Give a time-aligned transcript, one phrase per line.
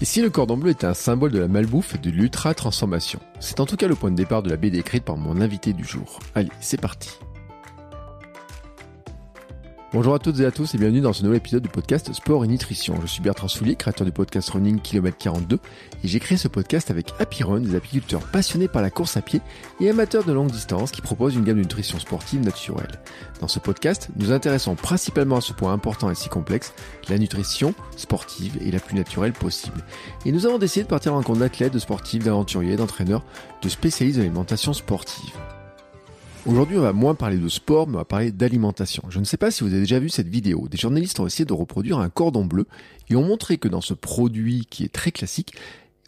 [0.00, 3.18] Et si le cordon bleu est un symbole de la malbouffe et de l'ultra-transformation?
[3.40, 5.72] C'est en tout cas le point de départ de la BD écrite par mon invité
[5.72, 6.20] du jour.
[6.36, 7.10] Allez, c'est parti
[9.90, 12.44] Bonjour à toutes et à tous et bienvenue dans ce nouvel épisode du podcast Sport
[12.44, 13.00] et Nutrition.
[13.00, 16.90] Je suis Bertrand Soulier, créateur du podcast Running Kilomètre 42 et j'ai créé ce podcast
[16.90, 19.40] avec Happy Run, des apiculteurs passionnés par la course à pied
[19.80, 23.00] et amateurs de longue distance qui proposent une gamme de nutrition sportive naturelle.
[23.40, 26.74] Dans ce podcast, nous intéressons principalement à ce point important et si complexe,
[27.08, 29.80] la nutrition sportive et la plus naturelle possible.
[30.26, 33.24] Et nous avons décidé de partir en compte d'athlètes, de sportifs, d'aventuriers, d'entraîneurs,
[33.62, 35.32] de spécialistes de l'alimentation sportive.
[36.46, 39.02] Aujourd'hui, on va moins parler de sport, mais on va parler d'alimentation.
[39.10, 40.66] Je ne sais pas si vous avez déjà vu cette vidéo.
[40.68, 42.66] Des journalistes ont essayé de reproduire un cordon bleu
[43.10, 45.54] et ont montré que dans ce produit qui est très classique,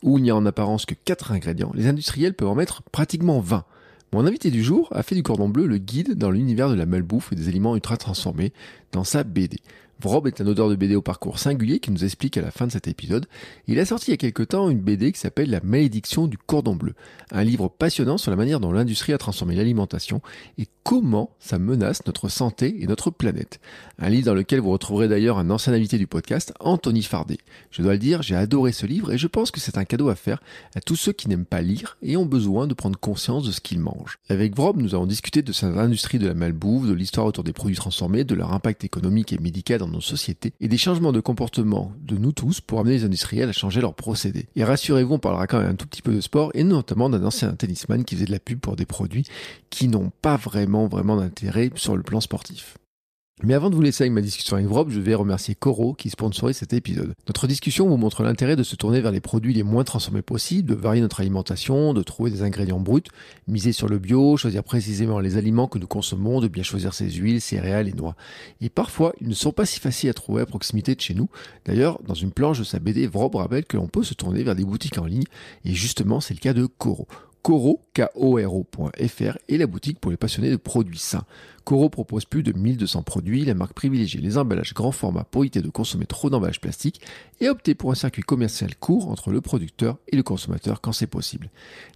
[0.03, 3.41] où il n'y a en apparence que 4 ingrédients, les industriels peuvent en mettre pratiquement
[3.41, 3.65] 20.
[4.13, 6.87] Mon invité du jour a fait du cordon bleu le guide dans l'univers de la
[6.87, 8.53] malbouffe et des aliments ultra transformés
[8.93, 9.59] dans sa BD.
[10.03, 12.67] Vrob est un auteur de BD au parcours singulier qui nous explique à la fin
[12.67, 13.27] de cet épisode.
[13.67, 16.39] Il a sorti il y a quelque temps une BD qui s'appelle La malédiction du
[16.39, 16.95] cordon bleu,
[17.31, 20.23] un livre passionnant sur la manière dont l'industrie a transformé l'alimentation
[20.57, 23.61] et comment ça menace notre santé et notre planète.
[23.99, 27.39] Un livre dans lequel vous retrouverez d'ailleurs un ancien invité du podcast, Anthony Fardet.
[27.71, 30.09] Je dois le dire, j'ai adoré ce livre et je pense que c'est un cadeau
[30.09, 30.43] à faire
[30.75, 33.61] à tous ceux qui n'aiment pas lire et ont besoin de prendre conscience de ce
[33.61, 34.19] qu'ils mangent.
[34.29, 37.53] Avec Vrob, nous avons discuté de cette industrie de la malbouffe, de l'histoire autour des
[37.53, 41.21] produits transformés, de leur impact économique et médical dans nos sociétés et des changements de
[41.21, 44.47] comportement de nous tous pour amener les industriels à changer leurs procédés.
[44.57, 47.25] Et rassurez-vous, on parlera quand même un tout petit peu de sport et notamment d'un
[47.25, 49.27] ancien tennisman qui faisait de la pub pour des produits
[49.71, 52.77] qui n'ont pas vraiment, vraiment d'intérêt sur le plan sportif.
[53.43, 56.11] Mais avant de vous laisser avec ma discussion avec Vrob, je vais remercier Coro qui
[56.11, 57.15] sponsorise cet épisode.
[57.27, 60.69] Notre discussion vous montre l'intérêt de se tourner vers les produits les moins transformés possibles,
[60.69, 63.05] de varier notre alimentation, de trouver des ingrédients bruts,
[63.49, 67.11] miser sur le bio, choisir précisément les aliments que nous consommons, de bien choisir ses
[67.11, 68.15] huiles, céréales et noix.
[68.61, 71.31] Et parfois, ils ne sont pas si faciles à trouver à proximité de chez nous.
[71.65, 74.55] D'ailleurs, dans une planche de sa BD, Vrob rappelle que l'on peut se tourner vers
[74.55, 75.25] des boutiques en ligne,
[75.65, 77.09] et justement, c'est le cas de Coro.
[77.43, 81.25] Coro, K-O-R-O.fr est la boutique pour les passionnés de produits sains.
[81.65, 85.63] Coro propose plus de 1200 produits, la marque privilégie les emballages grand format pour éviter
[85.63, 87.01] de consommer trop d'emballages plastiques
[87.41, 91.07] et opter pour un circuit commercial court entre le producteur et le consommateur quand c'est
[91.07, 91.49] possible.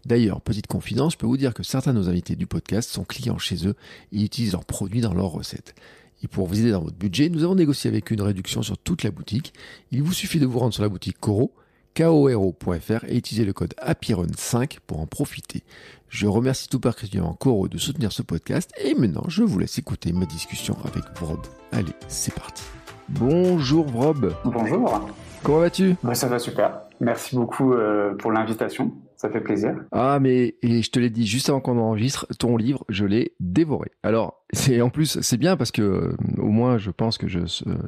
[0.07, 3.05] D'ailleurs, petite confidence, je peux vous dire que certains de nos invités du podcast sont
[3.05, 3.75] clients chez eux
[4.13, 5.75] et utilisent leurs produits dans leurs recettes.
[6.23, 9.03] Et pour vous aider dans votre budget, nous avons négocié avec une réduction sur toute
[9.03, 9.53] la boutique.
[9.91, 11.53] Il vous suffit de vous rendre sur la boutique Coro
[11.97, 15.63] koro.fr et utiliser le code APIRON5 pour en profiter.
[16.09, 20.13] Je remercie tout particulièrement Coro de soutenir ce podcast et maintenant je vous laisse écouter
[20.13, 21.41] ma discussion avec Vrob.
[21.73, 22.63] Allez, c'est parti.
[23.09, 24.33] Bonjour Vrob.
[24.45, 25.09] Bonjour.
[25.43, 25.97] Comment vas-tu?
[26.03, 26.81] Bah, Ça va super.
[27.01, 28.93] Merci beaucoup euh, pour l'invitation
[29.25, 29.75] ça fait plaisir.
[29.91, 33.33] Ah, mais et je te l'ai dit juste avant qu'on enregistre, ton livre, je l'ai
[33.41, 33.91] dévoré.
[34.03, 37.41] Alors, c'est en plus, c'est bien parce que euh, au moins, je pense que je,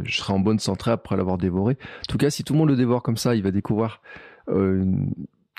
[0.03, 1.75] je serai en bonne santé après l'avoir dévoré.
[1.75, 4.01] En tout cas, si tout le monde le dévore comme ça, il va découvrir
[4.49, 4.87] euh,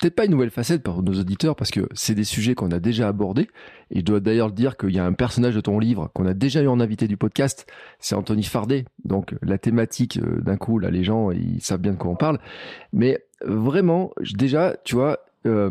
[0.00, 2.80] peut-être pas une nouvelle facette pour nos auditeurs parce que c'est des sujets qu'on a
[2.80, 3.46] déjà abordés.
[3.92, 6.34] Et je dois d'ailleurs dire qu'il y a un personnage de ton livre qu'on a
[6.34, 7.66] déjà eu en invité du podcast,
[8.00, 8.84] c'est Anthony Fardet.
[9.04, 12.16] Donc la thématique, euh, d'un coup, là, les gens, ils savent bien de quoi on
[12.16, 12.40] parle.
[12.92, 15.70] Mais vraiment, déjà, tu vois, euh,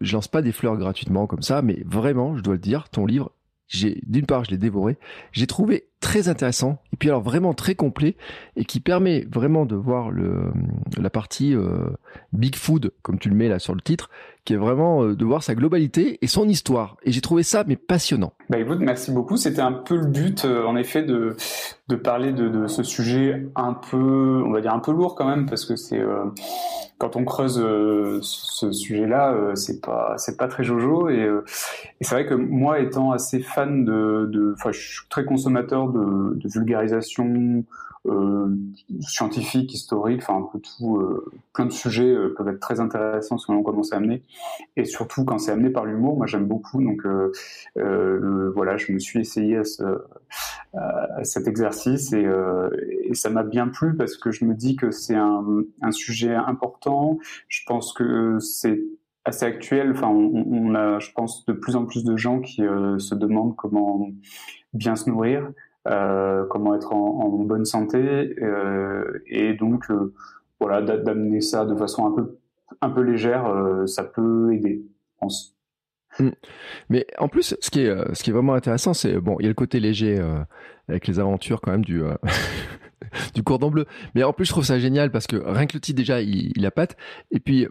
[0.00, 3.06] je lance pas des fleurs gratuitement comme ça, mais vraiment, je dois le dire, ton
[3.06, 3.32] livre,
[3.72, 4.98] d'une part, je l'ai dévoré,
[5.32, 8.14] j'ai trouvé très intéressant et puis alors vraiment très complet
[8.56, 10.52] et qui permet vraiment de voir le
[10.98, 11.88] la partie euh,
[12.34, 14.10] big food comme tu le mets là sur le titre
[14.44, 16.98] qui est vraiment euh, de voir sa globalité et son histoire.
[17.04, 18.34] Et j'ai trouvé ça mais passionnant.
[18.50, 21.36] Bah écoute, merci beaucoup, c'était un peu le but euh, en effet de
[21.88, 25.46] de parler de, ce sujet un peu on va dire un peu lourd quand même
[25.46, 26.00] parce que c'est
[26.96, 27.56] quand on creuse
[28.22, 31.10] ce sujet-là, c'est pas c'est pas très jojo.
[31.10, 31.28] Et,
[32.00, 36.48] c'est vrai que moi étant assez fan de de enfin je suis très consommateur de,
[36.48, 37.64] vulgarisation
[38.06, 38.54] euh,
[39.00, 43.38] scientifique, historique, enfin un peu tout, euh, plein de sujets euh, peuvent être très intéressants
[43.38, 44.22] selon comment c'est amené,
[44.76, 47.06] et surtout quand c'est amené par l'humour, moi j'aime beaucoup, donc
[48.54, 49.82] voilà, je me suis essayé à, ce,
[50.74, 52.26] à cet exercice et,
[53.14, 57.18] ça m'a bien plu parce que je me dis que c'est un, sujet important,
[57.48, 58.82] je pense que c'est
[59.24, 59.92] assez actuel.
[59.92, 64.10] Enfin, on, a, je pense, de plus en plus de gens qui se demandent comment
[64.74, 65.50] bien se nourrir.
[65.86, 70.14] Euh, comment être en, bonne santé euh, et donc euh,
[70.58, 72.38] voilà d'amener ça de façon un peu
[72.80, 73.44] un peu légère
[73.84, 75.54] ça peut aider je pense.
[76.18, 76.30] Mmh.
[76.88, 79.46] mais en plus ce qui est ce qui est vraiment intéressant c'est bon il y
[79.46, 80.18] a le côté léger
[80.88, 82.02] avec les aventures quand même du
[83.34, 83.84] du cordon bleu.
[84.14, 86.50] Mais en plus je trouve ça génial parce que rien que le titre déjà il,
[86.56, 86.96] il a patte
[87.30, 87.68] et puis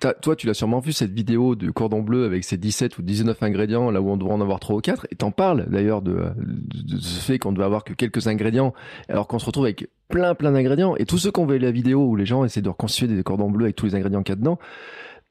[0.00, 3.42] toi, tu l'as sûrement vu cette vidéo de cordon bleu avec ses 17 ou 19
[3.42, 5.06] ingrédients, là où on devrait en avoir 3 ou 4.
[5.10, 8.74] Et t'en parles d'ailleurs de, de, ce fait qu'on ne avoir que quelques ingrédients,
[9.08, 10.96] alors qu'on se retrouve avec plein plein d'ingrédients.
[10.96, 13.22] Et tous ceux qui ont vu la vidéo où les gens essaient de reconstituer des
[13.22, 14.58] cordons bleus avec tous les ingrédients qu'il y a dedans,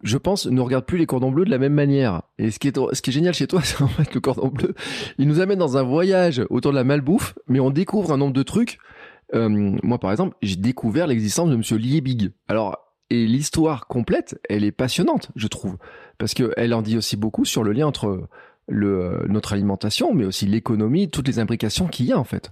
[0.04, 2.24] je pense, ne regarde plus les cordons bleus de la même manière.
[2.38, 4.48] Et ce qui est, ce qui est génial chez toi, c'est en fait le cordon
[4.48, 4.74] bleu,
[5.18, 8.34] il nous amène dans un voyage autour de la malbouffe, mais on découvre un nombre
[8.34, 8.78] de trucs.
[9.34, 9.50] Euh,
[9.82, 12.32] moi, par exemple, j'ai découvert l'existence de Monsieur Liebig.
[12.48, 12.83] Alors,
[13.14, 15.78] et l'histoire complète, elle est passionnante, je trouve,
[16.18, 18.28] parce qu'elle en dit aussi beaucoup sur le lien entre
[18.68, 22.52] le, notre alimentation, mais aussi l'économie, toutes les imbrications qu'il y a en fait.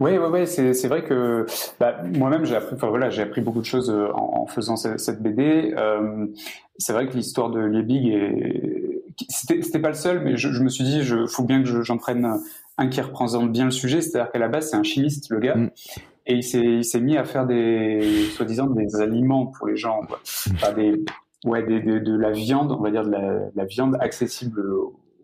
[0.00, 1.46] Oui, ouais, ouais, c'est vrai que
[1.78, 5.22] bah, moi-même j'ai appris, enfin voilà, j'ai appris beaucoup de choses euh, en, faisant cette,
[5.22, 5.74] BD.
[5.76, 6.26] Euh,
[6.78, 10.84] c'est vrai que l'histoire de Liebig est, c'était pas le seul, mais je, me suis
[10.84, 12.38] dit, il faut bien que j'en prenne
[12.78, 14.00] un qui représente bien le sujet.
[14.00, 15.56] C'est-à-dire qu'à la base, c'est un chimiste, le gars.
[15.56, 15.70] Mm.
[16.30, 20.20] Et il s'est mis à faire des, soi-disant, des aliments pour les gens, quoi.
[20.52, 21.04] Enfin, des,
[21.44, 24.64] ouais, des, de la viande, on va dire de la, la viande accessible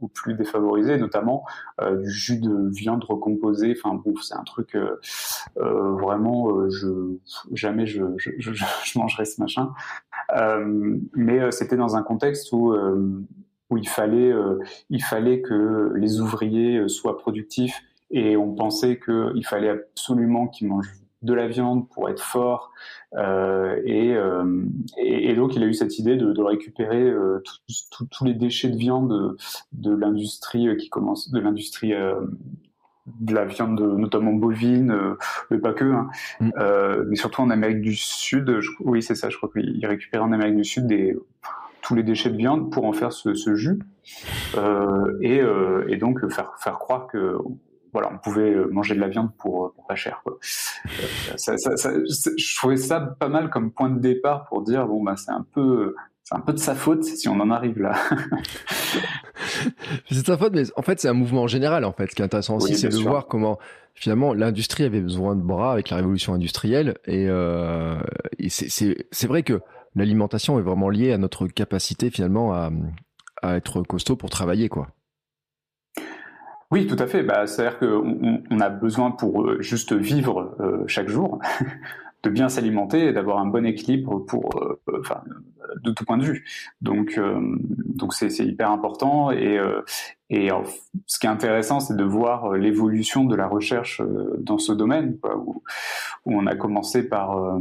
[0.00, 1.44] aux plus défavorisés, notamment
[1.80, 3.74] euh, du jus de viande recomposé.
[3.76, 5.00] Enfin bon, c'est un truc euh,
[5.58, 6.88] euh, vraiment, euh, je
[7.52, 9.72] jamais je, je, je, je, mangerai ce machin.
[10.36, 12.74] Euh, mais c'était dans un contexte où
[13.68, 14.32] où il fallait
[14.90, 20.92] il fallait que les ouvriers soient productifs et on pensait qu'il fallait absolument qu'ils mangent
[21.22, 22.72] de la viande pour être fort.
[23.14, 24.64] Euh, euh,
[24.98, 27.42] et, et, donc, il a eu cette idée de, mais euh,
[28.10, 29.36] tous les déchets de viande
[29.72, 35.16] de, l'industrie qui commence, de l'industrie de la viande, notamment bovine,
[35.50, 36.08] mais pas que, hein.
[36.40, 36.50] mm.
[37.08, 38.58] mais surtout en Amérique du Sud.
[38.80, 39.28] oui, c'est ça.
[39.28, 41.16] Je crois qu'il récupérait en Amérique du Sud des
[41.82, 43.78] tous les déchets de viande pour en faire ce, jus
[45.20, 45.40] et,
[45.88, 47.36] et, donc faire faire croire que
[47.96, 50.20] voilà, on pouvait euh, manger de la viande pour, euh, pas cher.
[50.22, 50.34] Quoi.
[50.34, 50.88] Euh,
[51.38, 51.90] ça, ça, ça,
[52.36, 55.46] je trouvais ça pas mal comme point de départ pour dire bon bah c'est un
[55.54, 57.94] peu c'est un peu de sa faute si on en arrive là.
[60.10, 62.10] c'est de sa faute, mais en fait c'est un mouvement général en fait.
[62.10, 63.58] Ce qui est intéressant aussi, c'est de voir comment
[63.94, 67.98] finalement l'industrie avait besoin de bras avec la révolution industrielle et, euh,
[68.38, 69.62] et c'est vrai que
[69.94, 72.70] l'alimentation est vraiment liée à notre capacité finalement à,
[73.40, 74.88] à être costaud pour travailler quoi.
[76.70, 77.22] Oui, tout à fait.
[77.22, 81.40] Bah, C'est-à-dire qu'on on a besoin pour euh, juste vivre euh, chaque jour
[82.22, 85.22] de bien s'alimenter et d'avoir un bon équilibre pour, euh, enfin,
[85.82, 86.44] de tout point de vue.
[86.80, 87.20] Donc,
[87.84, 89.30] donc c'est hyper important.
[89.30, 89.60] Et,
[90.30, 90.48] et
[91.06, 94.02] ce qui est intéressant, c'est de voir l'évolution de la recherche
[94.38, 95.62] dans ce domaine, quoi, où,
[96.24, 97.58] où, on a commencé par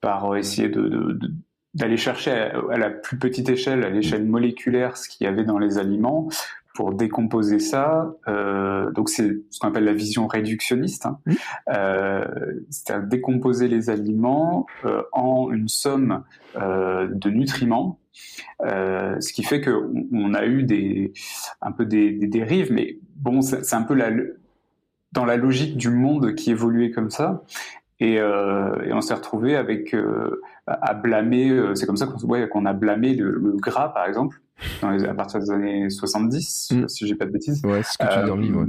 [0.00, 1.32] par essayer de, de,
[1.74, 5.58] d'aller chercher à, la plus petite échelle, à l'échelle moléculaire, ce qu'il y avait dans
[5.58, 6.28] les aliments,
[6.74, 8.14] pour décomposer ça.
[8.28, 11.18] Euh, donc c'est ce qu'on appelle la vision réductionniste, hein.
[11.26, 11.32] Mmh.
[11.74, 12.24] euh,
[12.70, 16.22] c'est-à-dire décomposer les aliments euh, en une somme
[16.56, 17.98] euh, de nutriments,
[18.64, 19.70] euh, ce qui fait que
[20.12, 21.12] on, a eu des
[21.60, 24.10] un peu des, des dérives, mais bon, c'est un peu la
[25.12, 27.42] dans la logique du monde qui évoluait comme ça.
[28.00, 31.50] Et, euh, et on s'est retrouvé avec euh, à blâmer.
[31.50, 34.40] Euh, c'est comme ça qu'on ouais, qu'on a blâmé le, le, gras, par exemple,
[34.82, 36.88] dans les, à partir des années 70, mm.
[36.88, 37.62] si j'ai pas de bêtises.
[37.64, 38.66] Ouais, c'est ce que tu dis dans le livre.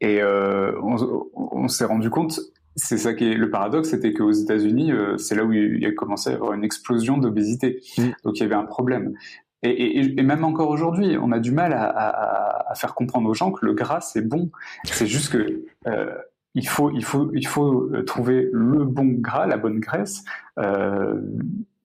[0.00, 0.96] Et on,
[1.34, 2.38] on s'est rendu compte,
[2.74, 5.92] c'est ça qui est le paradoxe, c'était qu'aux États-Unis, c'est là où il y a
[5.92, 7.80] commencé à y avoir une explosion d'obésité.
[7.98, 8.08] Mm.
[8.24, 9.14] Donc il y avait un problème.
[9.62, 13.28] Et, et, et même encore aujourd'hui, on a du mal à, à, à, faire comprendre
[13.28, 14.50] aux gens que le gras c'est bon.
[14.84, 16.14] C'est juste que euh,
[16.54, 20.24] il faut, il faut, il faut euh, trouver le bon gras, la bonne graisse.
[20.58, 21.20] Euh,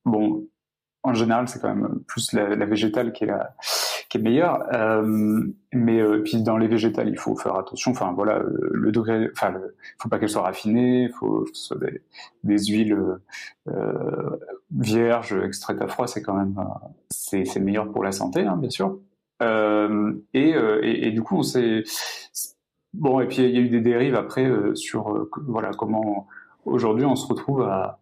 [0.06, 0.46] bon,
[1.04, 3.56] en général, c'est quand même plus la, végétale qui est la,
[4.10, 4.64] qui est meilleure.
[4.74, 7.92] Euh, mais euh, puis dans les végétales, il faut faire attention.
[7.92, 9.30] Enfin voilà, le, degré.
[9.34, 11.04] Enfin, il faut pas qu'elles soient raffinées.
[11.04, 12.02] Il faut que ce soit des,
[12.44, 12.98] des huiles
[13.68, 14.38] euh,
[14.78, 16.08] vierges, extraites à froid.
[16.08, 16.56] C'est quand même,
[17.10, 19.00] c'est, c'est meilleur pour la santé, hein, bien sûr.
[19.42, 21.84] Et, et, et, du coup, on s'est
[22.94, 26.28] Bon, et puis il y a eu des dérives après euh, sur euh, voilà comment
[26.66, 28.00] aujourd'hui on se retrouve à,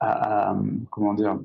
[0.00, 0.56] à,
[0.90, 1.38] comment dire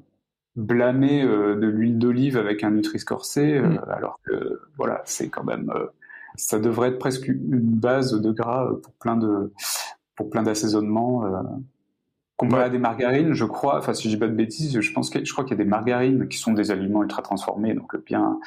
[0.55, 3.81] blâmer euh, de l'huile d'olive avec un Nutri-Scorsese mm.
[3.89, 5.71] alors que voilà c'est quand même
[6.35, 9.53] ça devrait être presque une base de gras pour plein de
[10.15, 11.23] pour plein d'assaisonnements
[12.35, 15.09] comparé à des margarines je crois enfin si je dis pas de bêtises je pense
[15.09, 17.95] que je crois qu'il y a des margarines qui sont des aliments ultra transformés donc
[18.05, 18.39] bien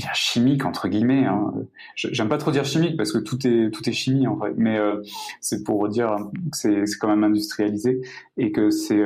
[0.00, 1.24] bien chimique entre guillemets.
[1.26, 1.52] Hein.
[1.94, 4.78] J'aime pas trop dire chimique parce que tout est tout est chimie en vrai, mais
[4.78, 5.02] euh,
[5.40, 6.16] c'est pour dire
[6.50, 8.00] que c'est quand même industrialisé
[8.36, 9.02] et que c'est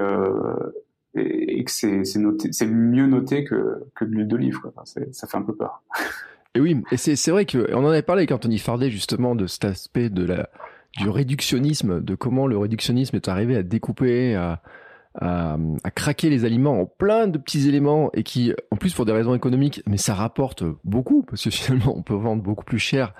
[1.16, 5.82] et que c'est mieux noté que que de l'huile d'olive ça fait un peu peur.
[6.54, 9.34] Et oui, et c'est vrai que on en avait parlé quand on y parlait justement
[9.34, 10.48] de cet aspect de la
[10.96, 14.62] du réductionnisme, de comment le réductionnisme est arrivé à découper à
[15.20, 15.56] à,
[15.94, 19.34] craquer les aliments en plein de petits éléments et qui, en plus pour des raisons
[19.34, 23.14] économiques, mais ça rapporte beaucoup parce que finalement on peut vendre beaucoup plus cher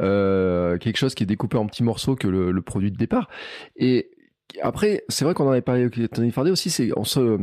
[0.00, 3.28] euh, quelque chose qui est découpé en petits morceaux que le, le produit de départ.
[3.76, 4.10] Et
[4.62, 7.38] après, c'est vrai qu'on en avait parlé avec Tony Fardet aussi, on se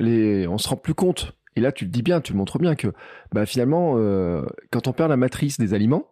[0.00, 1.32] les on se rend plus compte.
[1.56, 2.88] Et là, tu le dis bien, tu le montres bien que
[3.32, 6.06] bah, finalement, euh, quand on perd la matrice des aliments,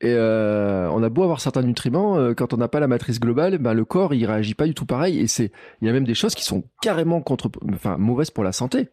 [0.00, 3.18] et euh, on a beau avoir certains nutriments, euh, quand on n'a pas la matrice
[3.18, 5.18] globale, ben le corps il réagit pas du tout pareil.
[5.18, 8.44] Et c'est, il y a même des choses qui sont carrément contre, enfin mauvaises pour
[8.44, 8.88] la santé.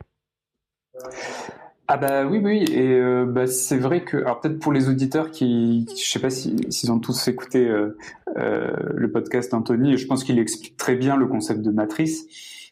[1.96, 5.30] Ah bah oui oui et euh, bah, c'est vrai que alors peut-être pour les auditeurs
[5.30, 7.96] qui je sais pas s'ils si, ont tous écouté euh,
[8.36, 12.26] euh, le podcast d'Anthony je pense qu'il explique très bien le concept de matrice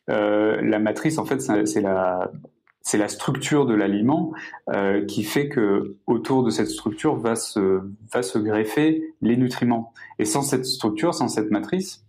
[0.07, 2.31] la matrice en fait c'est la
[2.81, 4.33] c'est la structure de l'aliment
[5.07, 7.79] qui fait que autour de cette structure va se
[8.11, 9.93] va se greffer les nutriments.
[10.17, 12.03] Et sans cette structure, sans cette matrice,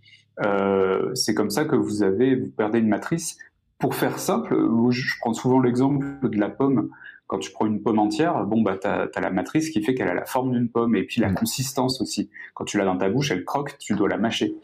[1.14, 3.36] c'est comme ça que vous avez vous perdez une matrice.
[3.82, 4.54] Pour faire simple,
[4.90, 6.90] je prends souvent l'exemple de la pomme.
[7.26, 10.06] Quand tu prends une pomme entière, bon bah t'as as la matrice qui fait qu'elle
[10.06, 11.34] a la forme d'une pomme et puis la mmh.
[11.34, 12.30] consistance aussi.
[12.54, 14.54] Quand tu l'as dans ta bouche, elle croque, tu dois la mâcher.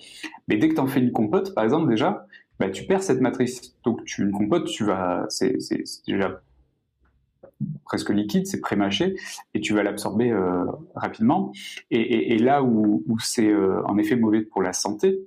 [0.46, 2.28] Mais dès que tu en fais une compote, par exemple déjà,
[2.60, 3.74] bah, tu perds cette matrice.
[3.82, 5.58] Donc tu une compote, tu vas, c'est
[6.06, 6.40] déjà
[7.86, 9.16] presque liquide, c'est pré-mâché,
[9.52, 11.50] et tu vas l'absorber euh, rapidement.
[11.90, 15.18] Et, et, et, là où, où c'est euh, en effet mauvais pour la santé,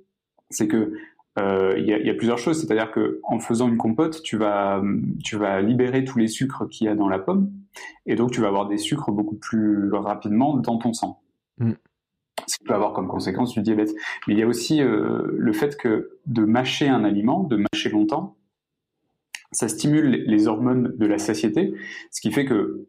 [0.48, 0.94] c'est que
[1.38, 4.36] euh, il y, a, y, a, plusieurs choses, c'est-à-dire que en faisant une compote, tu
[4.36, 4.82] vas,
[5.24, 7.50] tu vas libérer tous les sucres qu'il y a dans la pomme,
[8.06, 11.22] et donc tu vas avoir des sucres beaucoup plus rapidement dans ton sang.
[11.58, 11.72] Mm
[12.46, 13.94] ce qui peut avoir comme conséquence du diabète.
[14.26, 17.90] Mais il y a aussi euh, le fait que de mâcher un aliment, de mâcher
[17.90, 18.36] longtemps,
[19.52, 21.74] ça stimule les hormones de la satiété,
[22.10, 22.86] ce qui fait que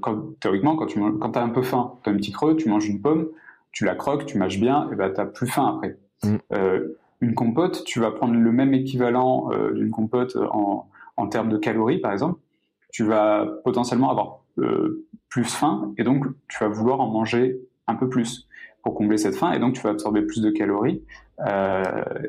[0.00, 2.68] quand, théoriquement, quand tu quand as un peu faim, tu as un petit creux, tu
[2.68, 3.28] manges une pomme,
[3.72, 5.98] tu la croques, tu mâches bien, et ben tu plus faim après.
[6.22, 6.36] Mm.
[6.52, 11.48] Euh, une compote, tu vas prendre le même équivalent euh, d'une compote en, en termes
[11.48, 12.38] de calories, par exemple,
[12.92, 17.96] tu vas potentiellement avoir euh, plus faim, et donc tu vas vouloir en manger un
[17.96, 18.48] peu plus
[18.82, 21.02] pour combler cette faim, et donc tu vas absorber plus de calories.
[21.40, 21.82] Euh,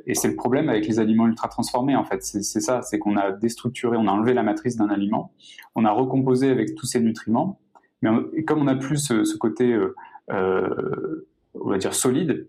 [0.08, 2.24] et c'est le problème avec les aliments ultra transformés, en fait.
[2.24, 5.34] C'est ça, c'est qu'on a déstructuré, on a enlevé la matrice d'un aliment,
[5.76, 7.60] on a recomposé avec tous ces nutriments,
[8.02, 9.96] mais comme on n'a plus ce, côté, euh,
[10.32, 12.48] euh, on va dire, solide,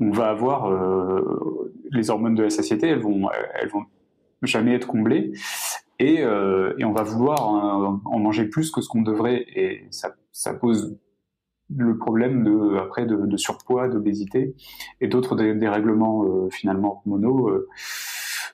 [0.00, 3.84] on va avoir euh, les hormones de la satiété, elles vont, elles vont
[4.42, 5.32] jamais être comblées,
[5.98, 10.16] et, et on va vouloir en, en, manger plus que ce qu'on devrait, et ça,
[10.32, 10.98] ça pose
[11.74, 14.54] le problème de après de, de surpoids, d'obésité
[15.00, 17.48] et d'autres dérèglements euh, finalement hormonaux.
[17.48, 17.68] Euh.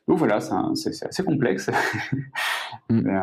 [0.09, 1.71] Donc voilà, c'est assez complexe.
[1.71, 1.75] Mm.
[2.93, 3.23] Euh,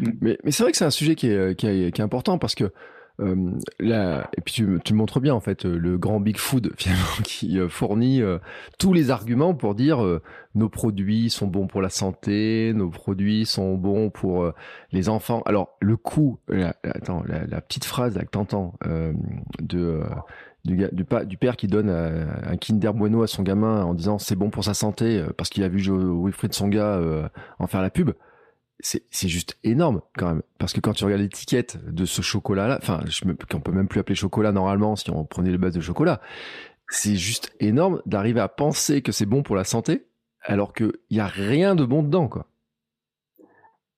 [0.00, 0.12] mm.
[0.20, 2.38] mais, mais c'est vrai que c'est un sujet qui est, qui est, qui est important
[2.38, 2.72] parce que
[3.20, 6.74] euh, et puis tu, montres bien en fait euh, le grand Big Food
[7.22, 8.22] qui euh, fournit
[8.78, 10.02] tous les arguments pour dire
[10.54, 14.52] nos produits sont bons pour la santé, nos produits sont bons pour
[14.92, 15.42] les enfants.
[15.46, 18.74] Alors le coût, la, attends, la, petite phrase que t'entends
[19.60, 21.04] du,
[21.38, 24.74] père qui donne un Kinder Bueno à son gamin en disant c'est bon pour sa
[24.74, 27.00] santé parce qu'il a vu Wilfried Songa
[27.58, 28.12] en faire la pub
[28.80, 32.78] c'est juste énorme quand même parce que quand tu regardes l'étiquette de ce chocolat là
[32.82, 33.00] enfin
[33.50, 36.20] qu'on peut même plus appeler chocolat normalement si on prenait les bases de chocolat
[36.88, 40.06] c'est juste énorme d'arriver à penser que c'est bon pour la santé
[40.42, 42.46] alors qu'il y a rien de bon dedans quoi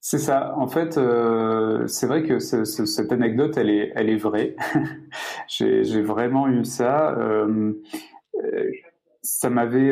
[0.08, 0.54] c'est ça.
[0.56, 4.54] En fait, euh, c'est vrai que cette anecdote, elle est, elle est vraie.
[5.48, 7.10] j'ai vraiment eu ça.
[7.18, 7.72] Euh,
[8.36, 8.70] euh
[9.22, 9.90] ça m'avait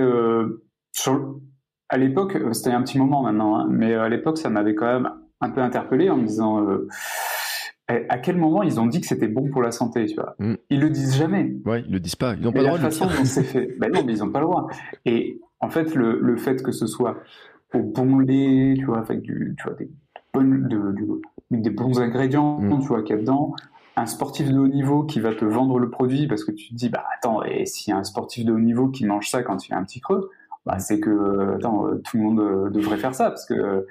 [1.89, 4.87] à l'époque, euh, c'était un petit moment maintenant, hein, mais à l'époque, ça m'avait quand
[4.87, 5.11] même
[5.41, 6.89] un peu interpellé en me disant euh,
[7.91, 10.35] eh, à quel moment ils ont dit que c'était bon pour la santé, tu vois?
[10.39, 10.55] Mm.
[10.71, 11.55] Ils le disent jamais.
[11.67, 12.35] Ouais, ils le disent pas.
[12.35, 12.79] Ils n'ont pas le droit.
[12.79, 14.69] La façon dont c'est fait, ben non, mais ils n'ont pas le droit.
[15.05, 17.19] Et en fait, le, le fait que ce soit
[17.75, 19.91] au bon lait, tu vois, avec du, tu vois, des,
[20.33, 22.81] bonnes, de, des bons ingrédients, mm.
[22.81, 23.55] tu vois, qu'il y a dedans,
[23.97, 26.75] un sportif de haut niveau qui va te vendre le produit parce que tu te
[26.75, 29.43] dis, bah attends, et s'il y a un sportif de haut niveau qui mange ça
[29.43, 30.31] quand il a un petit creux,
[30.67, 33.87] bah, c'est que attends, euh, tout le monde euh, devrait faire ça parce que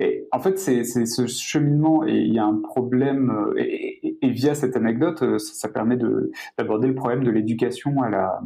[0.00, 4.30] et en fait, c'est ce cheminement et il y a un problème euh, et, et,
[4.30, 5.96] via cette anecdote, ça, permet
[6.58, 8.40] d'aborder le problème de l'éducation à la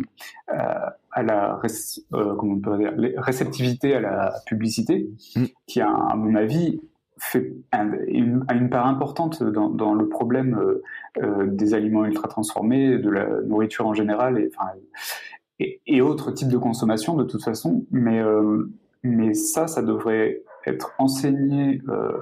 [0.49, 1.59] à, la
[2.11, 5.45] comment on peut dire, réceptivité à la publicité, mm.
[5.67, 6.79] qui a, à mon avis
[7.19, 10.59] fait une, a une part importante dans, dans le problème
[11.23, 14.71] euh, des aliments ultra transformés, de la nourriture en général et enfin
[15.59, 17.87] et, autres types de consommation de toute façon.
[17.91, 18.71] Mais, euh,
[19.03, 22.19] mais ça, ça devrait être enseigné euh,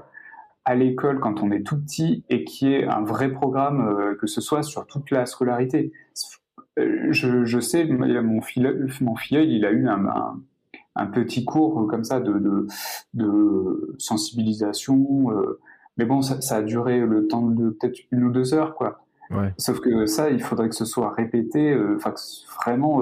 [0.64, 4.26] à l'école quand on est tout petit et qui est un vrai programme, euh, que
[4.26, 5.92] ce soit sur toute la scolarité.
[6.76, 10.40] Je, je sais, mon filleul, mon filleul, il a eu un,
[10.96, 12.66] un petit cours comme ça de, de,
[13.14, 15.28] de sensibilisation.
[15.96, 19.03] mais bon, ça, ça, a duré le temps de peut-être une ou deux heures, quoi.
[19.58, 22.14] Sauf que ça, il faudrait que ce soit répété, enfin
[22.64, 23.00] vraiment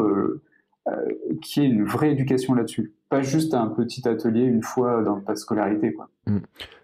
[1.41, 5.21] qu'il y ait une vraie éducation là-dessus, pas juste un petit atelier une fois dans
[5.21, 6.09] ta scolarité, quoi.
[6.27, 6.39] Mmh.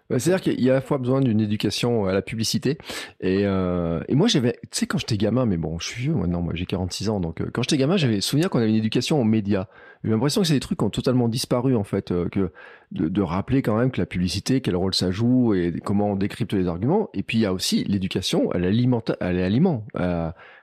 [0.09, 2.77] Bah, c'est-à-dire qu'il y a à la fois besoin d'une éducation à la publicité.
[3.19, 6.13] Et, euh, et moi, j'avais, tu sais, quand j'étais gamin, mais bon, je suis vieux
[6.13, 8.75] maintenant, moi j'ai 46 ans, donc euh, quand j'étais gamin, j'avais souvenir qu'on avait une
[8.75, 9.67] éducation aux médias.
[10.03, 12.51] J'ai l'impression que c'est des trucs qui ont totalement disparu, en fait, euh, que
[12.91, 16.15] de, de, rappeler quand même que la publicité, quel rôle ça joue et comment on
[16.15, 17.09] décrypte les arguments.
[17.13, 19.85] Et puis il y a aussi l'éducation à l'aliment, à l'aliment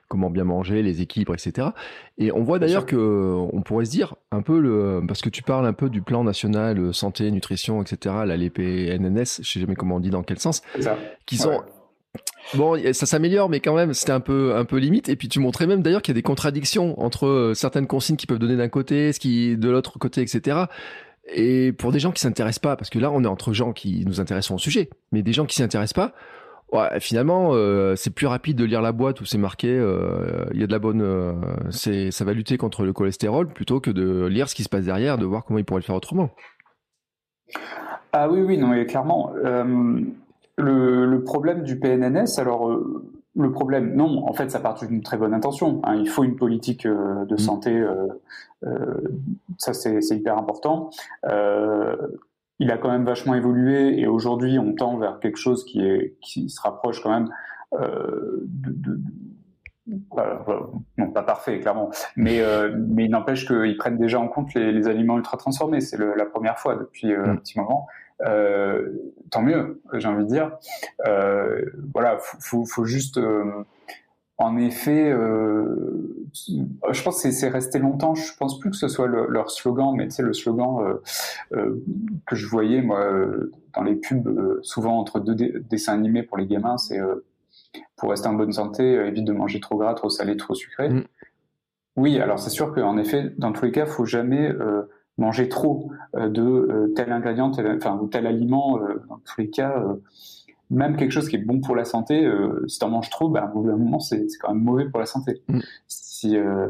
[0.07, 1.69] comment bien manger, les équilibres, etc.
[2.17, 5.43] Et on voit d'ailleurs que on pourrait se dire un peu le parce que tu
[5.43, 8.15] parles un peu du plan national euh, santé, nutrition, etc.
[8.25, 10.61] La LPNNS, je sais jamais comment on dit dans quel sens,
[11.25, 11.61] qui sont
[12.53, 15.09] Bon, ça s'améliore, mais quand même, c'était un peu, un peu limite.
[15.09, 18.15] Et puis, tu montrais même d'ailleurs qu'il y a des contradictions entre euh, certaines consignes
[18.15, 20.57] qui peuvent donner d'un côté, ce qui de l'autre côté, etc.
[21.33, 24.05] Et pour des gens qui s'intéressent pas, parce que là, on est entre gens qui
[24.05, 26.13] nous intéressent au sujet, mais des gens qui s'y intéressent pas,
[26.73, 30.59] Ouais, finalement, euh, c'est plus rapide de lire la boîte où c'est marqué euh, il
[30.59, 31.31] y a de la bonne, euh,
[31.69, 34.83] c'est ça va lutter contre le cholestérol plutôt que de lire ce qui se passe
[34.83, 36.29] derrière, de voir comment il pourrait le faire autrement.
[38.11, 39.31] Ah oui, oui, non, mais clairement.
[40.59, 42.67] Le, le, problème du PNNS, alors
[43.35, 45.81] le problème, non, en fait, ça part d'une très bonne intention.
[45.83, 45.95] Hein.
[45.95, 47.37] il faut une politique de mmh.
[47.37, 47.85] santé,
[49.57, 50.89] ça c'est hyper important
[52.59, 56.15] il a quand même vachement évolué et aujourd'hui on tend vers quelque chose qui est
[56.21, 57.29] qui se rapproche quand même
[57.73, 58.99] euh, de, de,
[60.97, 61.91] non pas parfait clairement.
[62.15, 65.81] Mais euh, mais il n'empêche qu'ils prennent déjà en compte les, les aliments ultra transformés.
[65.81, 67.39] C'est la première fois depuis euh, un mm.
[67.39, 67.87] petit moment.
[68.25, 68.93] Euh,
[69.29, 70.51] tant mieux j'ai envie de dire.
[71.07, 73.19] Euh, voilà faut, faut, faut juste
[74.39, 76.27] en effet, euh,
[76.91, 78.13] je pense que c'est resté longtemps.
[78.13, 80.93] Je pense plus que ce soit leur slogan, mais tu sais le slogan euh,
[81.53, 81.83] euh,
[82.27, 83.03] que je voyais moi
[83.73, 85.35] dans les pubs, souvent entre deux
[85.69, 86.99] dessins animés pour les gamins, c'est
[87.95, 90.89] pour rester en bonne santé, évite de manger trop gras, trop salé, trop sucré.
[90.89, 91.03] Mm.
[91.95, 94.51] Oui, alors c'est sûr qu'en effet, dans tous les cas, faut jamais
[95.17, 98.79] manger trop de tel ingrédient, tel, enfin ou tel aliment.
[99.09, 99.83] dans tous les cas
[100.69, 103.29] même quelque chose qui est bon pour la santé, euh, si tu en manges trop,
[103.29, 105.41] bah, au bout d'un moment, c'est quand même mauvais pour la santé.
[105.47, 105.59] Mm.
[105.87, 106.67] Si, euh,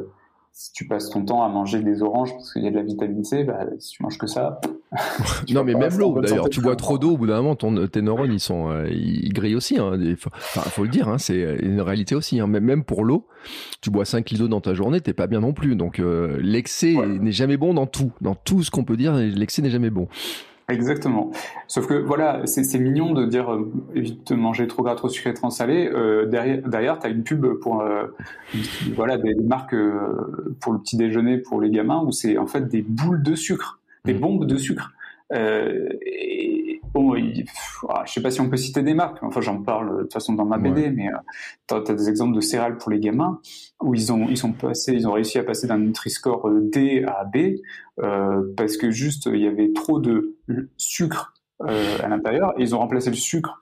[0.52, 2.84] si, tu passes ton temps à manger des oranges parce qu'il y a de la
[2.84, 4.62] vitamine C, bah, si tu manges que ça.
[5.52, 6.50] non, mais même l'eau, d'ailleurs.
[6.50, 9.34] Tu bois trop d'eau, au bout d'un moment, ton, tes neurones, ils, sont, euh, ils
[9.34, 9.80] grillent aussi.
[9.80, 12.40] Hein, enfin, faut le dire, hein, c'est une réalité aussi.
[12.40, 12.48] Hein.
[12.48, 13.26] Même pour l'eau,
[13.82, 15.76] tu bois 5 litres d'eau dans ta journée, t'es pas bien non plus.
[15.76, 18.12] Donc, euh, l'excès n'est jamais bon dans tout.
[18.22, 20.08] Dans tout ce qu'on peut dire, l'excès n'est jamais bon.
[20.70, 21.32] Exactement.
[21.68, 25.34] Sauf que voilà, c'est mignon de dire euh, évite de manger trop gras, trop sucré,
[25.34, 25.88] trop salé.
[25.88, 28.08] Euh, derrière, derrière, t'as une pub pour euh,
[28.94, 32.68] voilà des, marques euh, pour le petit déjeuner pour les gamins où c'est en fait
[32.68, 34.20] des boules de sucre, des mmh.
[34.20, 34.92] bombes de sucre.
[35.32, 37.16] et bon,
[37.90, 39.22] ah, je sais pas si on peut citer des marques.
[39.22, 41.10] Enfin, j'en parle de toute façon dans ma BD, mais
[41.68, 43.40] tu as, des exemples de céréales pour les gamins
[43.82, 47.26] où ils ont ils sont passés, ils ont réussi à passer d'un Nutri-Score D à
[47.26, 47.58] B
[48.56, 50.38] parce que juste il y avait trop de
[50.78, 53.60] sucre euh, à l'intérieur et ils ont remplacé le sucre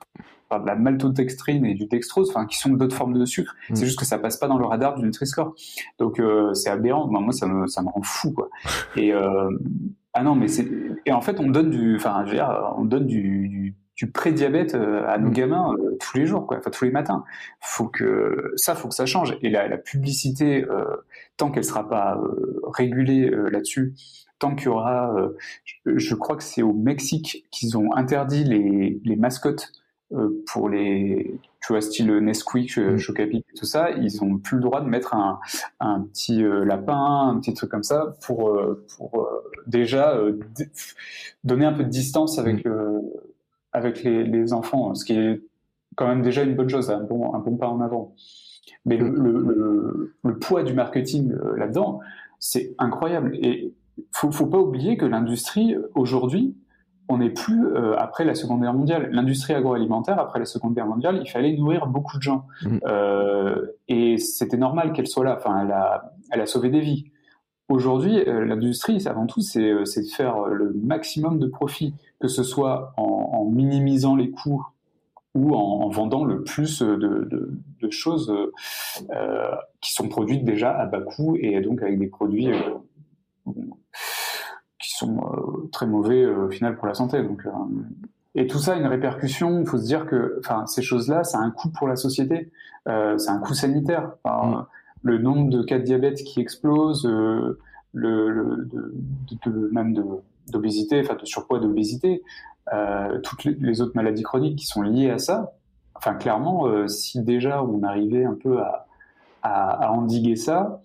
[0.50, 3.56] par de la maltodextrine et du dextrose, enfin qui sont d'autres formes de sucre.
[3.70, 3.74] Mm.
[3.74, 5.54] C'est juste que ça passe pas dans le radar du Nutri-Score.
[5.98, 7.08] Donc euh, c'est aberrant.
[7.08, 8.50] Moi, ça me ça me rend fou quoi.
[8.96, 9.48] Et euh,
[10.18, 10.66] ah non mais c'est
[11.04, 14.10] et en fait on donne du enfin je veux dire, on donne du, du du
[14.10, 15.32] pré-diabète à nos mm.
[15.32, 17.24] gamins tous les jours, quoi, enfin tous les matins.
[17.62, 19.38] Faut que ça, faut que ça change.
[19.40, 20.66] Et la, la publicité,
[21.38, 22.20] tant qu'elle sera pas
[22.74, 23.94] régulée là-dessus,
[24.38, 25.36] tant qu'il y aura, euh,
[25.86, 29.72] je, crois que c'est au Mexique qu'ils ont interdit les, les mascottes
[30.12, 32.96] euh, pour les, tu vois, style Nesquik, mm.
[32.96, 35.40] Chocapic et tout ça, ils ont plus le droit de mettre un,
[35.80, 38.56] un petit euh, lapin, un petit truc comme ça pour,
[38.96, 39.28] pour
[39.66, 40.16] déjà
[41.42, 43.00] donner un peu de distance avec, mm.
[43.72, 45.42] avec les, les, enfants, ce qui est
[45.96, 48.14] quand même déjà une bonne chose, un bon, un bon pas en avant.
[48.84, 51.98] Mais le, le, le poids du marketing là-dedans,
[52.38, 53.36] c'est incroyable.
[53.42, 53.74] Et
[54.12, 56.54] faut, faut pas oublier que l'industrie aujourd'hui,
[57.08, 59.08] on n'est plus euh, après la Seconde Guerre mondiale.
[59.12, 62.78] L'industrie agroalimentaire après la Seconde Guerre mondiale, il fallait nourrir beaucoup de gens mmh.
[62.86, 65.36] euh, et c'était normal qu'elle soit là.
[65.36, 67.10] Enfin, elle a, elle a sauvé des vies.
[67.68, 72.92] Aujourd'hui, euh, l'industrie, avant tout, c'est de faire le maximum de profit, que ce soit
[72.96, 74.64] en, en minimisant les coûts
[75.34, 77.50] ou en, en, vendant le plus de, de,
[77.82, 78.34] de choses
[79.10, 82.48] euh, qui sont produites déjà à bas coût et donc avec des produits
[83.44, 83.52] qui
[84.98, 87.22] sont euh, très mauvais euh, au final pour la santé.
[87.22, 87.50] Donc, euh,
[88.34, 89.60] et tout ça a une répercussion.
[89.60, 92.50] Il faut se dire que, enfin, ces choses-là, ça a un coût pour la société.
[92.86, 94.12] c'est un coût sanitaire.
[94.24, 94.62] Mm.
[95.02, 97.58] Le nombre de cas de diabète qui explose, le,
[97.94, 99.94] de, même
[100.48, 102.22] d'obésité, enfin de surpoids d'obésité,
[102.72, 105.52] euh, toutes les, autres maladies chroniques qui sont liées à ça.
[105.94, 108.85] Enfin, clairement, euh, si déjà on arrivait un peu à,
[109.46, 110.82] à, endiguer ça,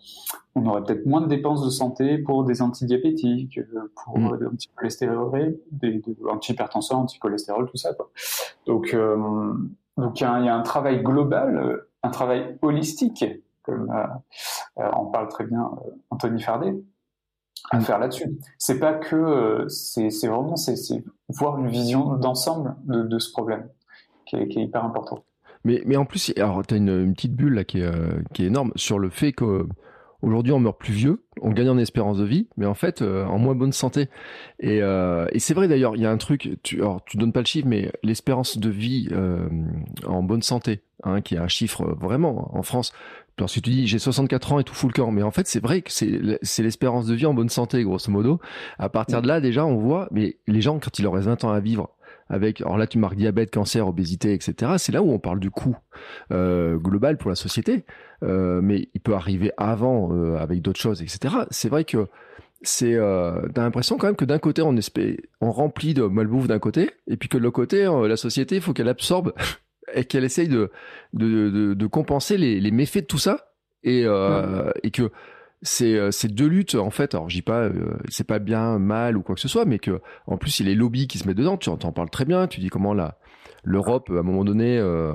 [0.55, 3.59] on aurait peut-être moins de dépenses de santé pour des antidiabétiques,
[4.03, 4.37] pour mmh.
[4.37, 7.93] des anticholestérol, des, des antihypertenseurs, anticholestérol, tout ça.
[7.93, 8.09] Quoi.
[8.65, 8.95] Donc,
[9.97, 13.25] donc il y, a un travail global, un travail holistique,
[13.63, 13.91] comme
[14.75, 15.71] en parle très bien
[16.09, 16.75] Anthony Fardet,
[17.69, 17.81] à mm.
[17.81, 18.37] faire là-dessus.
[18.57, 23.67] C'est pas que, euh, c'est vraiment, c'est voir une vision d'ensemble de, ce problème
[24.25, 25.23] qui est, hyper important.
[25.63, 28.43] Mais, mais en plus, alors tu as une, petite bulle là qui est, euh, qui
[28.43, 29.67] est énorme sur le fait que
[30.23, 33.25] Aujourd'hui, on meurt plus vieux, on gagne en espérance de vie, mais en fait, euh,
[33.25, 34.07] en moins bonne santé.
[34.59, 37.39] Et, et c'est vrai d'ailleurs, il y a un truc, tu, alors tu donnes pas
[37.39, 39.09] le chiffre, mais l'espérance de vie
[40.05, 42.93] en bonne santé, hein, qui est un chiffre vraiment en France,
[43.41, 45.61] alors si tu dis j'ai 64 ans et tout full corps, mais en fait c'est
[45.61, 48.39] vrai que c'est l'espérance de vie en bonne santé grosso modo.
[48.77, 51.43] À partir de là déjà on voit, mais les gens quand il leur reste 20
[51.45, 51.89] ans à vivre,
[52.31, 54.73] avec alors là tu marques diabète, cancer, obésité, etc.
[54.77, 55.77] C'est là où on parle du coût
[56.31, 57.83] euh, global pour la société,
[58.23, 61.35] euh, mais il peut arriver avant euh, avec d'autres choses, etc.
[61.51, 62.07] C'est vrai que
[62.63, 66.59] c'est t'as l'impression quand même que d'un côté on espère, on remplit de malbouffe d'un
[66.59, 69.33] côté, et puis que de l'autre côté la société il faut qu'elle absorbe
[69.93, 70.71] et qu'elle essaye de,
[71.13, 73.51] de, de, compenser les, les, méfaits de tout ça
[73.83, 74.05] et,
[74.83, 75.11] et que
[75.61, 77.13] c'est euh, ces deux luttes en fait.
[77.13, 79.79] Alors je dis pas euh, c'est pas bien mal ou quoi que ce soit mais
[79.79, 81.57] que en plus il y a les lobbies qui se mettent dedans.
[81.57, 82.47] Tu en parles très bien.
[82.47, 83.17] Tu dis comment là
[83.63, 85.13] l'Europe à un moment donné euh,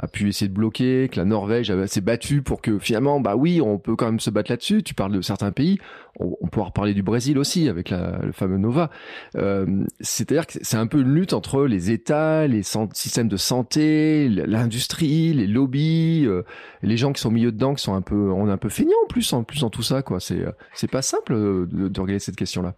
[0.00, 3.60] a pu essayer de bloquer, que la Norvège s'est battue pour que finalement, bah oui,
[3.60, 4.82] on peut quand même se battre là-dessus.
[4.82, 5.78] Tu parles de certains pays,
[6.18, 8.90] on, on pourra reparler du Brésil aussi avec le fameux Nova.
[9.36, 9.66] Euh,
[10.00, 15.32] C'est-à-dire que c'est un peu une lutte entre les États, les systèmes de santé, l'industrie,
[15.32, 16.42] les lobbies, euh,
[16.82, 18.68] les gens qui sont au milieu dedans, qui sont un peu, on est un peu
[18.68, 20.18] feignants en plus, en plus dans tout ça, quoi.
[20.20, 22.74] C'est pas simple de, de regarder cette question-là.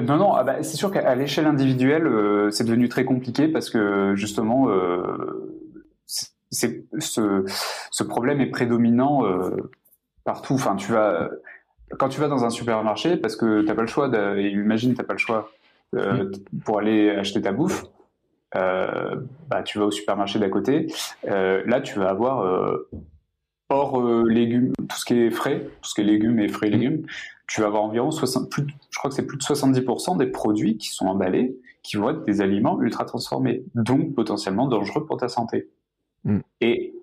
[0.00, 3.68] Non, non, ah bah, c'est sûr qu'à l'échelle individuelle, euh, c'est devenu très compliqué parce
[3.68, 5.47] que justement, euh,
[6.50, 7.44] ce,
[7.90, 9.70] ce, problème est prédominant euh,
[10.24, 10.54] partout.
[10.54, 11.30] Enfin, tu vas
[11.98, 14.08] quand tu vas dans un supermarché parce que t'as pas le choix.
[14.08, 15.50] De, imagine t'as pas le choix
[15.94, 16.30] euh,
[16.64, 17.84] pour aller acheter ta bouffe.
[18.54, 19.16] Euh,
[19.48, 20.86] bah, tu vas au supermarché d'à côté.
[21.24, 22.78] là, tu vas avoir
[23.68, 26.70] hors légumes, tout ce qui est frais, tout ce qui est légumes et frais et
[26.70, 27.04] légumes
[27.48, 30.76] tu vas avoir environ 60, plus, je crois que c'est plus de 70% des produits
[30.76, 35.28] qui sont emballés qui vont être des aliments ultra transformés, donc potentiellement dangereux pour ta
[35.28, 35.70] santé.
[36.24, 36.38] Mm.
[36.60, 36.94] Et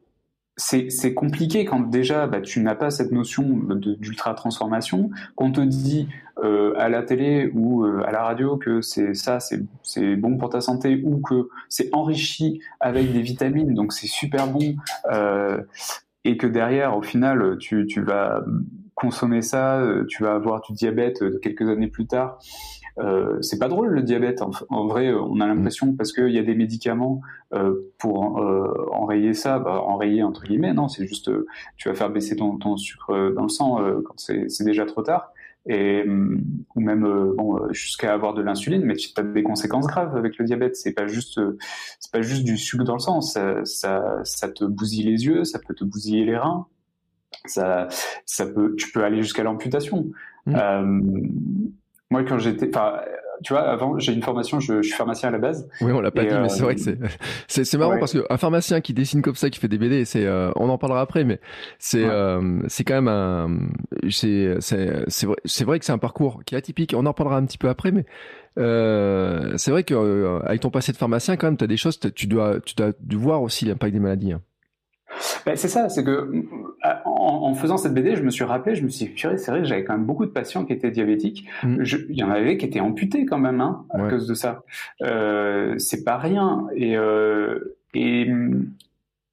[0.57, 6.07] c'est compliqué quand déjà bah, tu n'as pas cette notion d'ultra transformation, qu'on te dit
[6.43, 10.49] euh, à la télé ou euh, à la radio que c'est ça, c'est bon pour
[10.49, 14.75] ta santé, ou que c'est enrichi avec des vitamines, donc c'est super bon,
[15.11, 15.61] euh,
[16.23, 18.43] et que derrière, au final, tu, tu vas
[18.95, 22.39] consommer ça, tu vas avoir du diabète quelques années plus tard.
[22.97, 24.41] Euh, c'est pas drôle le diabète.
[24.69, 27.21] En, vrai, on a l'impression parce qu'il y a des médicaments
[27.53, 30.73] euh, pour euh, enrayer ça, bah, enrayer entre guillemets.
[30.73, 31.29] Non, c'est juste
[31.77, 35.31] tu vas faire baisser ton, ton sucre dans le sang quand c'est déjà trop tard.
[35.67, 37.01] Et ou même
[37.35, 40.75] bon jusqu'à avoir de l'insuline, mais tu as des conséquences graves avec le diabète.
[40.75, 41.41] C'est pas juste
[41.99, 43.19] c'est pas juste du sucre dans le sang.
[43.21, 46.67] Ça, ça, ça te bousille les yeux, ça peut te bousiller les reins
[47.45, 47.87] ça,
[48.25, 50.07] ça peut, tu peux aller jusqu'à l'amputation.
[50.45, 50.55] Mmh.
[50.55, 51.01] Euh,
[52.11, 52.99] moi, quand j'étais, enfin,
[53.43, 55.67] tu vois, avant, j'ai une formation, je, je, suis pharmacien à la base.
[55.81, 56.97] Oui, on l'a pas dit, mais c'est vrai que c'est,
[57.47, 60.51] c'est, marrant parce qu'un pharmacien qui dessine comme ça, qui fait des BD, c'est, euh,
[60.55, 61.39] on en parlera après, mais
[61.79, 63.59] c'est, euh, c'est quand même un,
[64.09, 66.93] c'est, c'est, c'est vrai, c'est vrai que c'est un parcours qui est atypique.
[66.95, 68.05] On en parlera un petit peu après, mais
[68.57, 71.99] euh, c'est vrai que avec ton passé de pharmacien, quand même, tu as des choses,
[71.99, 74.33] tu dois, tu dois voir aussi l'impact des maladies.
[74.33, 74.41] Hein.
[75.45, 76.29] Ben, c'est ça, c'est que
[77.45, 79.67] en, faisant cette BD, je me suis rappelé, je me suis dit, c'est vrai que
[79.67, 81.47] j'avais quand même beaucoup de patients qui étaient diabétiques.
[81.63, 81.83] Mm.
[82.09, 84.63] il y en avait qui étaient amputés quand même, hein, à cause de ça.
[85.01, 86.67] Euh, c'est pas rien.
[86.75, 88.29] Et, euh, et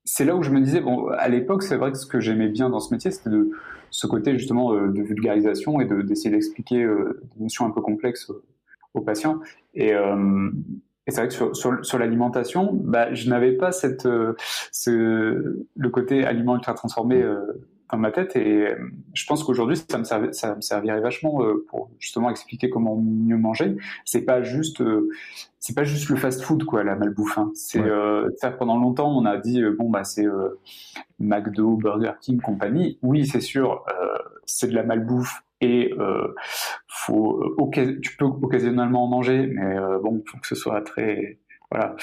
[0.04, 2.48] c'est là où je me disais, bon, à l'époque, c'est vrai que ce que j'aimais
[2.48, 3.50] bien dans ce métier, c'était de
[3.90, 8.30] ce côté justement euh, de vulgarisation et d'essayer d'expliquer euh, des notions un peu complexes
[8.94, 9.40] aux patients.
[9.74, 9.94] Et,
[11.06, 14.34] et c'est vrai que sur, sur, sur l'alimentation, bah, je n'avais pas cette, euh,
[14.70, 17.40] ce, le côté aliment ultra transformé euh,
[17.92, 18.34] dans ma tête.
[18.36, 18.76] Et euh,
[19.14, 23.76] je pense qu'aujourd'hui, ça me, ça me servirait vachement pour justement expliquer comment mieux manger.
[24.04, 24.82] C'est pas juste,
[25.58, 27.38] c'est pas juste le fast-food, quoi, la malbouffe.
[27.38, 27.50] Hein.
[27.54, 28.56] C'est ouais.
[28.58, 30.26] pendant longtemps, on a dit bon bah c'est
[31.18, 32.98] McDo, Burger King, compagnie.
[33.02, 33.84] Oui, c'est sûr,
[34.46, 36.34] c'est de la malbouffe et euh,
[36.88, 37.54] faut,
[38.02, 41.38] tu peux occasionnellement en manger, mais euh, bon, faut que ce soit très,
[41.70, 41.94] voilà,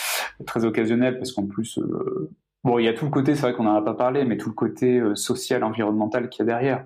[0.45, 2.31] très occasionnel parce qu'en plus, euh,
[2.63, 4.37] bon, il y a tout le côté, c'est vrai qu'on n'en a pas parlé, mais
[4.37, 6.85] tout le côté euh, social, environnemental qu'il y a derrière.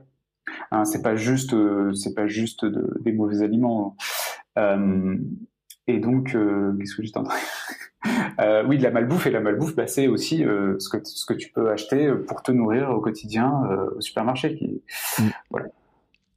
[0.72, 1.56] Hein, c'est pas juste,
[1.94, 3.96] c'est pas juste des mauvais aliments.
[4.58, 7.40] et donc, qu'est-ce que j'étais en train
[8.40, 11.26] euh, oui, de la malbouffe et la malbouffe, bah, c'est aussi euh, ce, que, ce
[11.26, 14.56] que tu peux acheter pour te nourrir au quotidien euh, au supermarché.
[14.56, 14.82] Qui...
[15.20, 15.30] Mm.
[15.50, 15.68] Voilà.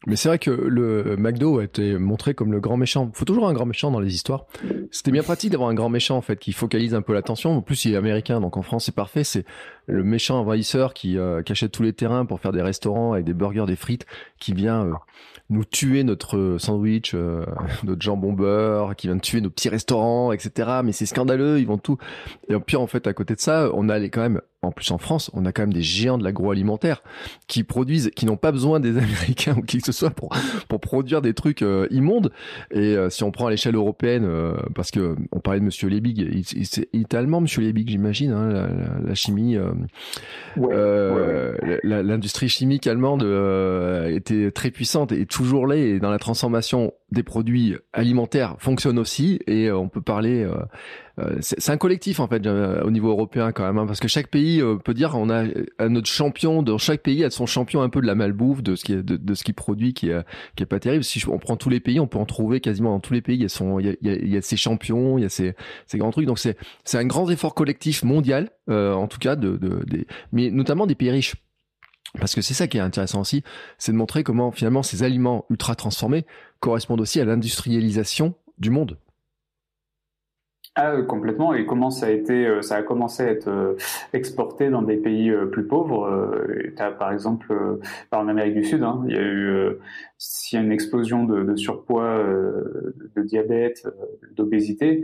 [0.07, 3.11] Mais c'est vrai que le McDo a été montré comme le grand méchant.
[3.12, 4.47] Il faut toujours un grand méchant dans les histoires.
[4.92, 7.57] C'était bien pratique d'avoir un grand méchant en fait qui focalise un peu l'attention.
[7.57, 9.25] En plus, il est américain, donc en France c'est parfait.
[9.25, 9.45] C'est
[9.87, 13.25] le méchant envahisseur qui, euh, qui, achète tous les terrains pour faire des restaurants avec
[13.25, 14.07] des burgers, des frites,
[14.38, 14.90] qui vient
[15.49, 17.45] nous tuer notre sandwich, euh,
[17.85, 20.81] notre jambon beurre, qui vient tuer nos petits restaurants, etc.
[20.85, 21.99] Mais c'est scandaleux, ils vont tout.
[22.49, 24.90] Et puis en fait, à côté de ça, on a les, quand même, en plus
[24.90, 27.02] en France, on a quand même des géants de l'agroalimentaire
[27.46, 30.35] qui produisent, qui n'ont pas besoin des Américains ou qui que ce soit pour
[30.68, 32.33] pour produire des trucs euh, immondes.
[32.70, 34.29] Et euh, si on prend à l'échelle européenne,
[34.74, 38.33] parce que on parlait de Monsieur Lebig, il, il, il est allemand, Monsieur Lebig, j'imagine,
[38.33, 38.68] hein, la,
[39.07, 39.57] la, chimie,
[41.83, 43.22] l'industrie chimique allemande
[44.11, 49.38] était très puissante et toujours là et dans la transformation des produits alimentaires fonctionne aussi
[49.47, 50.57] et euh, on peut parler euh,
[51.21, 54.27] euh, c'est un collectif en fait au niveau européen quand même hein, parce que chaque
[54.27, 55.45] pays peut dire on a
[55.88, 58.85] notre champion de chaque pays a son champion un peu de la malbouffe de ce
[58.85, 60.25] qui est de, ce qui produit qui est
[60.57, 61.05] qui est pas terrible.
[61.05, 63.37] Si on prend tous les pays on peut en trouver quasiment dans tous les pays.
[63.37, 65.29] Il y a son il y a, il y a, ses champions il y a
[65.29, 65.55] ces
[65.87, 66.27] ces grands trucs.
[66.27, 70.51] Donc c'est c'est un grand effort collectif mondial en tout cas de, de des mais
[70.51, 71.37] notamment des pays riches.
[72.19, 73.42] Parce que c'est ça qui est intéressant aussi,
[73.79, 76.25] c'est de montrer comment finalement ces aliments ultra transformés
[76.61, 78.99] correspondent aussi à l'industrialisation du monde.
[80.79, 81.55] Ah, complètement.
[81.55, 83.77] Et comment ça a été, euh, ça a commencé à être euh,
[84.12, 86.07] exporté dans des pays euh, plus pauvres.
[86.99, 87.79] par exemple,
[88.12, 89.79] en Amérique du Sud, hein, il y a eu,
[90.19, 92.23] s'il y a une explosion de, surpoids,
[93.16, 93.88] de diabète,
[94.33, 95.03] d'obésité,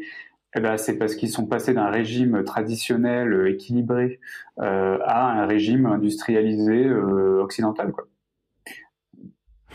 [0.55, 4.21] eh ben, c'est parce qu'ils sont passés d'un régime traditionnel euh, équilibré
[4.61, 7.93] euh, à un régime industrialisé euh, occidental.
[7.93, 8.07] Quoi.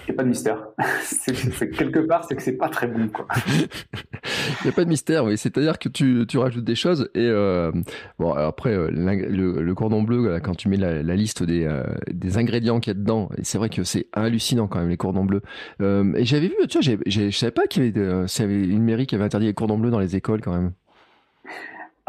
[0.07, 0.67] Il n'y a pas de mystère.
[1.77, 3.09] quelque part, c'est que c'est pas très bon.
[3.47, 5.37] Il n'y a pas de mystère, oui.
[5.37, 7.71] C'est-à-dire que tu, rajoutes des choses et euh,
[8.19, 12.79] bon après euh, le, cordon bleu quand tu mets la, liste des, euh, des ingrédients
[12.79, 15.41] qu'il y a dedans, c'est vrai que c'est hallucinant quand même les cordons bleus.
[15.81, 19.07] Euh, et j'avais vu, tu vois, j'ai, j'ai, savais pas qu'il y avait une mairie
[19.07, 20.71] qui avait interdit les cordons bleus dans les écoles quand même.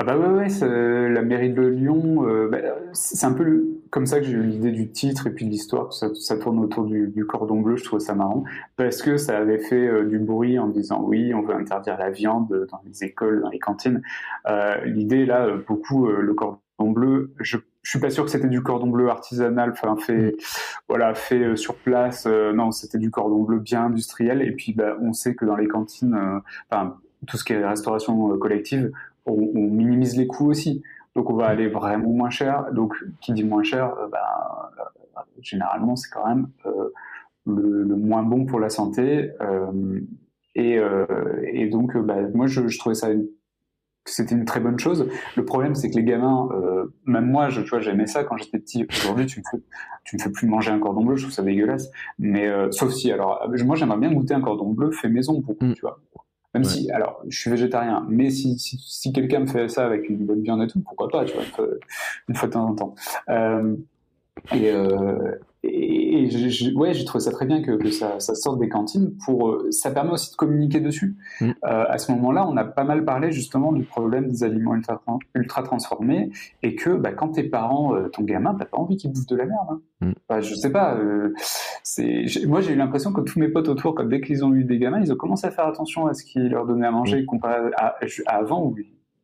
[0.00, 2.58] Ah bah ouais, ouais la mairie de Lyon, euh, bah,
[2.92, 5.92] c'est un peu comme ça que j'ai eu l'idée du titre et puis de l'histoire,
[5.92, 8.44] ça, ça tourne autour du, du, cordon bleu, je trouve ça marrant,
[8.76, 12.10] parce que ça avait fait euh, du bruit en disant oui, on veut interdire la
[12.10, 14.00] viande dans les écoles, dans les cantines.
[14.48, 18.62] Euh, l'idée là, beaucoup, le cordon bleu, je, je suis pas sûr que c'était du
[18.62, 20.36] cordon bleu artisanal, enfin fait,
[20.88, 22.24] voilà, fait sur place.
[22.26, 24.42] non, c'était du cordon bleu bien industriel.
[24.42, 28.28] Et puis, bah, on sait que dans les cantines, enfin, tout ce qui est restauration
[28.38, 28.92] collective,
[29.28, 30.82] on, minimise les coûts aussi.
[31.14, 32.66] Donc on va aller vraiment moins cher.
[32.72, 34.18] Donc qui dit moins cher, euh, ben,
[34.78, 36.92] euh, généralement c'est quand même euh,
[37.46, 39.30] le, moins bon pour la santé.
[40.54, 40.80] et,
[41.70, 43.08] donc bah, moi je, trouvais ça
[44.04, 45.06] c'était une très bonne chose.
[45.36, 46.48] Le problème, c'est que les gamins,
[47.04, 48.86] même moi, je, tu vois, j'aimais ça quand j'étais petit.
[48.88, 49.62] Aujourd'hui, tu me fais,
[50.04, 51.90] tu me fais plus manger un cordon bleu, je trouve ça dégueulasse.
[52.18, 55.74] Mais sauf si, alors, moi, j'aimerais bien goûter un cordon bleu fait maison, pour, mm.
[55.74, 56.00] tu vois.
[56.58, 60.08] Même si, alors, je suis végétarien, mais si, si, si quelqu'un me fait ça avec
[60.08, 61.44] une bonne viande et tout, pourquoi pas, tu vois,
[62.28, 62.94] une fois, de temps en temps.
[63.28, 63.76] Euh,
[64.52, 68.60] et, euh, et, et ouais, j'ai trouvé ça très bien que, que ça, ça, sorte
[68.60, 69.16] des cantines.
[69.24, 71.16] Pour, euh, ça permet aussi de communiquer dessus.
[71.40, 71.50] Mm.
[71.64, 75.02] Euh, à ce moment-là, on a pas mal parlé justement du problème des aliments ultra,
[75.34, 76.30] ultra transformés
[76.62, 79.36] et que bah, quand tes parents, euh, ton gamin, t'as pas envie qu'il bouffe de
[79.36, 79.80] la merde.
[80.00, 80.12] Hein.
[80.28, 80.94] Bah, je sais pas.
[80.94, 81.34] Euh,
[82.46, 84.78] moi, j'ai eu l'impression que tous mes potes autour, comme dès qu'ils ont eu des
[84.78, 87.26] gamins, ils ont commencé à faire attention à ce qu'ils leur donnaient à manger mm.
[87.26, 88.76] comparé à, avant où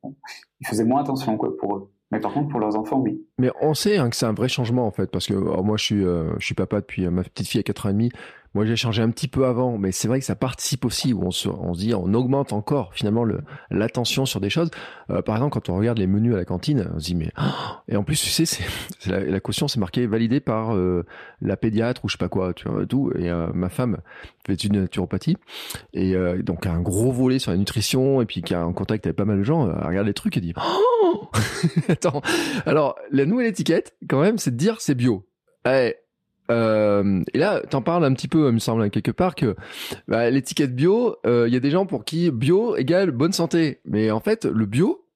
[0.05, 1.94] ils faisaient moins attention quoi pour eux.
[2.15, 3.21] Mais par contre, pour leurs enfants, oui.
[3.39, 5.85] Mais on sait hein, que c'est un vrai changement en fait, parce que moi, je
[5.85, 8.11] suis, euh, je suis papa depuis euh, ma petite fille à 4 ans et demi.
[8.55, 11.23] Moi, j'ai changé un petit peu avant, mais c'est vrai que ça participe aussi où
[11.23, 13.27] on se, on se dit, on augmente encore finalement
[13.71, 14.71] l'attention sur des choses.
[15.11, 17.33] Euh, par exemple, quand on regarde les menus à la cantine, on se dit mais
[17.37, 17.43] oh
[17.89, 18.65] et en plus, tu sais, c'est
[19.11, 21.05] la, la, caution, c'est marqué validé par euh,
[21.43, 23.11] la pédiatre ou je sais pas quoi, tu vois tout.
[23.19, 23.99] Et euh, ma femme
[24.47, 25.37] fait une naturopathie
[25.93, 29.07] et donc a un gros volet sur la nutrition et puis qui a en contact
[29.07, 29.69] avec pas mal de gens.
[29.69, 31.31] Elle regarde les trucs et dit oh
[31.89, 32.23] attends.
[32.67, 35.27] Alors la nouvelle étiquette, quand même, c'est de dire c'est bio.
[35.67, 35.95] Eh,
[36.51, 39.57] euh, et là, t'en parles un petit peu, il me semble, quelque part que
[40.09, 43.81] bah, l'étiquette bio, il euh, y a des gens pour qui bio égale bonne santé.
[43.85, 45.07] Mais en fait, le bio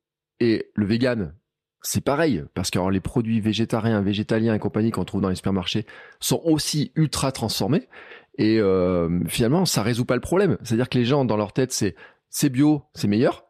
[0.40, 1.34] et le vegan,
[1.82, 5.86] c'est pareil, parce que les produits végétariens, végétaliens et compagnie qu'on trouve dans les supermarchés
[6.20, 7.88] sont aussi ultra transformés.
[8.36, 10.58] Et euh, finalement, ça résout pas le problème.
[10.62, 11.94] C'est-à-dire que les gens, dans leur tête, c'est
[12.30, 13.44] c'est bio, c'est meilleur.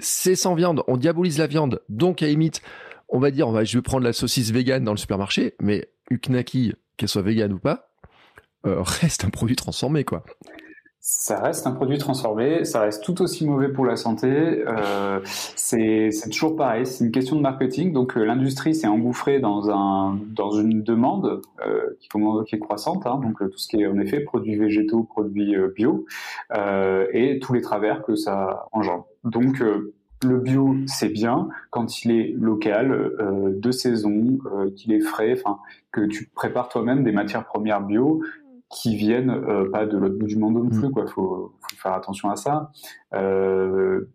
[0.00, 2.62] C'est sans viande, on diabolise la viande, donc à limite,
[3.08, 5.88] on va dire, on va, je vais prendre la saucisse vegan dans le supermarché, mais
[6.10, 7.90] Uknaki, qu'elle soit végane ou pas,
[8.64, 10.24] reste un produit transformé, quoi
[11.10, 14.28] ça reste un produit transformé, ça reste tout aussi mauvais pour la santé.
[14.28, 17.94] Euh, c'est toujours pareil, c'est une question de marketing.
[17.94, 22.08] Donc euh, l'industrie s'est engouffrée dans un dans une demande euh, qui,
[22.46, 23.06] qui, est croissante.
[23.06, 26.04] Hein, donc tout ce qui est en effet produits végétaux, produits bio
[26.54, 29.06] et tous les travers que ça engendre.
[29.24, 29.62] Donc
[30.24, 33.12] le bio, c'est bien quand il est local,
[33.54, 34.38] de saison,
[34.76, 35.58] qu'il est frais, enfin
[35.92, 38.22] que tu prépares toi-même des matières premières bio
[38.70, 40.88] qui viennent euh, pas de l'autre bout du monde non plus.
[40.88, 40.92] Mm.
[40.92, 42.70] Quoi, faut, faut faire attention à ça.
[43.14, 44.08] Euh,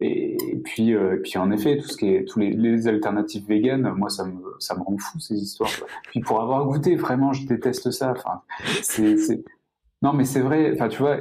[0.00, 3.92] et, puis, euh, puis en effet, tout ce qui est tous les, les, alternatives véganes,
[3.96, 5.70] moi ça me ça me rend fou ces histoires.
[6.10, 8.12] Puis pour avoir goûté, vraiment, je déteste ça.
[8.16, 8.42] Enfin,
[8.82, 9.16] c'est
[10.02, 10.72] non mais c'est vrai.
[10.72, 11.18] Enfin, tu vois.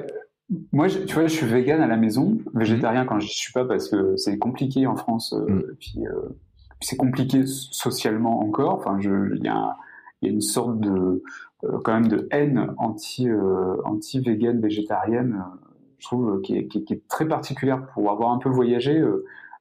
[0.72, 3.66] Moi, je, tu vois, je suis vegan à la maison, végétarien quand je suis pas
[3.66, 5.34] parce que c'est compliqué en France.
[5.34, 5.64] Euh, mm.
[5.80, 6.00] Puis,
[6.80, 8.76] puis c'est compliqué socialement encore.
[8.76, 11.22] Enfin, il y y a une sorte de
[11.64, 15.58] euh, quand même de haine anti euh, anti végane végétarienne euh,
[15.98, 19.04] je trouve qui est, qui, est, très particulière pour avoir un peu voyagé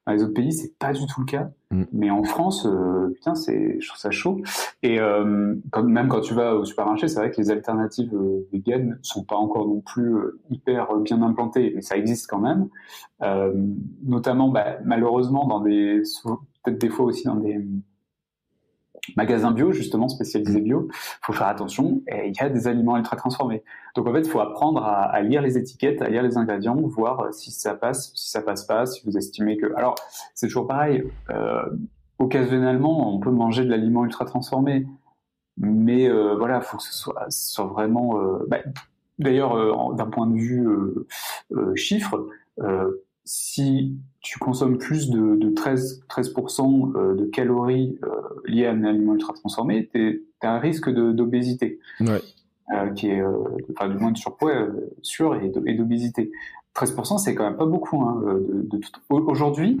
[0.07, 1.51] dans les autres pays c'est pas du tout le cas.
[1.69, 1.83] Mm.
[1.91, 2.65] mais en France
[3.13, 4.41] putain c'est je trouve ça chaud.
[4.81, 4.97] Et
[5.71, 8.17] quand, même quand tu vas au supermarché c'est vrai que les alternatives
[8.51, 10.15] véganes sont pas encore non plus
[10.49, 12.69] hyper bien implantées mais ça existe quand même.
[14.03, 16.01] Notamment bah, malheureusement dans des
[16.63, 17.59] peut-être des fois aussi dans des
[19.15, 20.89] magasin bio, justement spécialisé bio,
[21.21, 22.01] faut faire attention.
[22.07, 23.63] Et il y a des aliments ultra transformés.
[23.95, 27.33] Donc en fait, il faut apprendre à, lire les étiquettes, à lire les ingrédients, voir
[27.33, 29.73] si ça passe, si ça passe pas, si vous estimez que.
[29.75, 29.95] Alors
[30.35, 31.03] c'est toujours pareil.
[31.29, 31.63] Euh,
[32.19, 34.87] occasionnellement, on peut manger de l'aliment ultra transformé,
[35.57, 38.19] mais euh, voilà, faut que ce soit, soit vraiment.
[38.19, 38.57] Euh, bah,
[39.19, 41.07] D'ailleurs, euh, d'un point de vue euh,
[41.53, 42.27] euh, chiffre,
[43.27, 48.09] si tu consommes plus de, de 13, 13% euh, de calories euh,
[48.45, 51.79] liées à un aliment ultra transformé, tu as un risque d'obésité.
[51.99, 52.21] Ouais.
[52.73, 53.23] Euh, qui est,
[53.71, 54.67] enfin, du moins de surpoids
[55.01, 56.31] sûr et d'obésité.
[56.75, 58.01] 13%, c'est quand même pas beaucoup.
[58.01, 59.79] Hein, de, de Aujourd'hui,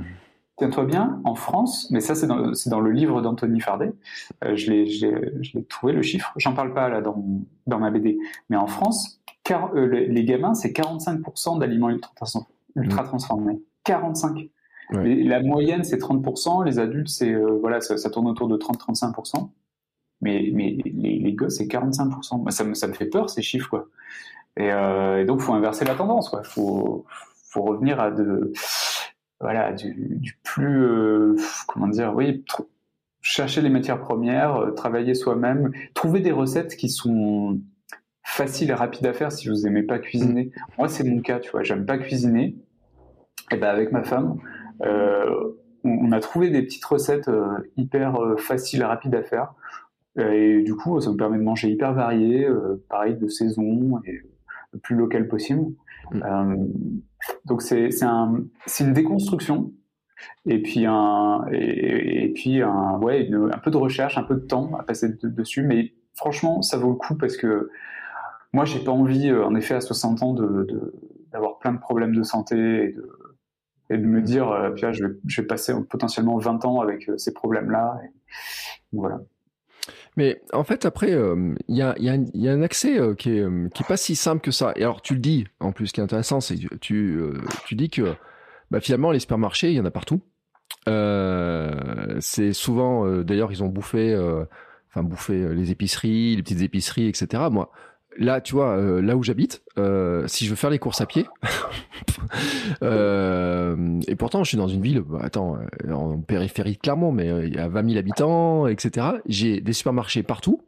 [0.57, 3.91] tiens-toi bien, en France, mais ça c'est dans, dans, le livre d'Anthony Fardet,
[4.41, 7.21] je l'ai trouvé le chiffre, j'en parle pas là dans,
[7.67, 8.17] dans ma BD,
[8.49, 12.13] mais en France, car, les gamins, c'est 45% d'aliments ultra,
[12.77, 13.61] ultra transformés.
[13.83, 14.49] 45.
[14.91, 16.65] La moyenne, c'est 30%.
[16.65, 19.49] Les adultes, c'est euh, voilà, ça, tourne autour de 30-35%.
[20.21, 22.49] Mais, mais les, les gosses, c'est 45%.
[22.49, 23.69] ça, me, ça me fait peur, ces chiffres.
[23.69, 23.87] Quoi.
[24.55, 26.33] Et, euh, et donc, faut inverser la tendance.
[26.33, 27.05] Il faut,
[27.49, 28.51] faut revenir à de,
[29.39, 30.83] voilà, du, du plus...
[30.83, 31.35] Euh,
[31.67, 32.43] comment dire Oui,
[33.21, 37.59] chercher les matières premières, euh, travailler soi-même, trouver des recettes qui sont
[38.23, 40.45] faciles et rapides à faire si vous aimez pas cuisiner.
[40.45, 40.51] Mm.
[40.77, 41.63] Moi, c'est mon cas, tu vois.
[41.63, 42.55] J'aime pas cuisiner.
[43.51, 44.37] Et ben avec ma femme,
[44.83, 49.53] euh, on, a trouvé des petites recettes euh, hyper euh, faciles et rapides à faire.
[50.17, 52.47] Et du coup, ça me permet de manger hyper varié,
[52.89, 54.19] pareil de saison et
[54.73, 55.61] le plus local possible.
[56.11, 56.69] Mm.
[57.45, 58.43] donc c'est un,
[58.79, 59.73] une déconstruction
[60.45, 64.71] et puis un et, puis un ouais un peu de recherche, un peu de temps
[64.79, 67.69] à passer dessus, mais franchement ça vaut le coup parce que
[68.53, 70.95] moi j'ai pas envie en effet à 60 ans de
[71.31, 73.16] d'avoir plein de problèmes de santé et de
[73.89, 77.07] et de me dire, euh, puis je, vais, je, vais, passer potentiellement 20 ans avec
[77.09, 77.99] euh, ces problèmes-là.
[78.91, 79.19] Voilà.
[80.17, 83.37] Mais en fait, après, euh, il y, a, y, a, y, a, un accès qui,
[83.37, 84.73] est, qui est pas si simple que ça.
[84.75, 87.19] Et alors, tu le dis, en plus, ce qui est intéressant, c'est que tu,
[87.65, 88.15] tu dis que
[88.71, 90.21] bah, finalement, les supermarchés, il y en a partout.
[90.87, 94.17] c'est souvent, d'ailleurs, ils ont bouffé,
[94.89, 97.43] enfin, bouffé les épiceries, les petites épiceries, etc.
[97.51, 97.71] Moi,
[98.17, 101.05] là, tu vois, euh, là où j'habite, euh, si je veux faire les courses à
[101.05, 101.25] pied,
[102.83, 105.57] euh, et pourtant je suis dans une ville, bah, attends,
[105.89, 109.07] en périphérie de Clermont, mais il y a 20 000 habitants, etc.
[109.27, 110.61] J'ai des supermarchés partout.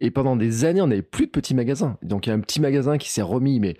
[0.00, 1.96] Et pendant des années, on n'avait plus de petits magasins.
[2.02, 3.76] Donc il y a un petit magasin qui s'est remis, mais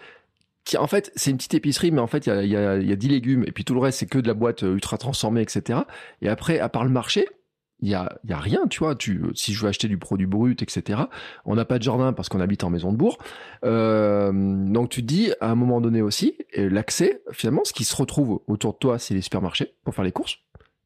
[0.64, 2.76] qui en fait c'est une petite épicerie, mais en fait il y a, y, a,
[2.76, 4.98] y a 10 légumes, et puis tout le reste c'est que de la boîte ultra
[4.98, 5.80] transformée, etc.
[6.20, 7.26] Et après, à part le marché,
[7.82, 8.94] il y a, y a rien, tu vois.
[8.94, 11.02] Tu, si je veux acheter du produit brut, etc.
[11.44, 13.18] On n'a pas de jardin parce qu'on habite en maison de bourg.
[13.64, 17.94] Euh, donc tu te dis à un moment donné aussi, l'accès, finalement, ce qui se
[17.94, 20.38] retrouve autour de toi, c'est les supermarchés pour faire les courses.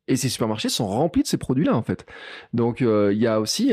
[0.08, 2.06] Et ces supermarchés sont remplis de ces produits-là, en fait.
[2.52, 3.72] Donc, euh, il y a aussi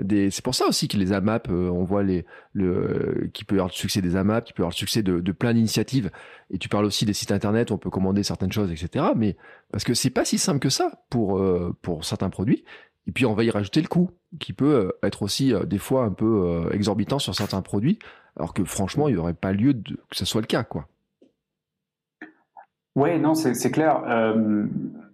[0.00, 2.24] des, c'est pour ça aussi que les AMAP, euh, on voit les,
[2.54, 5.02] le, qui peut y avoir le succès des AMAP, qui peut y avoir le succès
[5.02, 6.10] de, plein d'initiatives.
[6.50, 9.06] Et tu parles aussi des sites internet, où on peut commander certaines choses, etc.
[9.16, 9.36] Mais,
[9.70, 12.64] parce que c'est pas si simple que ça pour, euh, pour certains produits.
[13.06, 16.12] Et puis, on va y rajouter le coût, qui peut être aussi, des fois, un
[16.12, 17.98] peu exorbitant sur certains produits.
[18.36, 20.88] Alors que, franchement, il n'y aurait pas lieu que ce soit le cas, quoi.
[22.96, 24.02] Ouais, non, c'est clair.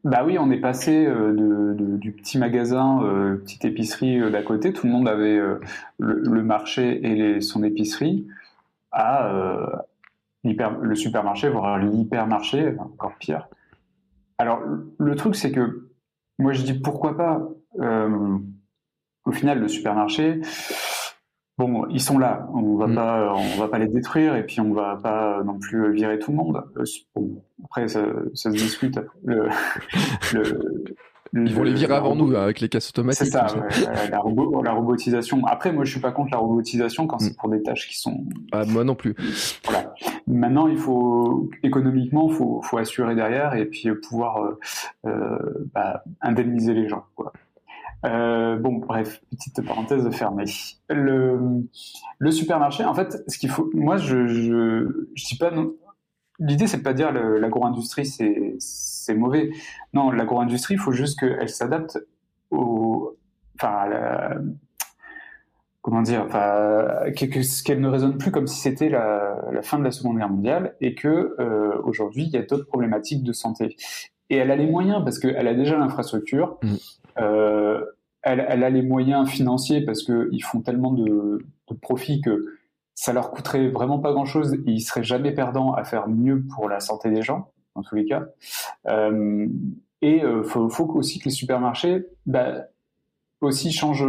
[0.04, 3.00] Bah oui, on est passé de, du petit magasin,
[3.42, 5.38] petite épicerie d'à côté, tout le monde avait
[5.98, 8.26] le, marché et son épicerie,
[8.92, 9.30] à
[10.44, 13.48] le supermarché, voire l'hypermarché, encore pire.
[14.38, 14.62] Alors,
[14.98, 15.90] le truc, c'est que
[16.38, 17.46] moi, je dis pourquoi pas.
[17.78, 18.38] Euh,
[19.26, 20.40] au final, le supermarché,
[21.58, 22.48] bon, ils sont là.
[22.54, 22.94] On va mm.
[22.94, 26.30] pas, on va pas les détruire et puis on va pas non plus virer tout
[26.30, 26.62] le monde.
[26.76, 26.84] Euh,
[27.64, 28.98] après, ça, se discute.
[29.24, 29.48] Le,
[31.32, 33.26] ils vont les virer avant nous avec les casses automatiques.
[33.26, 33.46] C'est ça,
[34.10, 34.20] la,
[34.72, 35.44] robotisation.
[35.46, 37.36] Après, moi, je suis pas contre la robotisation quand c'est mm.
[37.36, 38.24] pour des tâches qui sont.
[38.52, 39.14] Ah, moi non plus.
[39.64, 39.94] Voilà.
[40.26, 44.58] Maintenant, il faut économiquement, faut, faut assurer derrière et puis pouvoir euh,
[45.06, 45.38] euh
[45.74, 47.04] bah, indemniser les gens.
[47.14, 47.32] Quoi.
[48.06, 50.44] Euh, bon, bref, petite parenthèse fermée.
[50.88, 51.38] Le,
[52.18, 55.52] le supermarché, en fait, ce qu'il faut, moi, je, je, je dis pas.
[56.38, 59.50] L'idée, c'est pas dire l'agro-industrie, c'est, mauvais.
[59.92, 61.98] Non, l'agro-industrie, il faut juste qu'elle s'adapte
[62.50, 63.18] au,
[63.56, 63.90] enfin,
[65.82, 69.90] comment dire, enfin, qu'elle ne résonne plus comme si c'était la, la, fin de la
[69.90, 73.76] Seconde Guerre mondiale et que euh, aujourd'hui, il y a d'autres problématiques de santé.
[74.30, 76.58] Et elle a les moyens parce qu'elle a déjà l'infrastructure.
[76.62, 76.74] Mm.
[77.20, 77.84] Euh,
[78.22, 82.58] elle, a les moyens financiers parce qu'ils font tellement de, de profits que
[82.94, 86.68] ça leur coûterait vraiment pas grand-chose et ils seraient jamais perdants à faire mieux pour
[86.68, 88.26] la santé des gens, dans tous les cas.
[88.88, 89.48] Euh,
[90.02, 92.66] et euh, faut, aussi que les supermarchés bah,
[93.40, 94.04] aussi changent,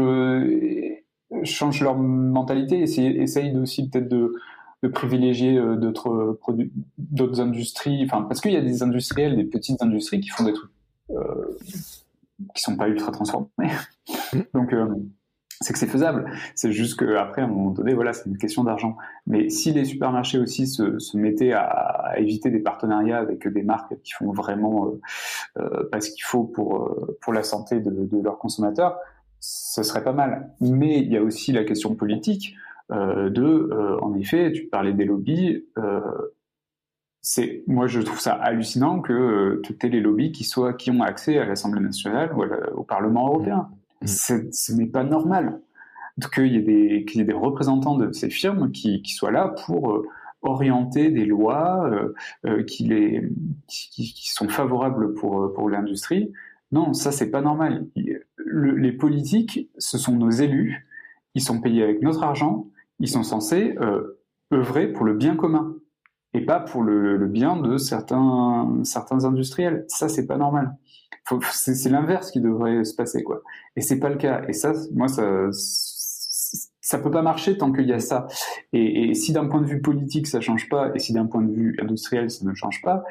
[1.82, 4.34] leur mentalité, et essayent aussi peut-être de,
[4.90, 5.62] privilégier
[6.98, 8.04] d'autres industries.
[8.04, 10.72] Enfin, parce qu'il y a des industriels, des petites industries qui font des trucs
[12.56, 13.50] qui sont pas ultra transformés.
[14.34, 14.40] Mmh.
[14.54, 14.88] Donc euh,
[15.62, 16.26] c'est que c'est faisable.
[16.56, 18.98] C'est juste qu'après, à un moment donné, voilà, c'est une question d'argent.
[19.28, 23.62] Mais si les supermarchés aussi se, se mettaient à, à, éviter des partenariats avec des
[23.62, 25.02] marques qui font vraiment euh,
[25.60, 28.98] euh pas ce qu'il faut pour, euh, pour la santé de, de, leurs consommateurs,
[29.40, 30.52] ce serait pas mal.
[30.60, 32.56] Mais il y a aussi la question politique
[32.92, 35.64] euh, de, en effet, tu parlais des lobbies.
[37.22, 41.38] C'est, moi, je trouve ça hallucinant que aies les lobbies qui soient, qui ont accès
[41.38, 42.44] à l'Assemblée nationale ou
[42.76, 43.70] au Parlement européen.
[44.02, 44.08] Mm.
[44.08, 45.62] ce n'est pas normal
[46.34, 49.56] qu'il y, ait des, y ait des représentants de ces firmes qui, qui soient là
[49.66, 50.08] pour euh,
[50.42, 52.14] orienter des lois euh,
[52.46, 53.30] euh, qui, les,
[53.68, 56.32] qui, qui, sont favorables pour, pour l'industrie.
[56.72, 57.88] Non, ça c'est pas normal.
[57.96, 60.88] les politiques, ce sont nos élus,
[61.36, 62.68] ils sont payés avec notre argent,
[63.00, 64.20] ils sont censés euh,
[64.54, 65.76] œuvrer pour le bien commun
[66.34, 69.86] et pas pour le, le bien de certains, certains industriels.
[69.88, 70.76] Ça c'est pas normal
[71.52, 73.42] c'est l'inverse qui devrait se passer, quoi.
[73.76, 74.44] Et c'est pas le cas.
[74.48, 75.50] Et ça, moi, ça,
[76.82, 78.28] ça peut pas marcher tant qu'il y a ça.
[78.74, 81.42] Et, et si d'un point de vue politique ça change pas, et si d'un point
[81.42, 83.04] de vue industriel ça ne change pas,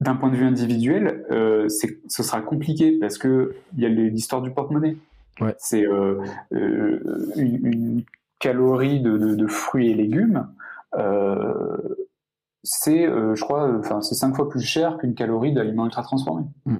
[0.00, 4.42] d'un point de vue individuel, euh, ce sera compliqué parce que il y a l'histoire
[4.42, 4.96] du porte-monnaie.
[5.40, 5.54] Ouais.
[5.58, 6.20] C'est euh,
[6.52, 8.02] euh, une, une,
[8.40, 10.46] calorie de, de, de, fruits et légumes.
[10.96, 11.76] Euh,
[12.62, 16.46] c'est, euh, je crois, enfin, c'est cinq fois plus cher qu'une calorie d'aliments ultra transformés.
[16.66, 16.76] Mm.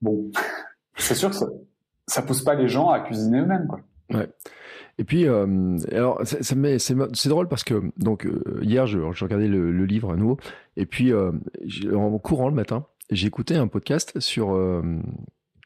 [0.00, 0.30] Bon,
[0.96, 1.46] c'est sûr que ça,
[2.06, 3.80] ça pousse pas les gens à cuisiner eux-mêmes, quoi.
[4.12, 4.28] Ouais.
[4.98, 9.70] Et puis, euh, alors, c'est drôle parce que donc euh, hier, je, je regardais le,
[9.70, 10.38] le, livre à nouveau,
[10.76, 11.30] et puis euh,
[11.94, 14.82] en courant le matin, j'ai écouté un podcast sur euh,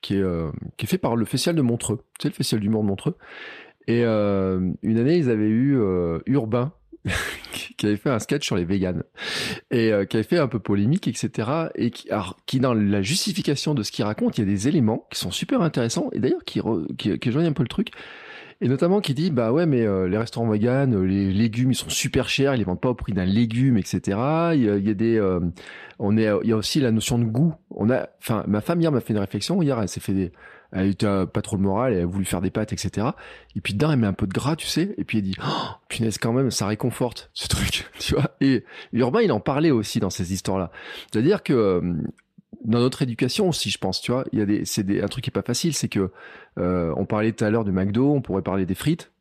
[0.02, 0.24] qui est
[0.76, 3.16] qui est fait par le Festival de Montreux, tu sais le Festival d'humour de Montreux.
[3.88, 5.76] Et une année, ils avaient eu
[6.26, 6.72] Urbain
[7.76, 9.02] qui avait fait un sketch sur les véganes
[9.70, 11.50] et euh, qui avait fait un peu polémique, etc.
[11.74, 15.18] Et qui, dans la justification de ce qu'il raconte, il y a des éléments qui
[15.18, 16.60] sont super intéressants et d'ailleurs qui,
[16.96, 17.88] qui, un peu le truc.
[18.60, 21.76] Et notamment qui dit bah ouais mais euh, les restaurants vegan, euh, les légumes ils
[21.76, 24.00] sont super chers, ils les vendent pas au prix d'un légume etc.
[24.54, 25.38] Il y a, il y a des
[25.98, 27.54] on est il y a aussi la notion de goût.
[27.70, 30.32] On a enfin ma femme hier m'a fait une réflexion hier elle s'est fait des
[30.72, 33.08] elle était pas trop le moral, elle a voulu faire des pâtes, etc.
[33.54, 35.36] Et puis dedans, elle met un peu de gras, tu sais, et puis elle dit,
[35.44, 38.30] oh, punaise, quand même, ça réconforte, ce truc, tu vois.
[38.40, 40.70] Et Urbain, il en parlait aussi dans ces histoires-là.
[41.12, 41.94] C'est-à-dire que, euh,
[42.64, 45.08] dans notre éducation aussi, je pense, tu vois, il y a des, c'est des, un
[45.08, 46.10] truc qui est pas facile, c'est que,
[46.58, 49.12] euh, on parlait tout à l'heure du McDo, on pourrait parler des frites.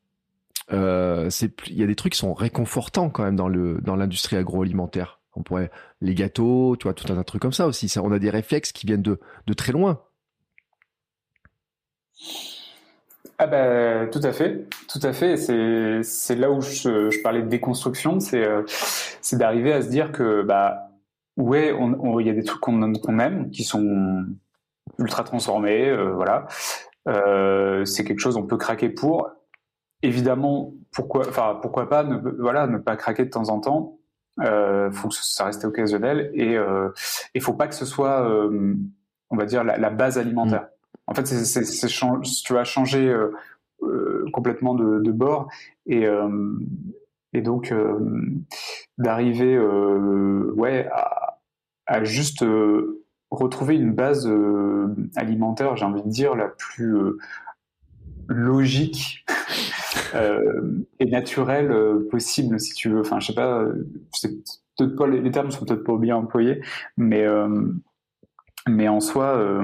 [0.72, 1.30] Euh,
[1.68, 5.20] il y a des trucs qui sont réconfortants quand même dans le, dans l'industrie agroalimentaire.
[5.36, 5.72] On pourrait,
[6.02, 7.90] les gâteaux, tu vois, tout un, un truc comme ça aussi.
[7.90, 10.02] Ça, on a des réflexes qui viennent de, de très loin.
[13.44, 15.36] Ah ben tout à fait, tout à fait.
[15.36, 20.44] C'est là où je, parlais de déconstruction, c'est euh, c'est d'arriver à se dire que
[20.44, 20.92] bah
[21.38, 21.74] ouais,
[22.20, 24.26] il y a des trucs qu'on aime qui sont
[25.00, 26.46] ultra transformés, euh, voilà.
[27.08, 29.32] Euh, c'est quelque chose on peut craquer pour.
[30.04, 33.98] Évidemment, pourquoi, pas ne pas craquer de temps en temps.
[34.38, 36.58] Faut que ça reste occasionnel et
[37.34, 38.24] il faut pas que ce soit,
[39.32, 40.62] on va dire, la, base alimentaire.
[40.62, 40.81] Mm.
[41.12, 41.24] En fait,
[42.44, 43.14] tu vas changer
[44.32, 45.50] complètement de, bord
[45.86, 46.06] et
[47.34, 47.74] et donc
[48.98, 50.88] d'arriver ouais
[51.86, 52.46] à, juste
[53.30, 54.32] retrouver une base
[55.18, 56.96] alimentaire, j'ai envie de dire la plus
[58.32, 59.26] logique
[60.16, 63.02] euh, et naturel euh, possible, si tu veux.
[63.02, 63.66] Enfin, je sais pas,
[65.08, 66.62] les, termes sont peut-être pas bien employés,
[66.98, 67.48] mais euh,
[68.68, 69.64] mais en soi,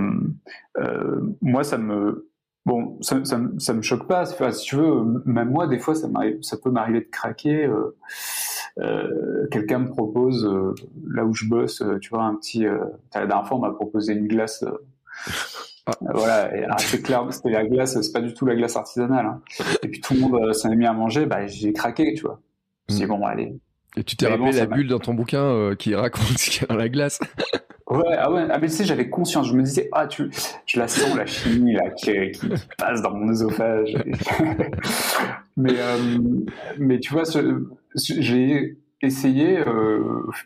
[1.41, 2.30] moi, ça me
[2.66, 4.26] bon, ça, ça, me choque pas.
[4.26, 6.08] si tu veux, même moi, des fois, ça,
[6.41, 7.70] ça peut m'arriver de craquer.
[9.52, 10.50] Quelqu'un me propose,
[11.08, 12.64] là où je bosse, tu vois, un petit.
[13.14, 14.64] la dernière fois, on m'a proposé une glace
[15.88, 15.93] ah.
[16.14, 19.26] Voilà, c'est clair, c'était la glace, c'est pas du tout la glace artisanale.
[19.26, 19.41] Hein.
[19.84, 22.24] Et puis tout le monde euh, s'en est mis à manger, bah j'ai craqué, tu
[22.24, 22.41] vois.
[22.89, 23.10] C'est mm.
[23.10, 23.56] bon, allez.
[23.95, 26.66] Et tu t'es rappelé la bulle dans ton bouquin euh, qui raconte ce qu'il y
[26.66, 27.20] a dans la glace?
[27.90, 29.48] Ouais, ah ouais, ah mais tu sais, j'avais conscience.
[29.48, 30.30] Je me disais, ah tu,
[30.66, 33.96] je la sens la chimie là qui, qui, passe dans mon œsophage.
[35.58, 36.20] mais euh,
[36.78, 37.24] mais tu vois,
[37.96, 39.64] j'ai essayé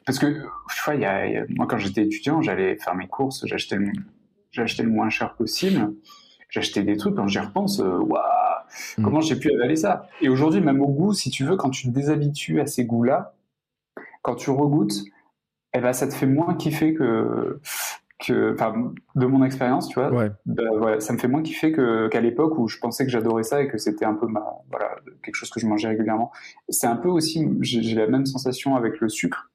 [0.06, 3.78] parce que tu vois, y a, moi quand j'étais étudiant, j'allais faire mes courses, j'achetais
[3.78, 3.92] le
[4.58, 5.94] acheté le moins cher possible.
[6.54, 8.20] Acheté des trucs, quand j'y repense, euh, waouh,
[8.98, 9.04] mm.
[9.04, 10.10] comment j'ai pu avaler ça?
[10.20, 13.36] Et aujourd'hui, même au goût, si tu veux, quand tu te déshabitues à ces goûts-là,
[14.22, 15.06] quand tu regoutes,
[15.74, 17.60] eh ben, ça te fait moins kiffer que,
[18.20, 20.10] que enfin, de mon expérience, tu vois.
[20.46, 23.44] Ben, voilà, ça me fait moins kiffer que, qu'à l'époque où je pensais que j'adorais
[23.44, 26.32] ça et que c'était un peu ma, voilà, quelque chose que je mangeais régulièrement.
[26.70, 29.50] C'est un peu aussi, j'ai la même sensation avec le sucre.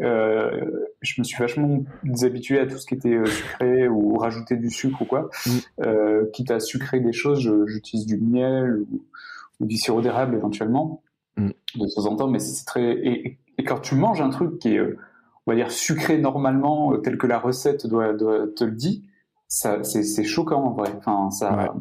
[0.00, 4.56] Euh, je me suis vachement déshabitué à tout ce qui était euh, sucré ou rajouter
[4.56, 5.28] du sucre ou quoi.
[5.46, 5.50] Mm.
[5.82, 11.02] Euh, quitte à sucrer des choses, j'utilise du miel ou, du sirop d'érable éventuellement
[11.36, 11.50] mm.
[11.74, 14.80] de temps en temps, mais c'est très et, quand tu manges un truc qui est
[15.50, 19.04] on va dire sucré normalement tel que la recette doit, te le dit,
[19.48, 20.92] ça c'est choquant en vrai.
[20.96, 21.74] Enfin ça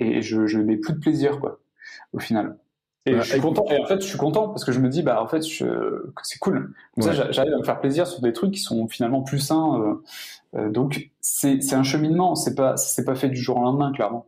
[0.00, 1.60] et je, je n'ai plus de plaisir quoi
[2.12, 2.56] au final.
[3.06, 3.66] Et je suis content.
[3.70, 6.38] Et en fait, je suis content parce que je me dis, bah, en fait, c'est
[6.38, 6.72] cool.
[6.94, 9.78] Comme ça, j'arrive à me faire plaisir sur des trucs qui sont finalement plus sains.
[9.78, 9.94] Euh,
[10.56, 12.34] euh, donc, c'est un cheminement.
[12.34, 14.26] C'est pas, c'est pas fait du jour au lendemain, clairement.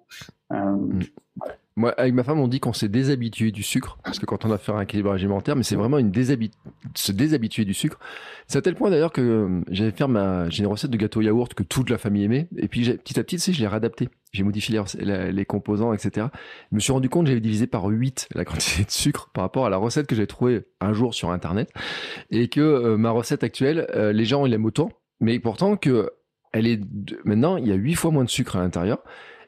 [0.53, 1.01] Euh, mm.
[1.79, 4.51] Moi, avec ma femme, on dit qu'on s'est déshabitué du sucre, parce que quand on
[4.51, 6.11] a fait un équilibre alimentaire, mais c'est vraiment une
[6.95, 7.99] se déshabituer du sucre.
[8.47, 11.20] C'est à tel point d'ailleurs que euh, j'avais fait ma, j'ai une recette de gâteau
[11.20, 14.09] yaourt que toute la famille aimait, et puis petit à petit, tu je l'ai réadapté.
[14.33, 16.29] J'ai modifié les, les, composants, etc.
[16.70, 19.45] Je me suis rendu compte que j'avais divisé par 8 la quantité de sucre par
[19.45, 21.70] rapport à la recette que j'ai trouvée un jour sur Internet,
[22.31, 24.89] et que euh, ma recette actuelle, euh, les gens ils l'aiment autant,
[25.20, 26.09] mais pourtant que
[26.55, 26.81] elle est
[27.27, 29.01] maintenant il y a 8 fois moins de sucre à l'intérieur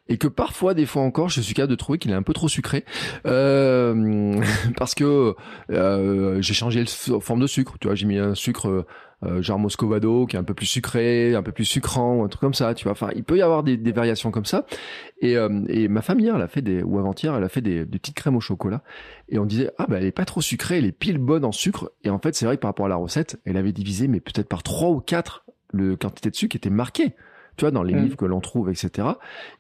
[0.09, 2.33] et que parfois, des fois encore, je suis capable de trouver qu'il est un peu
[2.33, 2.85] trop sucré
[3.27, 4.41] euh,
[4.77, 5.35] parce que
[5.71, 7.77] euh, j'ai changé la forme de sucre.
[7.81, 8.87] Tu vois, j'ai mis un sucre
[9.25, 12.41] euh, genre Moscovado qui est un peu plus sucré, un peu plus sucrant, un truc
[12.41, 12.75] comme ça.
[12.75, 14.65] Tu vois, enfin, il peut y avoir des, des variations comme ça.
[15.21, 17.61] Et, euh, et ma femme hier, elle a fait des ou avant-hier, elle a fait
[17.61, 18.83] des, des, petites crèmes au chocolat.
[19.29, 21.53] Et on disait ah bah elle est pas trop sucrée, elle est pile bonne en
[21.53, 21.91] sucre.
[22.05, 24.21] Et en fait, c'est vrai que par rapport à la recette, elle avait divisé mais
[24.21, 27.15] peut-être par trois ou quatre le quantité de sucre était marquée
[27.59, 28.03] tu vois, dans les mm.
[28.03, 29.09] livres que l'on trouve, etc.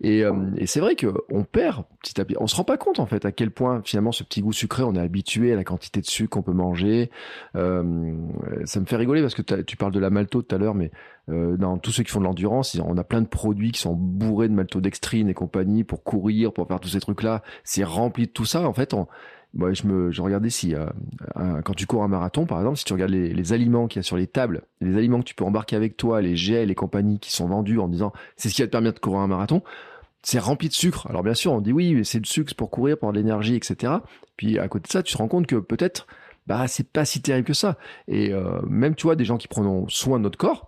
[0.01, 2.37] Et, euh, et c'est vrai que on perd petit à petit.
[2.41, 4.85] On se rend pas compte en fait à quel point finalement ce petit goût sucré,
[4.85, 7.11] on est habitué à la quantité de sucre qu'on peut manger.
[7.57, 8.15] Euh,
[8.65, 10.91] ça me fait rigoler parce que tu parles de la malto tout à l'heure, mais
[11.29, 13.95] euh, dans tous ceux qui font de l'endurance, on a plein de produits qui sont
[13.95, 17.43] bourrés de maltodextrine et compagnie pour courir, pour faire tous ces trucs-là.
[17.65, 18.67] C'est rempli de tout ça.
[18.67, 19.09] En fait, on,
[19.55, 20.87] moi, je me, je regardais si, euh,
[21.65, 24.01] quand tu cours un marathon, par exemple, si tu regardes les, les aliments qu'il y
[24.01, 26.75] a sur les tables, les aliments que tu peux embarquer avec toi, les gels et
[26.75, 29.27] compagnies qui sont vendus en disant c'est ce qui va te permettre de courir un
[29.27, 29.63] marathon,
[30.23, 31.07] c'est rempli de sucre.
[31.09, 33.95] Alors bien sûr, on dit oui, c'est du sucre pour courir, pour de l'énergie, etc.
[34.37, 36.07] Puis à côté de ça, tu te rends compte que peut-être,
[36.47, 37.79] bah, c'est pas si terrible que ça.
[38.07, 40.68] Et euh, même, tu vois, des gens qui prennent soin de notre corps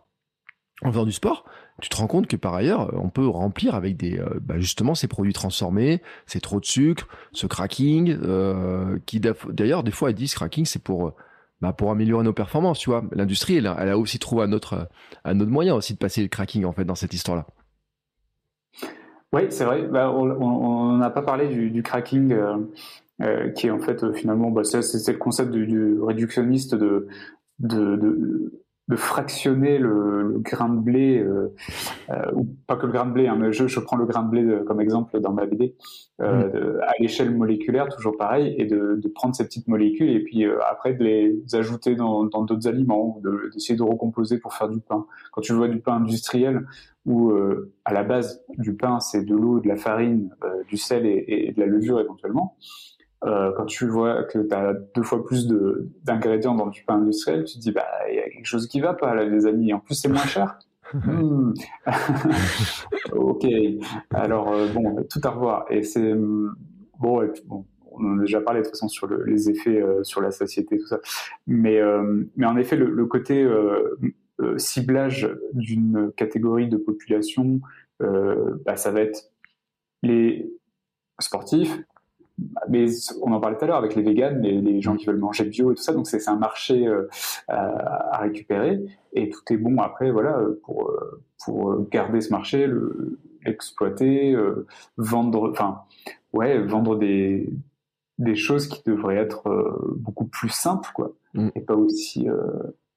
[0.83, 1.45] en faisant du sport,
[1.81, 4.95] tu te rends compte que par ailleurs, on peut remplir avec des, euh, bah justement
[4.95, 10.17] ces produits transformés, c'est trop de sucre, ce cracking, euh, qui d'ailleurs des fois ils
[10.17, 11.15] disent cracking c'est pour euh,
[11.61, 13.05] bah, pour améliorer nos performances, tu vois.
[13.13, 14.89] L'industrie elle, a aussi trouvé un autre
[15.25, 17.47] un autre moyen aussi de passer le cracking en fait dans cette histoire là.
[19.33, 19.87] Oui, c'est vrai.
[19.87, 22.35] Bah, on n'a pas parlé du, cracking.
[23.23, 27.07] Euh, qui est en fait finalement c'est le concept du, du réductionniste de,
[27.59, 31.55] de, de fractionner le, grain de blé, euh,
[32.11, 34.25] euh, ou pas que le grain de blé, hein, mais je, je, prends le grain
[34.25, 35.77] de blé comme exemple dans ma BD,
[36.21, 36.81] euh, mm.
[36.83, 40.95] à l'échelle moléculaire, toujours pareil, et de, de, prendre ces petites molécules et puis après
[40.95, 43.23] de les ajouter dans d'autres aliments,
[43.55, 45.07] d'essayer de, recomposer pour faire du pain.
[45.33, 46.67] Quand tu vois du pain industriel,
[47.07, 47.33] où
[47.85, 50.31] à la base du pain c'est de l'eau, de la farine,
[50.69, 52.57] du sel et, et, de la levure éventuellement,
[53.25, 55.47] euh, quand tu vois que tu as deux fois plus
[56.05, 58.81] d'ingrédients dans du pain industriel, tu te dis, bah, il y a quelque chose qui
[58.81, 59.73] va pas, là, les amis.
[59.73, 60.59] En plus, c'est moins cher.
[60.93, 61.53] Hmm.
[63.13, 63.47] ok.
[64.11, 65.67] Alors, euh, bon, tout à revoir.
[65.71, 66.15] Et c'est.
[66.99, 67.33] Bon,
[67.93, 70.79] on en a déjà parlé de toute façon sur les effets euh, sur la satiété,
[70.79, 70.99] tout ça.
[71.47, 71.81] Mais,
[72.35, 73.49] mais en effet, le, côté
[74.57, 77.61] ciblage d'une catégorie de population,
[78.01, 79.31] bah, ça va être
[80.03, 80.53] les
[81.21, 81.79] sportifs,
[82.69, 82.87] mais
[83.23, 85.45] on en parlait tout à l'heure avec les véganes, les, les, gens qui veulent manger
[85.45, 87.09] bio et tout ça, donc c'est un marché euh,
[87.49, 88.81] à, récupérer.
[89.13, 90.93] Et tout est bon après, voilà, pour
[91.45, 92.69] pour garder ce marché,
[93.45, 94.67] l'exploiter, euh,
[94.97, 95.83] vendre, enfin,
[96.33, 97.51] ouais, vendre des
[98.19, 101.49] des choses qui devraient être euh, beaucoup plus simples, quoi, mm.
[101.55, 102.29] et pas aussi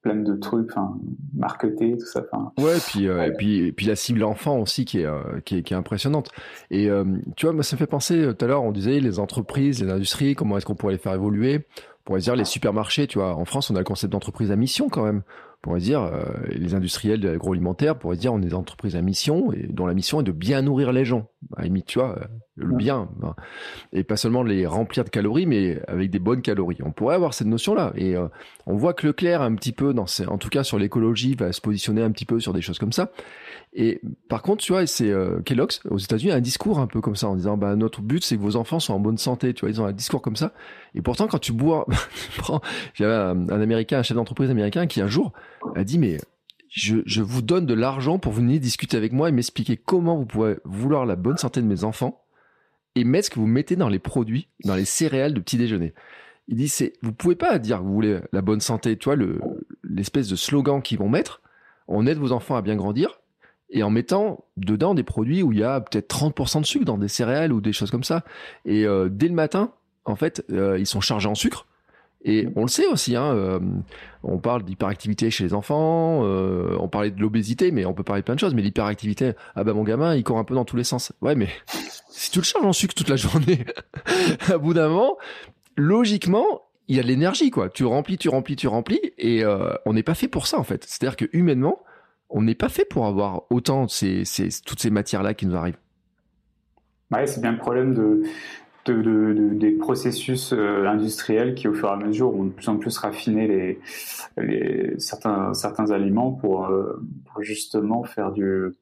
[0.04, 0.96] plein de trucs, enfin,
[1.34, 2.22] marketés, tout ça.
[2.30, 5.06] Enfin, ouais, et puis, euh, Et puis, et puis la cible enfant aussi qui est,
[5.06, 6.30] euh, qui est, qui est impressionnante.
[6.70, 7.04] Et euh,
[7.36, 9.90] tu vois, moi, ça me fait penser, tout à l'heure, on disait les entreprises, les
[9.90, 11.66] industries, comment est-ce qu'on pourrait les faire évoluer
[12.00, 13.34] On pourrait dire les supermarchés, tu vois.
[13.34, 15.22] En France, on a le concept d'entreprise à mission quand même
[15.64, 19.50] pourrait dire, euh, les industriels de l'agroalimentaire pourraient dire, on est des entreprises à mission
[19.52, 21.30] et dont la mission est de bien nourrir les gens.
[21.56, 22.24] À limite, tu vois, euh,
[22.56, 23.08] le bien.
[23.16, 23.34] Ben.
[23.92, 26.78] et pas seulement les remplir de calories, mais avec des bonnes calories.
[26.84, 27.92] On pourrait avoir cette notion-là.
[27.96, 28.28] Et euh,
[28.66, 31.60] on voit que Leclerc, un petit peu, dans en tout cas sur l'écologie, va se
[31.60, 33.10] positionner un petit peu sur des choses comme ça.
[33.72, 37.00] Et par contre, tu vois, c'est euh, Kellogg's aux États-Unis a un discours un peu
[37.00, 39.52] comme ça en disant bah notre but c'est que vos enfants soient en bonne santé,
[39.52, 40.52] tu vois, ils ont un discours comme ça.
[40.94, 41.86] Et pourtant quand tu bois
[42.94, 45.32] j'avais un, américain, un chef d'entreprise américain qui un jour
[45.74, 46.18] a dit mais
[46.68, 50.26] je, je vous donne de l'argent pour venir discuter avec moi et m'expliquer comment vous
[50.26, 52.23] pouvez vouloir la bonne santé de mes enfants
[52.94, 55.94] et mettre ce que vous mettez dans les produits, dans les céréales de petit déjeuner.
[56.48, 59.16] Il dit c'est vous pouvez pas dire que vous voulez la bonne santé, tu vois
[59.16, 59.40] le
[59.82, 61.40] l'espèce de slogan qu'ils vont mettre.
[61.88, 63.20] On aide vos enfants à bien grandir
[63.70, 66.98] et en mettant dedans des produits où il y a peut-être 30% de sucre dans
[66.98, 68.24] des céréales ou des choses comme ça.
[68.64, 69.72] Et euh, dès le matin,
[70.04, 71.66] en fait, euh, ils sont chargés en sucre.
[72.24, 73.60] Et on le sait aussi, hein, euh,
[74.22, 78.24] on parle d'hyperactivité chez les enfants, on parlait de l'obésité, mais on peut parler de
[78.24, 78.54] plein de choses.
[78.54, 81.12] Mais l'hyperactivité, ah bah mon gamin, il court un peu dans tous les sens.
[81.20, 81.48] Ouais, mais
[82.08, 83.66] si tu le charges en sucre toute la journée,
[84.48, 85.18] à bout d'un moment,
[85.76, 87.68] logiquement, il y a de l'énergie, quoi.
[87.68, 89.44] Tu remplis, tu remplis, tu remplis, et
[89.84, 90.84] on n'est pas fait pour ça, en fait.
[90.84, 91.82] C'est-à-dire que humainement,
[92.30, 94.24] on n'est pas fait pour avoir autant ces,
[94.66, 95.78] toutes ces matières-là qui nous arrivent.
[97.10, 98.24] Ouais, c'est bien le problème de,
[98.92, 102.96] des processus euh, industriels qui, au fur et à mesure, ont de plus en plus
[102.98, 103.78] raffiné
[104.36, 107.00] les, certains, certains aliments pour, euh,
[107.40, 108.74] justement faire du.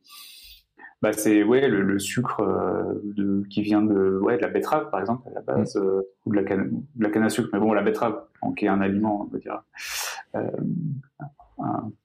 [1.00, 5.28] Bah, c'est ouais, le, sucre euh, qui vient de, ouais, de la betterave, par exemple,
[5.28, 6.02] à la base, mm.
[6.26, 7.48] ou de la, canne, de la canne à sucre.
[7.52, 8.20] Mais bon, la betterave,
[8.56, 9.62] qui est un aliment, on va dire,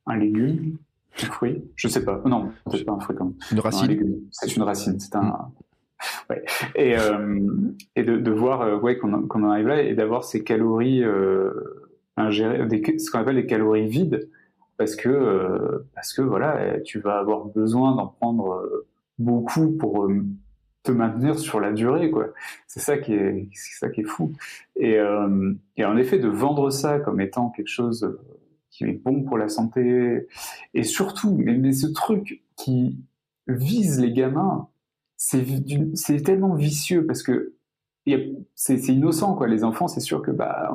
[0.07, 0.77] un légume,
[1.21, 2.21] un fruit Je sais pas.
[2.25, 3.35] Non, c'est pas un fruit comme.
[3.51, 4.21] Une racine.
[4.31, 4.99] C'est une racine.
[4.99, 5.51] C'est un.
[6.75, 7.39] Et, euh,
[7.95, 11.51] et de, voir euh, ouais, qu'on en arrive là et d'avoir ces calories euh,
[12.17, 12.67] ingérées,
[12.99, 14.29] ce qu'on appelle les calories vides,
[14.77, 18.85] parce que parce que voilà, tu vas avoir besoin d'en prendre
[19.17, 20.07] beaucoup pour
[20.83, 22.11] te maintenir sur la durée.
[22.67, 24.33] C'est ça qui est, ça qui est fou.
[24.75, 24.97] Et,
[25.77, 28.17] et en effet, de vendre ça comme étant quelque chose
[28.69, 30.27] qui est bon pour la santé.
[30.73, 32.99] Et surtout, mais, ce truc qui
[33.47, 34.69] vise les gamins,
[35.17, 37.53] c'est tellement vicieux parce que
[38.55, 39.47] c'est innocent, quoi.
[39.47, 40.73] Les enfants, c'est sûr que bah,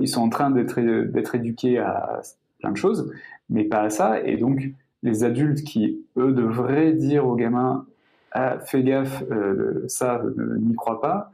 [0.00, 2.20] ils sont en train d'être éduqués à
[2.58, 3.12] plein de choses,
[3.48, 4.20] mais pas à ça.
[4.22, 4.70] Et donc,
[5.02, 7.86] les adultes qui, eux, devraient dire aux gamins
[8.32, 10.20] ah, fais gaffe, euh, ça,
[10.60, 11.30] n'y crois pas,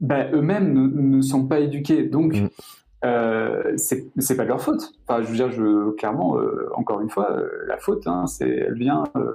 [0.00, 2.04] bah, eux-mêmes ne, sont pas éduqués.
[2.04, 2.48] Donc, mm
[3.04, 4.92] euh, c'est pas leur faute.
[5.06, 8.48] Enfin, je veux dire, je, clairement, euh, encore une fois, euh, la faute, hein, c'est,
[8.48, 9.34] elle vient, euh,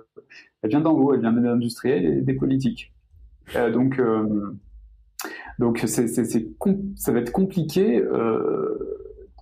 [0.61, 2.93] elle vient d'en haut, elle vient des industriels et des politiques.
[3.73, 4.01] donc,
[5.59, 6.25] donc, c'est, c'est,
[6.95, 8.03] ça va être compliqué.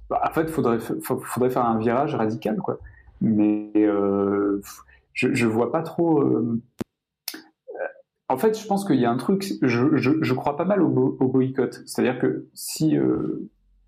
[0.09, 2.79] Bah, en fait, faudrait, faudrait faire un virage radical, quoi.
[3.21, 3.71] Mais
[5.13, 6.23] je, je vois pas trop.
[8.29, 9.53] En fait, je pense qu'il y a un truc.
[9.61, 11.81] Je, je, je crois pas mal au, au boycott.
[11.85, 12.97] C'est-à-dire que si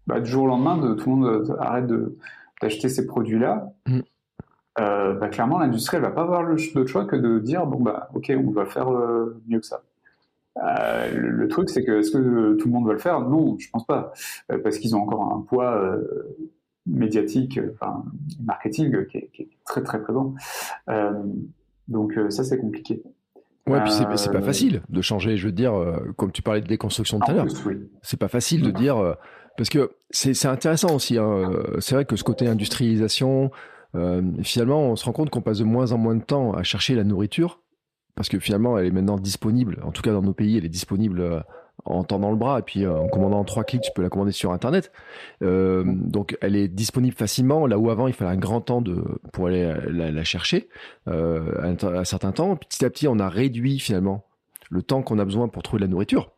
[0.07, 1.85] bah, du jour au lendemain, de, tout le monde arrête
[2.61, 3.99] d'acheter ces produits-là, mm.
[4.79, 8.09] euh, bah, clairement, l'industrie, elle va pas avoir d'autre choix que de dire, bon, bah,
[8.13, 9.81] ok, on va faire euh, mieux que ça.
[10.57, 13.19] Euh, le, truc, c'est que est-ce que tout le monde va le faire?
[13.21, 14.13] Non, je pense pas,
[14.51, 16.37] euh, parce qu'ils ont encore un poids euh,
[16.85, 18.05] médiatique, enfin
[18.41, 20.33] marketing qui est, qui est, très très présent.
[21.87, 23.03] donc ça, c'est compliqué.
[23.67, 25.37] Ouais, puis c'est pas facile de changer.
[25.37, 25.73] Je veux dire,
[26.17, 27.47] comme tu parlais de déconstruction tout à l'heure,
[28.03, 29.15] c'est pas facile de dire
[29.57, 31.17] parce que c'est intéressant aussi.
[31.17, 31.29] Hein.
[31.29, 33.51] Euh, c'est vrai que ce côté industrialisation,
[33.95, 36.63] euh, finalement, on se rend compte qu'on passe de moins en moins de temps à
[36.63, 37.61] chercher la nourriture,
[38.15, 39.79] parce que finalement, elle est maintenant disponible.
[39.83, 41.39] En tout cas, dans nos pays, elle est disponible euh,
[41.85, 44.31] en tendant le bras et puis en commandant en trois clics, tu peux la commander
[44.31, 44.91] sur Internet.
[45.41, 47.67] donc elle est disponible facilement.
[47.67, 50.67] Là où avant il fallait un grand temps de pour aller la, chercher,
[51.07, 52.55] un, un certain temps.
[52.55, 54.25] Petit à petit, on a réduit finalement
[54.69, 56.34] le temps qu'on a besoin pour trouver de la nourriture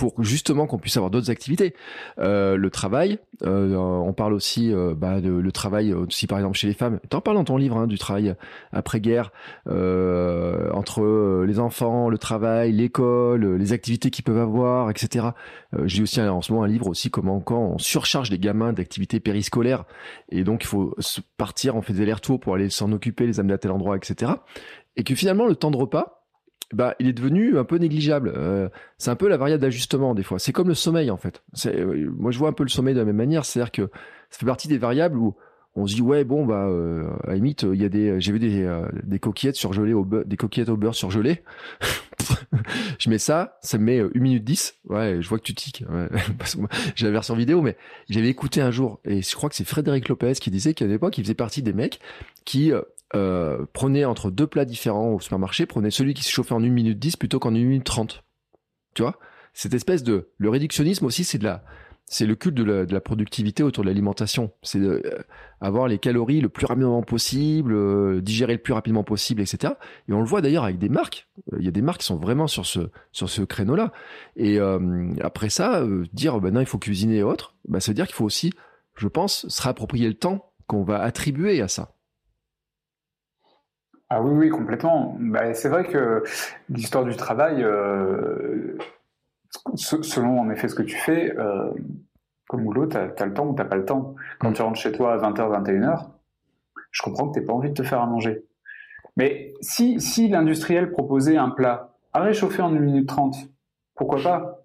[0.00, 1.74] pour justement qu'on puisse avoir d'autres activités.
[2.18, 6.56] Euh, le travail, euh, on parle aussi euh, bah, de le travail aussi par exemple
[6.56, 7.00] chez les femmes.
[7.12, 8.34] en parles dans ton livre hein, du travail
[8.72, 9.30] après-guerre
[9.66, 15.26] entre les enfants, le travail, l'école, les activités qu'ils peuvent avoir, etc.
[15.84, 19.20] J'ai aussi en ce moment un livre aussi comment quand on surcharge les gamins d'activités
[19.20, 19.84] périscolaires
[20.30, 20.96] et donc il faut
[21.36, 24.32] partir, on fait des allers-retours pour aller s'en occuper, les amener à tel endroit, etc.
[24.96, 26.19] Et que finalement le temps de repas
[26.72, 28.32] bah, il est devenu un peu négligeable.
[28.36, 28.68] Euh,
[28.98, 30.38] c'est un peu la variable d'ajustement des fois.
[30.38, 31.42] C'est comme le sommeil en fait.
[31.66, 33.44] Euh, moi, je vois un peu le sommeil de la même manière.
[33.44, 33.90] C'est-à-dire que
[34.30, 35.34] ça fait partie des variables où
[35.76, 38.32] on se dit ouais bon bah euh, à la limite il y a des j'ai
[38.32, 38.68] vu des,
[39.04, 41.42] des coquillettes surgelées au beurre, des coquillettes au beurre surgelées.
[42.98, 44.78] je mets ça, ça me met 1 minute 10.
[44.88, 45.84] Ouais, je vois que tu tiques.
[45.88, 46.08] Ouais.
[46.96, 47.76] j'ai la version vidéo, mais
[48.08, 51.18] j'avais écouté un jour et je crois que c'est Frédéric Lopez qui disait qu'à l'époque
[51.18, 52.00] il faisait partie des mecs
[52.44, 52.72] qui
[53.14, 56.68] euh, prenez entre deux plats différents au supermarché, prenez celui qui se chauffait en 1
[56.68, 58.24] minute 10 plutôt qu'en 1 minute 30.
[58.94, 59.18] Tu vois?
[59.52, 60.30] Cette espèce de...
[60.38, 61.64] Le réductionnisme aussi, c'est de la...
[62.12, 64.50] C'est le culte de la, productivité autour de l'alimentation.
[64.64, 65.00] C'est euh,
[65.60, 69.74] avoir les calories le plus rapidement possible, euh, digérer le plus rapidement possible, etc.
[70.08, 71.28] Et on le voit d'ailleurs avec des marques.
[71.56, 73.92] Il y a des marques qui sont vraiment sur ce sur ce créneau-là.
[74.34, 74.58] Et
[75.20, 78.16] après ça, dire ben non, il faut cuisiner et autres, ben, ça veut dire qu'il
[78.16, 78.52] faut aussi,
[78.96, 81.94] je pense, se réapproprier le temps qu'on va attribuer à ça.
[84.12, 85.16] Ah oui, oui, complètement.
[85.20, 86.24] Bah, c'est vrai que
[86.68, 88.76] l'histoire du travail, euh,
[89.76, 91.70] selon en effet ce que tu fais, euh,
[92.48, 94.16] comme boulot, tu as, le temps ou tu pas le temps.
[94.40, 94.54] Quand mm.
[94.54, 96.08] tu rentres chez toi à 20h, 21h,
[96.90, 98.44] je comprends que tu pas envie de te faire à manger.
[99.16, 103.36] Mais si, si l'industriel proposait un plat à réchauffer en 1 minute 30,
[103.94, 104.64] pourquoi pas?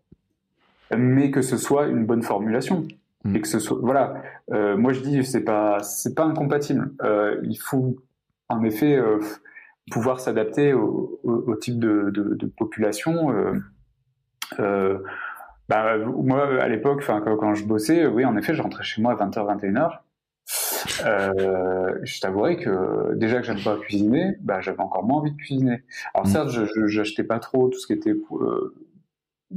[0.98, 2.88] Mais que ce soit une bonne formulation.
[3.24, 3.36] Mm.
[3.36, 6.91] Et que ce soit, voilà, euh, moi je dis c'est pas c'est pas incompatible.
[7.43, 7.96] Il faut
[8.50, 9.20] en effet euh,
[9.91, 13.32] pouvoir s'adapter au, type de, population.
[13.32, 13.54] Euh,
[14.60, 15.00] euh,
[15.70, 19.26] bah, moi, à l'époque, quand, je bossais, oui, en effet, je rentrais chez moi à
[19.26, 20.00] 20h, 21h.
[22.04, 25.84] je t'avouerais que déjà que j'aime pas cuisiner, bah, j'avais encore moins envie de cuisiner.
[26.14, 26.30] Alors mmh.
[26.30, 28.16] certes, je n'achetais pas trop tout ce qui était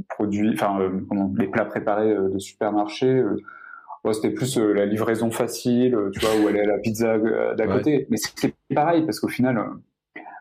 [0.07, 0.79] produit, enfin
[1.37, 3.23] les plats préparés de supermarché
[4.13, 7.55] c'était plus euh, la livraison facile, euh, tu vois, où aller à la pizza euh,
[7.55, 8.07] d'à côté.
[8.09, 9.63] Mais c'est pareil, parce qu'au final,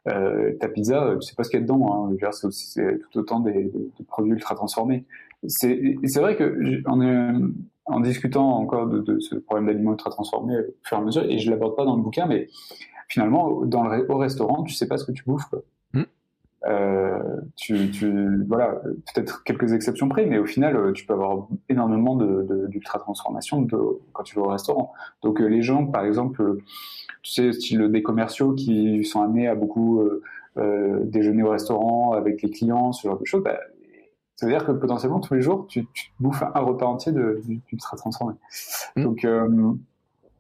[0.04, 2.11] ta pizza, tu sais pas ce qu'il y a dedans.
[2.11, 2.30] Hein.
[2.50, 3.70] C'est tout autant des,
[4.06, 5.04] produits ultra transformés.
[5.46, 7.50] C'est vrai que en,
[7.86, 11.38] en discutant encore de, ce problème d'aliments ultra transformés au fur et à mesure, et
[11.38, 12.48] je l'aborde pas dans le bouquin, mais
[13.09, 15.46] finalement, dans le, au restaurant, tu sais pas ce que tu bouffes.
[15.50, 15.62] Quoi.
[16.68, 17.18] Euh,
[17.56, 18.80] tu, tu, voilà,
[19.14, 22.16] peut-être quelques exceptions près, mais au final, euh, tu peux avoir énormément
[22.68, 23.76] d'ultra transformation de,
[24.12, 24.92] quand tu vas au restaurant.
[25.22, 26.58] Donc euh, les gens, par exemple,
[27.22, 30.02] tu sais, style des commerciaux qui sont amenés à beaucoup
[31.04, 33.60] déjeuner au restaurant avec les clients, ce genre de choses, bah,
[34.34, 37.96] ça veut dire que potentiellement tous les jours, tu, tu bouffes un repas entier d'ultra
[37.96, 38.34] transformé.
[38.96, 39.02] Mmh.
[39.04, 39.26] Donc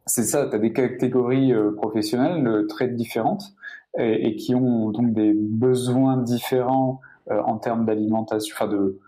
[0.06, 3.54] c'est ça, tu as des catégories professionnelles très différentes
[3.96, 8.98] et, qui ont donc des besoins différents euh, en termes d'alimentation, enfin de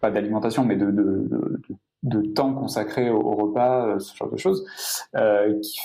[0.00, 1.60] pas d'alimentation, mais de, de, de,
[2.02, 4.66] de, temps consacré au, repas, euh, ce genre de choses,
[5.16, 5.78] euh, qui,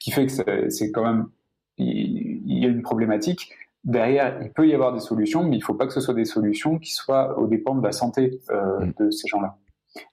[0.00, 1.26] qui, fait que c'est quand même
[1.78, 3.52] il, y a une problématique.
[3.84, 6.14] Derrière, il peut y avoir des solutions, mais il ne faut pas que ce soit
[6.14, 8.92] des solutions qui soient au dépend de la santé euh, mm.
[8.98, 9.56] de ces gens-là.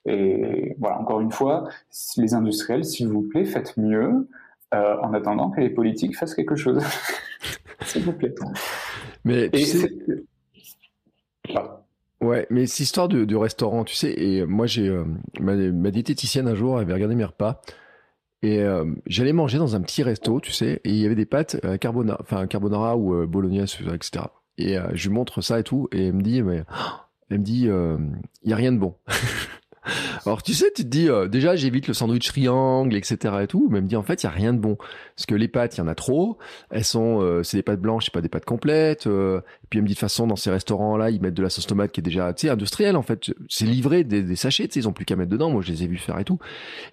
[0.04, 1.68] Et voilà, encore une fois,
[2.16, 4.28] les industriels, s'il vous plaît, faites mieux
[4.74, 6.82] euh, en attendant que les politiques fassent quelque chose.
[7.84, 8.34] S'il vous plaît.
[9.24, 9.90] Mais tu sais...
[12.20, 15.04] Ouais, mais cette histoire de, restaurant, tu sais, et moi j'ai euh,
[15.40, 17.62] ma, diététicienne un jour avait regardé mes repas
[18.42, 21.24] et euh, j'allais manger dans un petit resto, tu sais, et il y avait des
[21.24, 24.26] pâtes carbonara, enfin carbonara ou bolognaise, etc.
[24.58, 26.64] Et je lui montre ça et tout, et elle me dit, mais
[27.30, 28.96] elle me dit, il y a rien de bon.
[30.26, 33.34] Alors tu sais, tu te dis euh, déjà j'évite le sandwich triangle, etc.
[33.42, 35.34] et tout, mais me dit en fait il y a rien de bon parce que
[35.34, 36.38] les pâtes il y en a trop,
[36.70, 39.06] elles sont euh, c'est des pâtes blanches, c'est pas des pâtes complètes.
[39.06, 41.42] Euh, et puis elle me dit de façon dans ces restaurants là ils mettent de
[41.42, 44.68] la sauce tomate qui est déjà tu sais industrielle en fait, c'est livré des, sachets,
[44.68, 45.50] tu sais ils ont plus qu'à mettre dedans.
[45.50, 46.38] Moi je les ai vus faire et tout.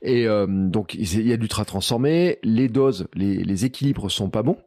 [0.02, 4.44] Et donc il y a du tra transformé, les doses, les, les équilibres sont pas
[4.44, 4.58] bons.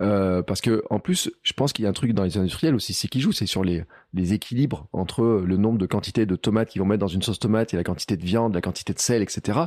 [0.00, 2.74] Euh, parce que en plus, je pense qu'il y a un truc dans les industriels
[2.74, 3.84] aussi, c'est qui joue, c'est sur les,
[4.14, 7.74] équilibres entre le nombre de quantités de tomates qu'ils vont mettre dans une sauce tomate
[7.74, 9.58] et la quantité de viande, la quantité de sel, etc.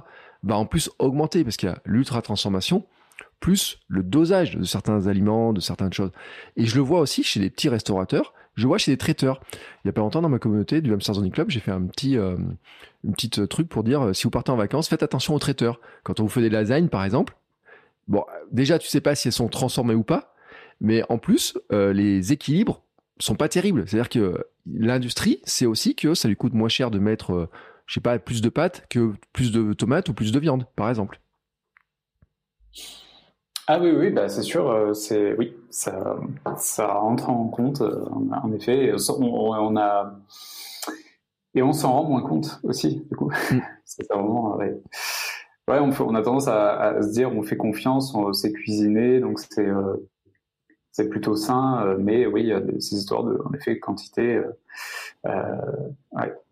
[0.44, 2.86] Va en plus augmenter parce qu'il y a l'ultra transformation
[3.40, 6.12] plus le dosage de certains aliments, de certaines choses.
[6.56, 9.42] Et je le vois aussi chez les petits restaurateurs Je vois chez des traiteurs.
[9.84, 11.82] Il y a pas longtemps dans ma communauté du Hamster Zoning Club, j'ai fait un
[11.82, 12.38] petit, euh,
[13.04, 15.82] une petite truc pour dire euh, si vous partez en vacances, faites attention aux traiteurs.
[16.04, 17.36] Quand on vous fait des lasagnes, par exemple,
[18.08, 20.34] bon, déjà tu sais pas si elles sont transformées ou pas,
[20.82, 22.82] mais en plus euh, les équilibres
[23.20, 23.84] sont pas terribles.
[23.88, 27.50] C'est-à-dire que l'industrie, c'est aussi que ça lui coûte moins cher de mettre,
[27.86, 30.90] je sais pas, plus de pâtes que plus de tomates ou plus de viande, par
[30.90, 31.20] exemple.
[33.68, 36.18] Ah oui, oui, bah c'est sûr, euh, c'est oui, ça,
[36.58, 38.92] ça rentre en compte, euh, en effet.
[39.20, 40.20] On, a
[41.56, 43.32] et on s'en rend moins compte aussi, du coup.
[43.52, 43.60] Mm.
[43.86, 44.82] c'est vraiment, ouais.
[45.70, 49.40] Ouais on, on, a tendance à, se dire, on fait confiance, on sait cuisiner, donc
[49.40, 49.96] c'est euh,
[50.92, 51.96] c'est plutôt sain.
[52.00, 54.42] mais oui, il y a ces histoires de, en effet, quantité,
[55.26, 55.56] euh,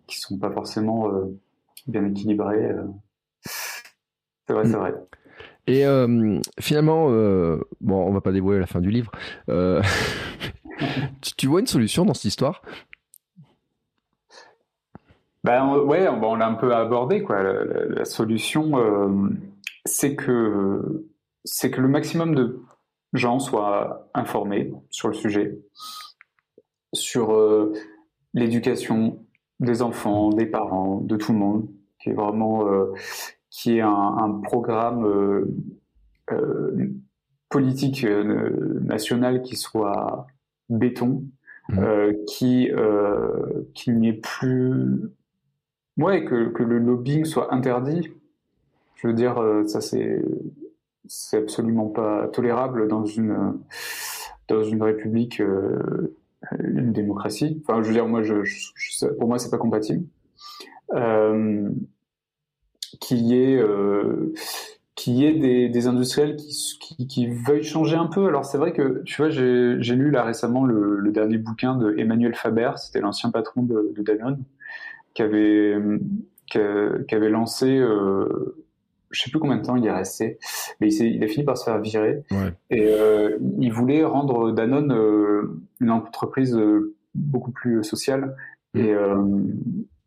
[0.08, 1.12] qui sont pas forcément
[1.88, 2.76] bien équilibrées.
[3.44, 4.96] C'est vrai, c'est vrai.
[5.68, 9.12] Et euh, finalement, euh, bon, on va pas dévoiler la fin du livre.
[9.50, 9.82] Euh,
[11.38, 12.62] tu, vois une solution dans cette histoire?
[15.44, 17.42] Ben ouais, on, l'a un peu abordé quoi.
[17.42, 18.72] La, solution,
[19.86, 21.08] c'est que
[21.44, 22.62] c'est que le maximum de
[23.14, 25.60] gens soient informés sur le sujet,
[26.94, 27.36] sur
[28.36, 29.26] l'éducation
[29.60, 31.68] des enfants, des parents, de tout le monde,
[32.00, 32.64] qui est vraiment
[33.52, 35.54] qui est un, programme euh,
[36.32, 36.90] euh,
[37.50, 40.26] politique euh, national qui soit
[40.70, 41.26] béton,
[41.70, 41.84] mmh.
[42.28, 42.72] qui
[43.76, 45.02] qu'il n'y ait plus
[46.02, 48.12] ouais que, le lobbying soit interdit.
[48.96, 50.22] Je veux dire, ça c'est
[51.34, 53.60] absolument pas tolérable dans une
[54.48, 55.42] dans une république,
[56.60, 57.62] une démocratie.
[57.64, 58.22] Enfin, je veux dire, moi,
[59.18, 60.06] pour moi, c'est pas compatible.
[60.94, 61.70] Euh,
[63.00, 64.34] qu'il y ait euh,
[64.96, 68.28] qu'il y ait des, industriels qui, qui, qui, veuillent changer un peu.
[68.28, 72.36] Alors c'est vrai que tu vois, j'ai lu là récemment le, dernier bouquin de Emmanuel
[72.36, 74.02] Faber, c'était l'ancien patron de, de,
[75.14, 75.76] qui avait
[76.52, 78.56] qui, avait lancé, euh,
[79.10, 80.38] je sais plus combien de temps il est resté,
[80.80, 82.24] mais il, il a fini par se faire virer.
[82.32, 82.54] Ouais.
[82.70, 88.36] Et euh, il voulait rendre Danone euh, une entreprise euh, beaucoup plus sociale
[88.74, 88.94] et,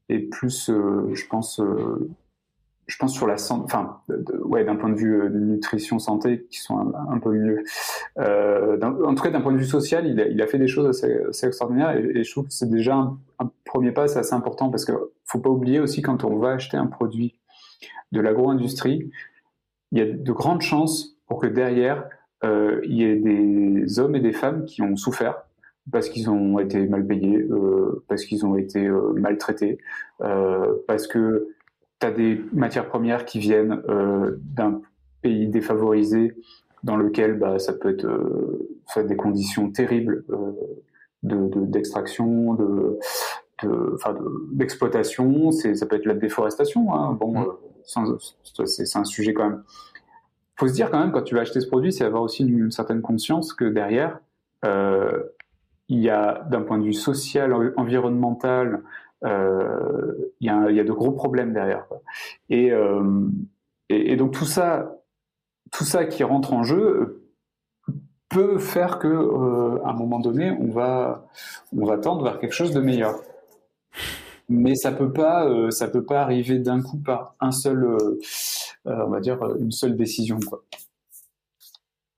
[0.09, 1.61] et plus, je pense
[2.86, 4.00] je pense sur la santé, enfin,
[4.44, 7.64] ouais, d'un point de vue euh, nutrition santé, qui sont un, peu mieux.
[8.18, 10.68] Euh, en tout cas, d'un point de vue social, il a, il a fait des
[10.68, 14.08] choses assez, assez extraordinaires, et, et, je trouve que c'est déjà un, un, premier pas,
[14.08, 14.92] c'est assez important parce que
[15.24, 17.40] faut pas oublier aussi quand on va acheter un produit
[18.12, 19.10] de l'agro-industrie,
[19.92, 22.08] il y a de grandes chances pour que derrière
[22.44, 25.42] euh, il y ait des hommes et des femmes qui ont souffert
[25.90, 29.78] parce qu'ils ont été mal payés, euh, parce qu'ils ont été euh, maltraités,
[30.18, 31.48] parce que
[32.00, 33.82] tu as des matières premières qui viennent
[34.38, 34.80] d'un
[35.20, 36.34] pays défavorisé
[36.84, 40.24] dans lequel bah, ça peut être euh, des conditions terribles
[41.22, 42.98] d'extraction, de, de,
[44.52, 46.94] d'exploitation, c'est, ça peut être la déforestation.
[46.94, 47.12] Hein.
[47.12, 48.18] Bon, mmh.
[48.64, 49.62] c'est, un sujet quand même.
[50.57, 52.70] Faut se dire quand même quand tu vas acheter ce produit, c'est avoir aussi une,
[52.70, 54.20] certaine conscience que derrière,
[54.62, 58.82] il y a d'un point de vue social, environnemental,
[59.24, 61.86] euh, il y, a, y, a de gros problèmes derrière.
[62.50, 63.28] Euh,
[63.88, 64.98] et, et, donc tout ça,
[65.72, 67.22] tout ça qui rentre en jeu
[68.28, 71.26] peut faire que euh, à un moment donné, on va,
[71.76, 73.14] on va tendre vers quelque chose de meilleur.
[74.49, 77.86] Mais ça peut pas, ça peut pas arriver d'un coup par un seul,
[78.84, 80.38] on va dire une seule décision.
[80.38, 80.62] Quoi.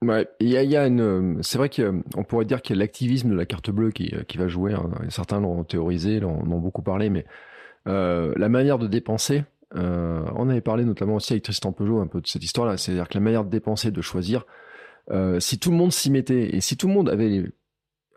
[0.03, 3.35] Ouais, il y a, une, c'est vrai qu'on pourrait dire qu'il y a l'activisme de
[3.35, 4.75] la carte bleue qui, qui va jouer.
[4.75, 4.91] Hein.
[5.09, 7.25] Certains l'ont théorisé, l'ont, ont beaucoup parlé, mais
[7.89, 9.45] euh, la manière de dépenser.
[9.75, 12.77] Euh, on avait parlé notamment aussi avec Tristan Peugeot un peu de cette histoire-là.
[12.77, 14.45] C'est-à-dire que la manière de dépenser, de choisir,
[15.11, 17.45] euh, si tout le monde s'y mettait et si tout le monde avait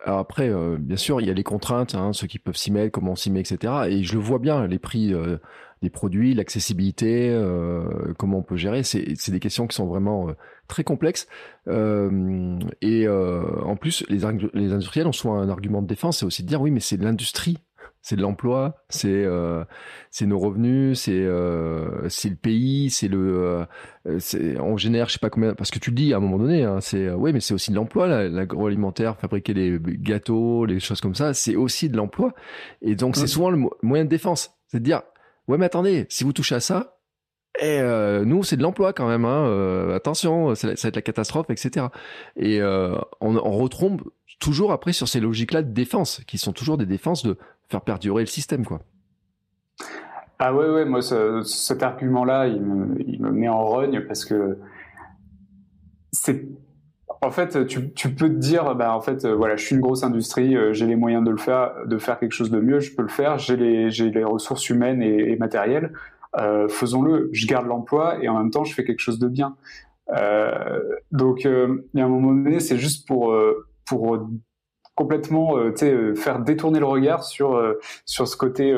[0.06, 2.72] alors après, euh, bien sûr, il y a les contraintes, hein, ceux qui peuvent s'y
[2.72, 3.74] mettre, comment on s'y met, etc.
[3.90, 5.38] Et je le vois bien, les prix euh,
[5.82, 10.28] des produits, l'accessibilité, euh, comment on peut gérer, c'est des questions qui sont vraiment
[10.68, 11.28] très complexes.
[11.68, 14.20] et en plus, les,
[14.54, 16.98] les industriels ont souvent un argument de défense, c'est aussi de dire oui, mais c'est
[16.98, 17.58] l'industrie
[18.10, 19.64] c'est de l'emploi, c'est euh,
[20.10, 23.68] c'est nos revenus, c'est euh, c'est le pays, c'est le
[24.08, 26.40] euh, on génère je sais pas combien parce que tu le dis à un moment
[26.40, 31.02] donné hein, c'est ouais mais c'est aussi de l'emploi l'agroalimentaire, fabriquer les gâteaux, les choses
[31.02, 32.34] comme ça, c'est aussi de l'emploi
[32.82, 35.04] et donc c'est souvent le moyen de défense, c'est de dire
[35.48, 36.96] ouais mais attendez, si vous touchez à ça
[37.60, 39.26] et euh, nous, c'est de l'emploi quand même.
[39.26, 41.88] Hein, euh, attention, ça va être la catastrophe, etc.
[42.38, 44.04] Et euh, on, on retombe
[44.40, 47.38] toujours après sur ces logiques-là de défense, qui sont toujours des défenses de
[47.70, 48.82] faire perdurer le système, quoi.
[50.40, 54.26] Ah ouais, ouais, moi, ce, cet argument-là, il me, il me met en rogne parce
[54.26, 54.58] que
[56.12, 56.48] c'est
[57.22, 60.04] en fait, tu, tu, peux te dire, bah, en fait, voilà, je suis une grosse
[60.04, 63.02] industrie, j'ai les moyens de le faire, de faire quelque chose de mieux, je peux
[63.02, 65.92] le faire, j'ai les, les ressources humaines et, matérielles,
[66.70, 67.30] faisons-le.
[67.34, 69.58] Je garde l'emploi et en même temps, je fais quelque chose de bien.
[71.12, 73.36] donc, il y a un moment donné, c'est juste pour
[73.86, 74.30] pour
[75.00, 78.76] complètement euh, euh, faire détourner le regard sur, euh, sur ce côté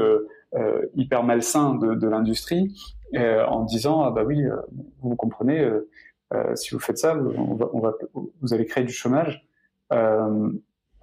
[0.96, 2.76] hyper malsain de, de l'industrie
[3.16, 4.44] en disant ah bah oui
[5.02, 5.66] vous comprenez
[6.56, 7.94] si vous faites ça on va, on va,
[8.42, 9.48] vous allez créer du chômage.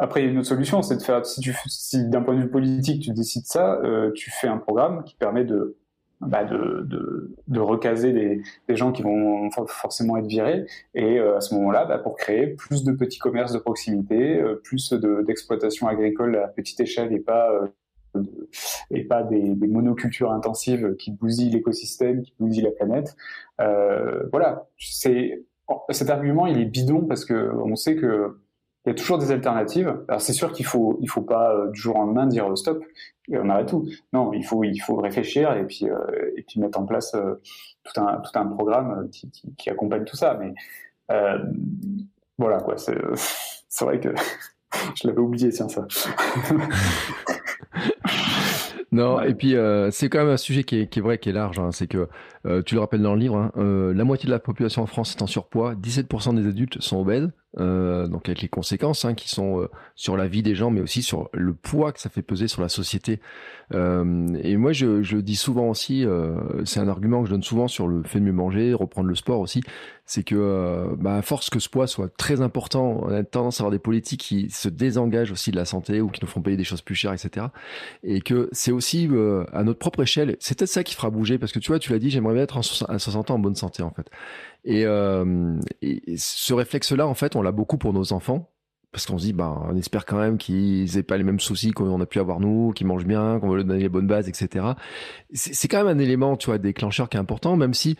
[0.01, 2.37] Après, il y a une autre solution, c'est de faire, si, tu, si d'un point
[2.37, 3.81] de vue politique, tu décides ça,
[4.15, 5.78] tu fais un programme qui permet de,
[6.21, 11.37] bah de, de, de, recaser des, des, gens qui vont forcément être virés et euh,
[11.37, 14.93] à ce moment-là bah, pour créer plus de petits commerces de proximité, euh, plus
[15.27, 17.69] d'exploitation agricole à petite échelle et pas euh,
[18.91, 23.17] et pas des, des, monocultures intensives qui bousillent l'écosystème, qui bousillent la planète.
[24.33, 25.45] voilà, c'est
[25.91, 28.39] cet argument il est bidon parce que on sait que
[28.89, 30.01] il y a toujours des alternatives.
[30.09, 32.57] Alors c'est sûr qu'il faut il faut pas euh, du jour au lendemain dire euh,
[32.57, 32.83] stop
[33.31, 33.87] et on arrête tout.
[34.15, 38.01] Non, il faut il faut réfléchir et puis euh, et puis mettre en place tout
[38.01, 40.39] un tout un programme qui, accompagne tout ça.
[40.41, 40.55] Mais
[42.39, 42.97] voilà quoi, c'est
[43.69, 44.09] c'est vrai que
[44.95, 45.87] je l'avais oublié tiens ça.
[48.91, 49.55] Non, et puis
[49.91, 51.59] c'est quand même un sujet qui est, qui est vrai, qui est large.
[51.59, 51.73] Hein.
[51.73, 52.09] C'est que
[52.67, 55.23] tu le rappelles dans le livre, hein, la moitié de la population en France est
[55.23, 57.31] en surpoids, 17% des adultes sont obèses.
[57.59, 60.83] Euh, donc avec les conséquences hein, qui sont euh, sur la vie des gens, mais
[60.83, 63.21] aussi sur le poids que ça fait peser sur la société.
[63.75, 67.43] Euh, et moi, je, je, dis souvent aussi, euh, c'est un argument que je donne
[67.43, 69.63] souvent sur le fait de mieux manger, reprendre le sport aussi,
[70.07, 73.61] c'est que euh, bah, à force que ce poids soit très important, on a tendance
[73.61, 76.41] à avoir des politiques qui se désengagent aussi de la santé ou qui nous font
[76.41, 77.47] payer des choses plus chères, etc.
[78.03, 79.09] Et que c'est aussi
[79.53, 81.93] à notre propre échelle, c'est peut-être ça qui fera bouger, parce que tu vois, tu
[81.93, 84.09] l'as dit, j'aimerais bien être à 60 ans en bonne santé en fait.
[84.65, 84.83] Et,
[85.83, 88.51] et ce réflexe-là, en fait, on l'a beaucoup pour nos enfants
[88.91, 91.73] parce qu'on se dit, bah, on espère quand même qu'ils aient pas les mêmes soucis
[91.73, 94.29] qu'on a pu avoir nous, qu'ils mangent bien, qu'on veut leur donner les bonnes bases,
[94.29, 94.65] etc.
[95.33, 97.97] C'est quand même un élément, tu vois, déclencheur qui est important, même si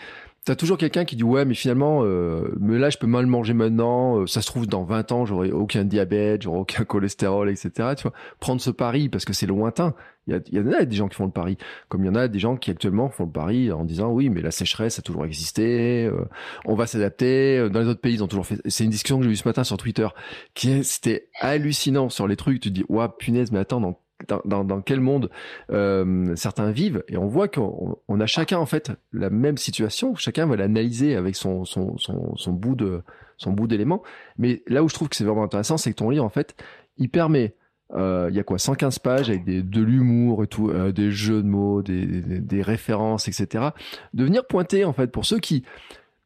[0.49, 3.53] T'as toujours quelqu'un qui dit ouais mais finalement euh, mais là je peux mal manger
[3.53, 7.71] maintenant euh, ça se trouve dans 20 ans j'aurai aucun diabète j'aurai aucun cholestérol etc
[7.95, 8.15] tu vois.
[8.41, 9.95] Prendre ce pari parce que c'est lointain.
[10.27, 11.59] Il y, y en a des gens qui font le pari.
[11.91, 14.31] Comme il y en a des gens qui actuellement font le pari en disant oui
[14.31, 16.25] mais la sécheresse a toujours existé euh,
[16.65, 19.27] on va s'adapter dans les autres pays ils ont toujours fait c'est une discussion que
[19.27, 20.09] j'ai eue ce matin sur Twitter
[20.55, 22.61] qui c'était hallucinant sur les trucs.
[22.61, 25.31] Tu dis ouais punaise mais attends dans dans, quel monde
[25.71, 27.03] euh, certains vivent.
[27.09, 30.15] Et on voit qu'on on a chacun en fait la même situation.
[30.15, 33.03] Chacun va l'analyser avec son, son, son, bout de
[33.37, 34.03] son bout d'éléments
[34.37, 36.57] mais là où je trouve que c'est vraiment intéressant c'est que ton livre en fait
[36.97, 37.55] il permet
[37.95, 41.13] euh, il y a quoi 115 pages avec des, de l'humour et tout euh, des
[41.13, 43.69] jeux de mots des, des, références etc
[44.13, 45.63] de venir pointer en fait pour ceux qui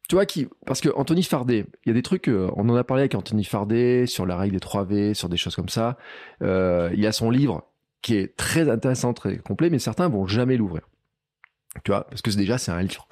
[0.09, 2.83] tu vois qui parce que Anthony Fardet il y a des trucs on en a
[2.83, 5.97] parlé avec Anthony Fardet sur la règle des 3 V sur des choses comme ça.
[6.41, 7.65] Il y a son livre
[8.03, 10.83] qui est très intéressant, très complet, mais certains vont jamais l'ouvrir.
[11.85, 13.09] Tu vois, parce que déjà c'est un livre.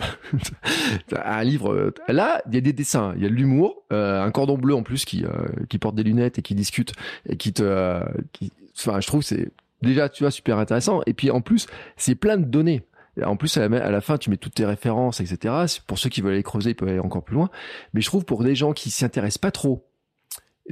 [1.16, 1.72] un livre.
[1.72, 4.58] Euh, là, il y a des dessins, il y a de l'humour, euh, un cordon
[4.58, 5.30] bleu en plus qui euh,
[5.70, 6.92] qui porte des lunettes et qui discute
[7.26, 8.04] et qui te.
[8.32, 11.00] qui, enfin, je trouve c'est déjà tu vois super intéressant.
[11.06, 11.66] Et puis en plus,
[11.96, 12.82] c'est plein de données.
[13.24, 15.80] En plus, à la, à la, fin, tu mets toutes tes références, etc.
[15.86, 17.50] Pour ceux qui veulent aller creuser, ils peuvent aller encore plus loin.
[17.92, 19.88] Mais je trouve pour des gens qui s'y intéressent pas trop,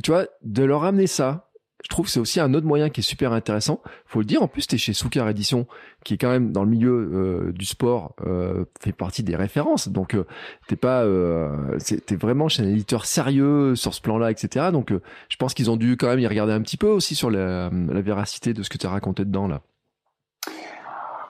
[0.03, 1.47] tu vois, de leur amener ça,
[1.85, 3.81] je trouve que c'est aussi un autre moyen qui est super intéressant.
[4.07, 5.66] Faut le dire, en plus, tu es chez Soukar Edition,
[6.05, 9.89] qui est quand même dans le milieu euh, du sport, euh, fait partie des références.
[9.89, 10.24] Donc, euh,
[10.66, 14.70] t'es pas, euh, t'es vraiment chez un éditeur sérieux sur ce plan-là, etc.
[14.72, 14.93] Donc,
[15.29, 17.70] je pense qu'ils ont dû quand même y regarder un petit peu aussi sur la,
[17.70, 19.61] véracité de ce que tu as raconté dedans là.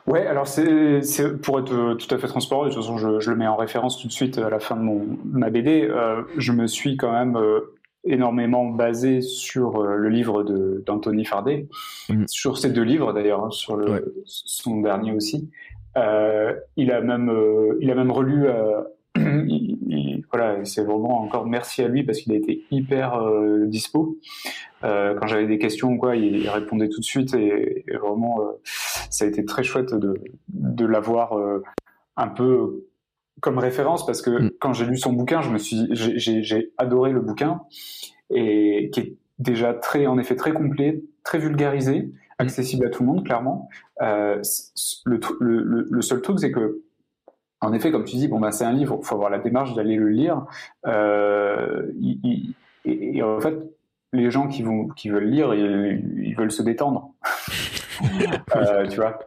[0.07, 1.03] Ouais, alors c'est
[1.42, 4.07] pour être tout à fait transparent, de toute façon je, le mets en référence tout
[4.07, 5.90] de suite à la fin de mon ma BD.
[6.36, 7.36] Je me suis quand même
[8.09, 10.44] énormément basé sur euh, le livre
[10.84, 11.68] d'Anthony Fardet,
[12.09, 12.24] mm.
[12.26, 15.50] sur ces deux livres d'ailleurs, hein, sur le, son dernier aussi.
[15.96, 18.46] Euh, il a même, euh, il a même relu.
[18.46, 18.82] Euh,
[19.16, 23.18] il, voilà, c'est vraiment encore merci à lui parce qu'il a été hyper
[23.64, 24.18] dispo.
[24.82, 29.28] quand j'avais des questions quoi, il, répondait tout de suite et, et vraiment, ça a
[29.28, 31.32] été très chouette de, de l'avoir
[32.18, 32.88] un peu
[33.41, 34.51] comme référence parce que mm.
[34.61, 37.62] quand j'ai lu son bouquin, je me suis, j'ai adoré le bouquin
[38.30, 42.12] et qui est déjà très, en effet, très complet, très vulgarisé, mm.
[42.39, 43.68] accessible à tout le monde, clairement.
[44.03, 44.43] Euh,
[45.05, 46.82] le, le, le, seul truc, c'est que,
[47.61, 49.97] en effet, comme tu dis, bon bah c'est un livre, faut avoir la démarche d'aller
[49.97, 50.47] le lire.
[50.86, 51.91] Euh,
[52.84, 53.57] et, en fait,
[54.12, 57.12] les gens qui vont, qui veulent lire, ils, ils veulent se détendre.
[58.57, 59.18] euh, tu vois.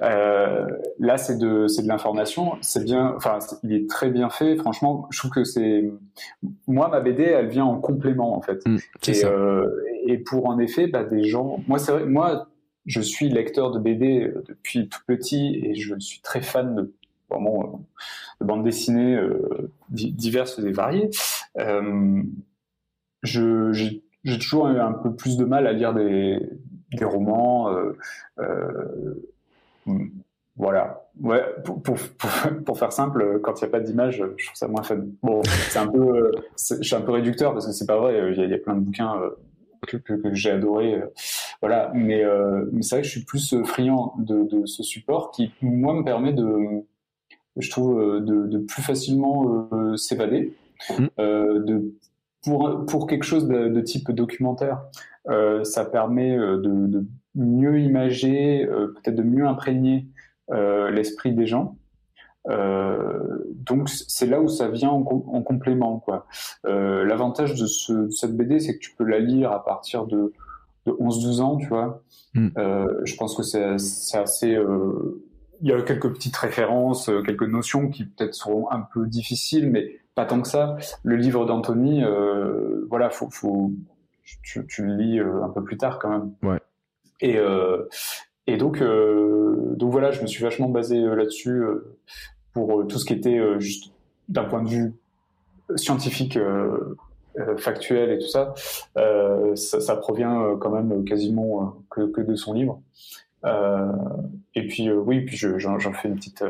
[0.00, 2.52] Là, c'est de, c'est de l'information.
[2.60, 4.56] C'est bien, enfin, il est très bien fait.
[4.56, 5.90] Franchement, je trouve que c'est,
[6.66, 8.66] moi, ma BD, elle vient en complément en fait.
[8.66, 8.78] Mmh,
[9.08, 12.48] et, et, pour en effet, bah, des gens, moi, c'est vrai, moi,
[12.86, 16.94] je suis lecteur de BD depuis tout petit et je suis très fan de
[17.30, 17.84] vraiment
[18.40, 21.10] de bandes dessinées euh, diverses et variées.
[21.58, 22.22] Euh,
[23.22, 26.38] j'ai toujours eu un peu plus de mal à lire des,
[26.92, 27.70] des romans.
[27.70, 27.96] Euh,
[28.38, 29.14] euh
[30.56, 31.08] voilà.
[31.20, 31.96] Ouais, pour, pour,
[32.64, 35.04] pour, faire simple, quand il n'y a pas d'image, je trouve ça moins fun.
[35.22, 38.32] Bon, c'est un peu, je suis un peu réducteur parce que c'est pas vrai.
[38.36, 39.14] Il y, a, plein de bouquins
[39.86, 41.00] que, que, que j'ai adoré.
[41.60, 41.92] Voilà.
[41.94, 42.24] Mais,
[42.72, 46.02] mais c'est vrai que je suis plus friand de, de ce support qui, moi, me
[46.02, 46.84] permet de,
[47.58, 50.54] je trouve, euh, de, de plus facilement euh, s'évader.
[50.90, 51.06] Mm.
[51.18, 51.94] Euh, de,
[52.44, 54.82] pour, pour quelque chose de, de type documentaire,
[55.64, 60.06] ça permet de, de mieux imager, peut-être de mieux imprégner
[60.50, 61.76] l'esprit des gens.
[62.48, 65.98] Euh, donc c'est là où ça vient en, en complément.
[65.98, 66.26] quoi.
[66.66, 70.06] Euh, L'avantage de, ce, de, cette BD, c'est que tu peux la lire à partir
[70.06, 70.32] de,
[70.86, 72.02] de 11-12 ans, tu vois.
[72.34, 72.48] Mm.
[72.56, 74.58] Euh, je pense que c'est assez
[75.60, 79.70] il y a quelques petites références, euh, quelques notions qui peut-être seront un peu difficiles,
[79.70, 80.76] mais pas tant que ça.
[81.02, 83.72] Le livre d'Anthony, euh, voilà, faut, faut
[84.42, 86.32] tu, tu, le lis euh, un peu plus tard quand même.
[86.42, 86.60] Ouais.
[87.20, 87.84] Et euh,
[88.46, 91.64] et donc euh, donc voilà, je me suis vachement basé là-dessus
[92.52, 93.92] pour tout ce qui était juste
[94.28, 94.94] d'un point de vue
[95.76, 96.38] scientifique.
[97.58, 98.52] factuel et tout ça,
[99.54, 102.80] ça, ça, provient quand même quasiment que, que de son livre.
[103.44, 103.92] Euh,
[104.54, 106.44] et puis euh, oui, puis j'en fais une petite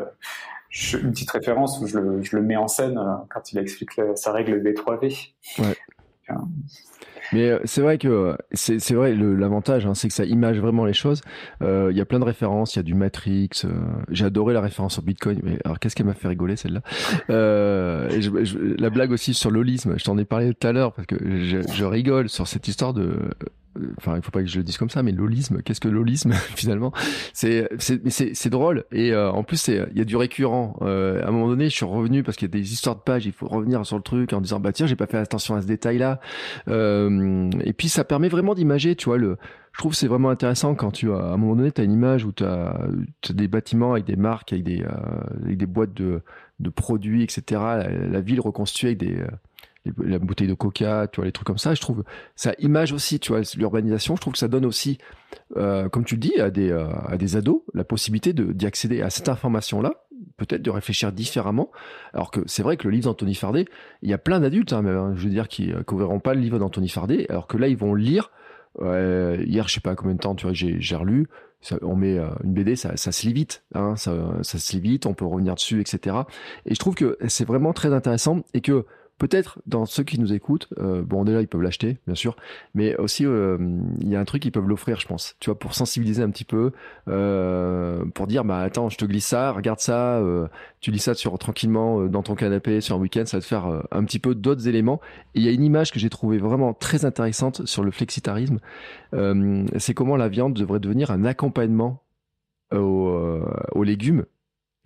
[0.95, 3.01] une petite référence où je le, je le, mets en scène
[3.31, 5.15] quand il explique sa règle des 3 V.
[5.59, 5.65] Ouais.
[7.33, 11.21] Mais c'est vrai que c'est vrai l'avantage, hein, c'est que ça image vraiment les choses.
[11.61, 13.51] Il euh, y a plein de références, il y a du Matrix.
[13.65, 13.71] Euh,
[14.11, 16.83] J'ai adoré la référence au Bitcoin, mais alors qu'est-ce qu'elle m'a fait rigoler celle-là?
[17.31, 18.09] Euh,
[18.79, 21.59] La blague aussi sur l'holisme, je t'en ai parlé tout à l'heure parce que je,
[21.73, 23.31] je, rigole sur cette histoire de
[23.97, 26.33] enfin il faut pas que je le dise comme ça mais l'holisme qu'est-ce que l'holisme
[26.57, 26.93] finalement?
[27.33, 28.85] C'est c'est drôle.
[28.93, 30.77] Et euh, en plus c'est il y a du récurrent.
[30.83, 33.01] Euh, à un moment donné je suis revenu parce qu'il y a des histoires de
[33.01, 35.55] pages il faut revenir sur le truc en disant bah tiens j'ai pas fait attention
[35.55, 36.21] à ce détail là
[36.69, 39.37] euh, et puis ça permet vraiment d'imager tu vois le
[39.73, 42.25] je trouve c'est vraiment intéressant quand tu as à un moment donné tu une image
[42.25, 42.89] où tu as,
[43.31, 44.85] des bâtiments avec des marques avec des
[45.45, 46.23] avec des boîtes de
[46.61, 49.25] de produits etc la, la ville reconstruite avec des
[49.99, 51.75] la bouteille de coca, tu vois, les trucs comme ça.
[51.75, 54.17] Je trouve ça image aussi, tu vois, l'urbanisation.
[54.17, 54.99] Je trouve que ça donne aussi,
[55.57, 59.03] euh, comme tu le dis, à des, euh, à des ados la possibilité d'y accéder
[59.03, 60.05] à cette information-là,
[60.37, 61.71] peut-être de réfléchir différemment.
[62.13, 63.67] Alors que c'est vrai que le livre d'Anthony Fardet,
[64.03, 66.41] il y a plein d'adultes, hein, hein, je veux dire, qui ne euh, pas le
[66.41, 68.31] livre d'Anthony Fardet, alors que là, ils vont lire.
[68.81, 71.29] hier, je sais pas combien de temps, tu vois, j'ai relu.
[71.83, 74.13] on met une BD, ça, ça se lit vite, hein, ça,
[74.43, 76.17] ça se lit vite, on peut revenir dessus, etc.
[76.65, 78.87] Et je trouve que c'est vraiment très intéressant et que
[79.19, 82.37] peut-être dans ceux qui nous écoutent, euh, bon déjà ils peuvent l'acheter bien sûr,
[82.75, 83.59] mais aussi euh,
[84.01, 86.31] il y a un truc ils peuvent l'offrir je pense, tu vois pour sensibiliser un
[86.31, 86.73] petit peu,
[87.09, 90.23] euh, pour dire bah attends je te glisse ça, regarde ça,
[90.81, 93.83] tu lis ça sur tranquillement dans ton canapé sur un week-end, ça va te faire
[93.91, 95.01] un petit peu d'autres éléments.
[95.35, 98.59] Il y a une image que j'ai trouvée vraiment très intéressante sur le flexitarisme,
[99.13, 102.03] c'est comment la viande devrait devenir un accompagnement
[102.73, 104.25] aux légumes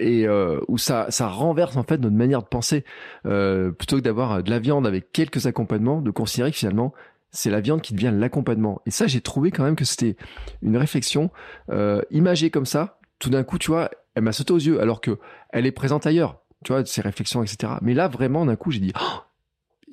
[0.02, 2.84] et euh, où ça, renverse en fait notre manière de penser.
[3.26, 6.92] Euh, plutôt que d'avoir de la viande avec quelques accompagnements, de considérer que finalement
[7.32, 8.82] c'est la viande qui devient l'accompagnement.
[8.84, 10.16] Et ça, j'ai trouvé quand même que c'était
[10.60, 11.30] une réflexion
[11.70, 12.98] euh, imagée comme ça.
[13.18, 15.18] Tout d'un coup, tu vois, elle m'a sauté aux yeux, alors que
[15.50, 16.42] elle est présente ailleurs.
[16.62, 17.74] Tu vois, ces réflexions, etc.
[17.80, 19.20] Mais là, vraiment, d'un coup, j'ai dit, oh,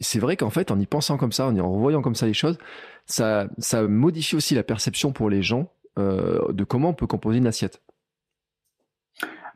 [0.01, 2.33] c'est vrai qu'en fait, en y pensant comme ça, en y revoyant comme ça les
[2.33, 2.57] choses,
[3.05, 3.47] ça,
[3.87, 7.81] modifie aussi la perception pour les gens euh, de comment on peut composer une assiette.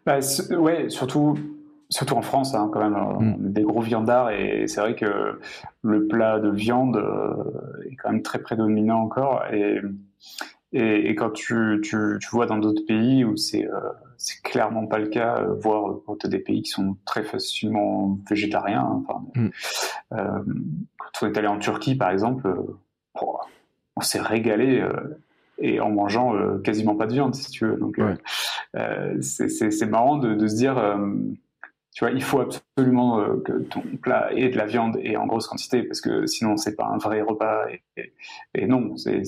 [0.05, 0.19] Bah,
[0.51, 1.37] ouais, surtout,
[1.89, 3.53] surtout en France, hein, quand même, mm.
[3.53, 5.39] des gros viandards, et c'est vrai que
[5.81, 9.43] le plat de viande euh, est quand même très prédominant encore.
[9.51, 9.81] Et,
[10.73, 13.79] et, et quand tu, tu, tu, vois dans d'autres pays où c'est euh,
[14.43, 18.81] clairement pas le cas, euh, voire pour des pays qui sont très facilement végétariens.
[18.81, 19.49] Hein, enfin, mm.
[20.13, 20.43] euh,
[20.97, 22.77] quand on est allé en Turquie, par exemple, euh,
[23.21, 23.39] oh,
[23.95, 24.83] on s'est régalé
[25.63, 26.33] et en mangeant
[26.63, 27.77] quasiment pas de viande, si tu veux.
[27.77, 27.97] Donc,
[28.75, 30.97] euh, c'est marrant de, de, se dire, euh,
[31.93, 35.27] tu vois, il faut absolument euh, que ton plat ait de la viande et en
[35.27, 37.67] grosse quantité parce que sinon c'est pas un vrai repas.
[37.97, 38.13] Et,
[38.55, 39.21] et, non, c'est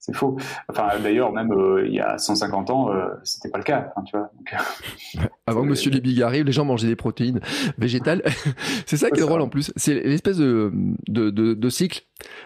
[0.00, 0.38] c'est faux.
[0.68, 3.92] Enfin, d'ailleurs, même euh, il y a 150 ans, euh, c'était pas le cas.
[4.06, 7.40] tu vois, euh, Avant que Monsieur Liebig arrive, les gens mangeaient des protéines
[7.76, 8.22] végétales.
[8.86, 9.72] c'est ça qui est drôle en plus.
[9.76, 10.72] C'est l'espèce de,
[11.08, 12.02] de, de, cycle.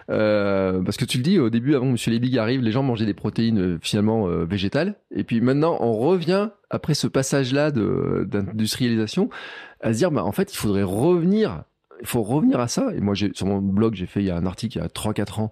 [0.09, 3.07] parce que tu le dis, au début, avant que Monsieur Liebig arrive, les gens mangeaient
[3.07, 4.97] des protéines finalement végétales.
[5.13, 9.31] Et puis maintenant, on revient, après ce passage-là d'industrialisation,
[9.81, 11.63] à se dire, bah, en fait, il faudrait revenir
[12.01, 12.89] il faut revenir à ça.
[12.95, 14.89] Et moi, sur mon blog, j'ai fait il y a un article il y a
[14.89, 15.51] 3-4 ans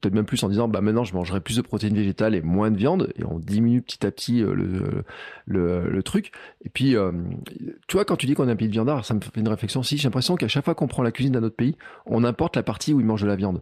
[0.00, 2.70] peut-être même plus en disant bah maintenant je mangerai plus de protéines végétales et moins
[2.70, 4.54] de viande et on diminue petit à petit euh,
[5.46, 6.32] le, le, truc
[6.64, 7.12] et puis euh,
[7.86, 9.48] tu vois quand tu dis qu'on est un pays de viandard ça me fait une
[9.48, 12.24] réflexion aussi j'ai l'impression qu'à chaque fois qu'on prend la cuisine d'un autre pays on
[12.24, 13.60] importe la partie où ils mangent de la viande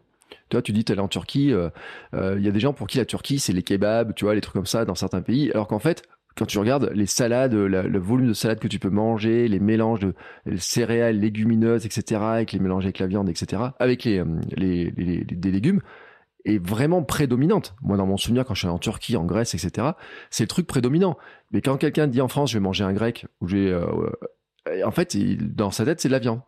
[0.50, 1.70] tu vois, tu dis, es en Turquie, euh,
[2.12, 4.40] il y a des gens pour qui la Turquie, c'est les kebabs, tu vois, les
[4.40, 6.02] trucs comme ça dans certains pays, alors qu'en fait,
[6.36, 10.00] quand tu regardes les salades, le volume de salade que tu peux manger, les mélanges
[10.00, 10.14] de
[10.56, 14.22] céréales, légumineuses, etc., avec les mélanges avec la viande, etc., avec les,
[14.56, 15.80] les, les, des légumes,
[16.48, 17.74] est vraiment prédominante.
[17.82, 19.88] Moi, dans mon souvenir, quand je suis en Turquie, en Grèce, etc.,
[20.30, 21.16] c'est le truc prédominant.
[21.52, 24.10] Mais quand quelqu'un dit en France, je vais manger un grec, ou j'ai, euh,
[24.84, 25.16] en fait,
[25.54, 26.40] dans sa tête, c'est de la viande.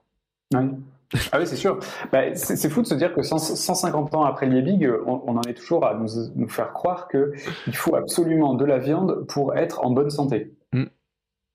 [1.33, 1.79] Ah oui, c'est sûr.
[2.13, 5.55] Bah, c'est fou de se dire que 150 ans après Liebig, on, on en est
[5.55, 10.11] toujours à nous faire croire qu'il faut absolument de la viande pour être en bonne
[10.11, 10.53] santé.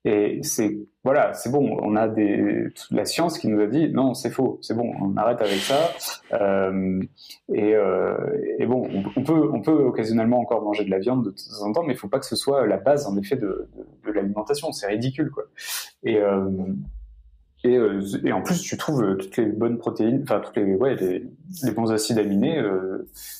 [0.05, 1.77] Et c'est voilà, c'est bon.
[1.81, 5.17] On a des la science qui nous a dit non, c'est faux, c'est bon, on
[5.17, 5.91] arrête avec ça.
[6.33, 7.01] Euh,
[7.51, 8.15] et, euh,
[8.59, 11.71] et, bon, on, peut on peut occasionnellement encore manger de la viande de temps en
[11.71, 13.67] temps, mais il faut pas que ce soit la base en effet de,
[14.05, 14.71] de, l'alimentation.
[14.71, 15.43] C'est ridicule quoi.
[16.03, 16.49] Et euh,
[17.63, 21.23] et, en plus, tu trouves toutes les bonnes protéines, enfin toutes les, ouais, les,
[21.63, 22.63] les bons acides aminés.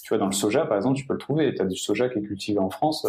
[0.03, 1.53] Tu vois, dans le soja, par exemple, tu peux le trouver.
[1.53, 3.05] Tu as du soja qui est cultivé en France.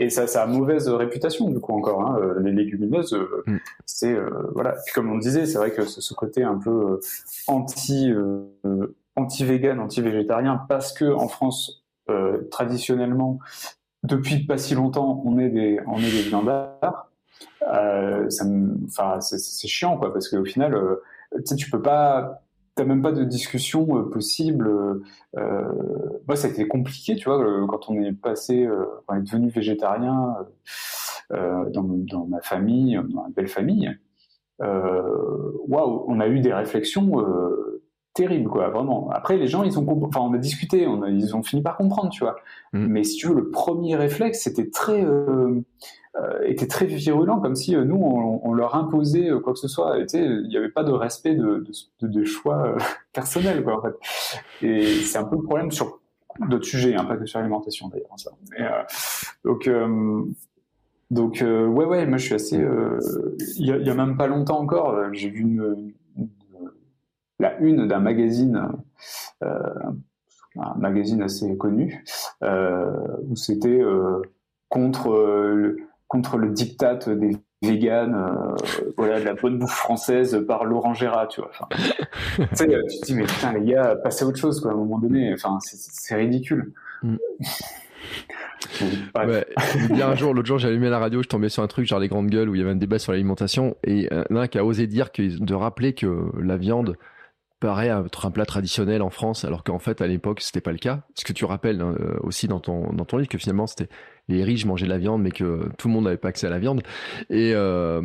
[0.00, 2.02] Euh, et ça, ça a mauvaise réputation, du coup, encore.
[2.02, 3.16] Hein, les légumineuses,
[3.46, 3.56] mm.
[3.84, 4.16] c'est...
[4.52, 4.72] voilà.
[4.84, 7.00] Puis comme on disait, c'est vrai que ce, ce, côté un peu
[7.46, 8.12] anti,
[9.16, 11.84] anti-vegan, anti-végétarien, parce que en France,
[12.50, 13.38] traditionnellement,
[14.02, 17.10] depuis pas si longtemps, on est des, on est des viandards
[17.62, 18.28] euh,
[18.88, 21.02] enfin, c'est chiant, quoi, parce qu'au final, euh,
[21.36, 22.42] tu sais, tu peux pas,
[22.76, 24.70] t'as même pas de discussion euh, possible.
[25.36, 25.72] Euh,
[26.28, 28.68] moi, ça a été compliqué, tu vois, quand on est passé,
[29.08, 30.36] on est devenu végétarien
[31.30, 33.98] dans, dans, ma famille, dans ma belle famille.
[34.60, 37.12] Waouh, on a eu des réflexions
[38.16, 39.08] terribles, quoi, vraiment.
[39.12, 41.76] Après, les gens, ils ont, enfin, on a discuté, on a, ils ont fini par
[41.76, 42.36] comprendre, tu vois.
[42.72, 42.86] Mmh.
[42.86, 45.04] Mais si tu veux, le premier réflexe, c'était très
[46.16, 49.68] euh, était très virulent, comme si euh, nous, on, leur imposait euh, quoi que ce
[49.68, 49.98] soit.
[50.14, 51.66] il n'y avait pas de respect de,
[52.00, 52.74] de, de choix
[53.12, 54.66] personnels, quoi, en fait.
[54.66, 56.00] Et c'est un peu le problème sur
[56.48, 58.08] d'autres sujets, hein, pas que sur l'alimentation d'ailleurs.
[58.16, 58.30] Ça.
[59.44, 59.70] donc,
[61.10, 62.56] donc ouais, ouais, moi je suis assez.
[63.58, 65.92] Il y, a, a même pas longtemps encore, j'ai vu une,
[67.38, 68.68] la une d'un magazine.
[69.42, 72.04] un magazine assez connu
[72.42, 73.82] où c'était
[74.68, 75.10] contre
[75.54, 75.76] le,
[76.08, 78.54] contre le diktat des véganes, euh,
[78.96, 81.50] voilà, de la bonne bouffe française par Laurent Gérard, tu vois.
[82.36, 84.74] tu, sais, tu te dis, mais putain, les gars, passez à autre chose, quoi, à
[84.74, 85.32] un moment donné.
[85.32, 86.72] Enfin, c'est ridicule.
[87.02, 87.16] Mm.
[89.14, 89.46] Ouais,
[89.90, 91.86] il y a un jour, l'autre jour, allumé la radio, je tombais sur un truc
[91.86, 94.58] genre les grandes gueules où il y avait un débat sur l'alimentation et un qui
[94.58, 96.96] a osé dire que, de rappeler que la viande
[97.66, 100.78] paraît être un plat traditionnel en France, alors qu'en fait à l'époque c'était pas le
[100.78, 101.00] cas.
[101.16, 103.88] Ce que tu rappelles hein, euh, aussi dans ton dans ton livre que finalement c'était
[104.28, 106.50] les riches mangeaient de la viande, mais que tout le monde n'avait pas accès à
[106.50, 106.82] la viande.
[107.28, 108.02] Et euh,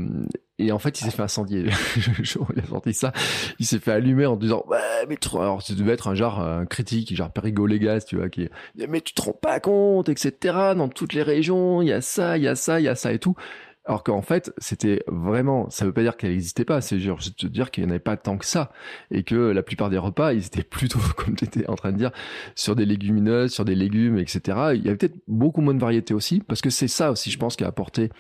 [0.58, 1.66] et en fait il s'est fait incendier.
[1.66, 3.14] il a ça,
[3.60, 5.30] il s'est fait allumer en disant ouais mais tu...
[5.38, 8.50] alors ça devait être un genre un critique genre Perigo Légas, tu vois qui
[8.90, 10.74] mais tu te rends pas compte etc.
[10.76, 12.96] Dans toutes les régions il y a ça, il y a ça, il y a
[12.96, 13.36] ça et tout.
[13.86, 17.72] Alors qu'en fait, c'était vraiment, ça veut pas dire qu'elle n'existait pas, c'est juste dire
[17.72, 18.72] qu'il n'y en avait pas tant que ça.
[19.10, 21.98] Et que la plupart des repas, ils étaient plutôt, comme tu étais en train de
[21.98, 22.12] dire,
[22.56, 24.74] sur des légumineuses, sur des légumes, etc.
[24.76, 27.40] Il y avait peut-être beaucoup moins de variété aussi, parce que c'est ça aussi, je
[27.40, 28.12] pense, qui a apporté,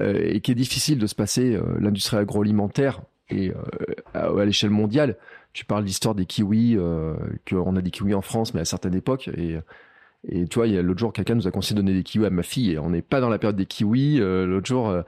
[0.00, 4.70] euh, et qui est difficile de se passer, euh, l'industrie agroalimentaire, et euh, à, l'échelle
[4.70, 5.16] mondiale.
[5.52, 6.76] Tu parles d'histoire des kiwis,
[7.48, 9.56] qu'on a des kiwis en France, mais à certaines époques, et
[10.28, 12.02] et tu vois, il y a l'autre jour, quelqu'un nous a conseillé de donner des
[12.02, 14.20] kiwis à ma fille et on n'est pas dans la période des kiwis.
[14.20, 15.02] Euh, l'autre jour, euh,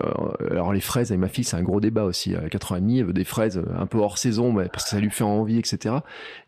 [0.00, 2.34] euh, alors les fraises avec ma fille, c'est un gros débat aussi.
[2.34, 4.84] À 4 ans et demi, elle veut des fraises un peu hors saison mais parce
[4.84, 5.96] que ça lui fait envie, etc.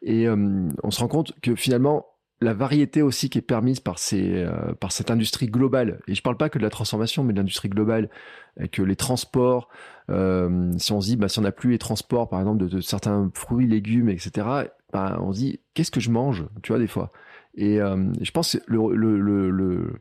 [0.03, 2.07] Et on se rend compte que finalement,
[2.41, 4.47] la variété aussi qui est permise par ces
[4.79, 7.71] par cette industrie globale et je parle pas que de la transformation mais de l'industrie
[7.71, 8.11] globale
[8.59, 9.71] avec les transports
[10.11, 13.31] si on se dit bah si on n'a plus les transports par exemple de, certains
[13.33, 17.11] fruits légumes etc bah, on se dit qu'est-ce que je mange tu vois des fois?
[17.57, 19.95] Et euh, je pense que le, le, le,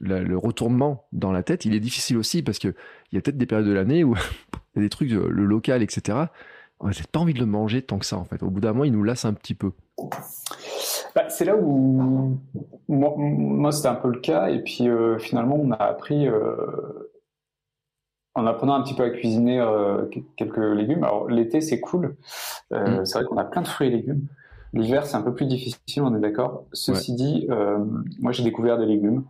[0.00, 2.74] le, retournement dans la tête, il est difficile aussi parce qu'il
[3.12, 4.14] y a peut-être des périodes de l'année où
[4.74, 6.18] il y a des trucs, le local, etc.
[6.80, 8.42] On n'a peut-être pas envie de le manger tant que ça, en fait.
[8.42, 9.72] Au bout d'un moment, il nous lasse un petit peu.
[11.14, 12.38] bah, C'est là où
[12.88, 17.10] moi, c'était un peu le cas, et puis euh, finalement on a appris, euh,
[18.34, 20.06] en apprenant un petit peu à cuisiner euh,
[20.36, 21.04] quelques légumes.
[21.04, 22.16] Alors l'été c'est cool,
[22.70, 23.04] mm.
[23.04, 24.26] c'est vrai qu'on a plein de fruits et légumes.
[24.72, 26.64] L'hiver c'est un peu plus difficile, on est d'accord.
[26.72, 27.48] Ceci dit,
[28.18, 29.24] moi j'ai découvert des légumes.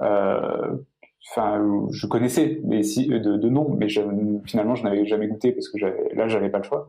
[0.00, 4.00] Enfin, je connaissais mais si, de, de nom, mais je,
[4.46, 5.78] finalement je n'avais jamais goûté parce que
[6.14, 6.86] là j'avais pas le choix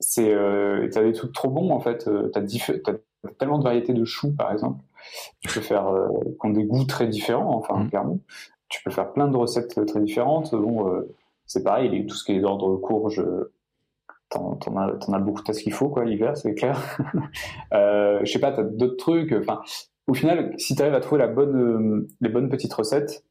[0.00, 3.94] c'est euh, t'as des trucs trop bons en fait euh, t'as, as tellement de variétés
[3.94, 4.82] de choux par exemple
[5.40, 6.08] tu peux faire euh,
[6.40, 7.90] qui ont des goûts très différents enfin mm.
[7.90, 8.18] clairement
[8.68, 11.14] tu peux faire plein de recettes très différentes bon euh,
[11.46, 13.24] c'est pareil tout ce qui est d'ordre courge
[14.28, 16.98] t'en, as beaucoup t'as ce qu'il faut quoi l'hiver c'est clair.
[17.72, 19.60] Euh, je sais pas t'as d'autres trucs enfin
[20.06, 23.24] au final si t'arrives à trouver la bonne les bonnes petites recettes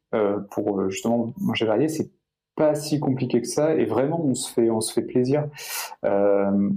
[0.52, 2.12] pour justement manger varié c'est
[2.56, 5.48] pas si compliqué que ça et vraiment on se fait on se fait plaisir
[6.06, 6.70] euh,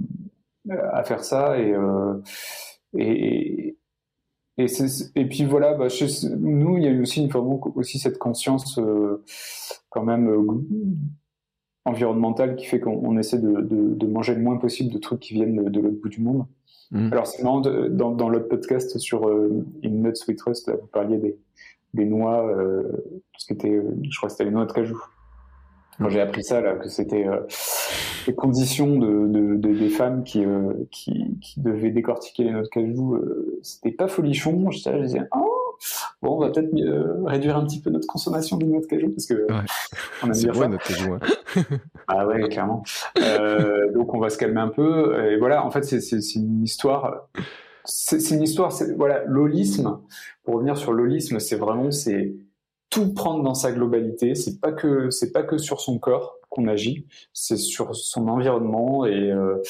[0.91, 2.21] à faire ça et euh,
[2.97, 3.77] et,
[4.57, 7.31] et, puis voilà bah, chez nous il y a eu aussi une
[7.75, 9.23] aussi cette conscience euh,
[9.89, 10.43] quand même euh,
[11.89, 15.33] environnementale qui fait qu'on essaie de, de, de, manger le moins possible de trucs qui
[15.33, 16.45] viennent de, de l'autre bout du monde
[16.91, 17.11] mmh.
[17.11, 21.17] alors c'est marrant dans, dans l'autre podcast sur euh, In Nuts We Trust vous parliez
[21.17, 21.37] des,
[21.93, 22.45] des noix
[23.37, 25.01] ce qui était je crois que c'était les noix de cajou
[25.99, 27.41] quand j'ai appris ça, là, que c'était euh,
[28.25, 32.61] les conditions de, de, de, des femmes qui, euh, qui, qui, devaient décortiquer les noix
[32.61, 34.71] de cajou, euh, c'était pas folichon.
[34.71, 35.58] Je, je disais, oh,
[36.21, 39.09] bon, on va peut-être euh, réduire un petit peu notre consommation de noix de cajou
[39.09, 39.65] parce que ouais.
[40.23, 40.67] on aime bien ça.
[40.67, 41.13] notre cajou.
[41.13, 41.19] Hein.
[42.07, 42.83] ah ouais, clairement.
[43.93, 45.31] donc on va se calmer un peu.
[45.31, 47.29] Et voilà, en fait, c'est une histoire.
[47.85, 48.73] C'est une histoire.
[48.97, 49.99] Voilà, l'holisme.
[50.43, 52.35] Pour revenir sur l'holisme, c'est vraiment c'est
[52.89, 54.35] tout prendre dans sa globalité.
[54.35, 59.05] C'est pas que c'est pas que sur son corps qu'on agit, c'est sur son environnement
[59.05, 59.61] et euh,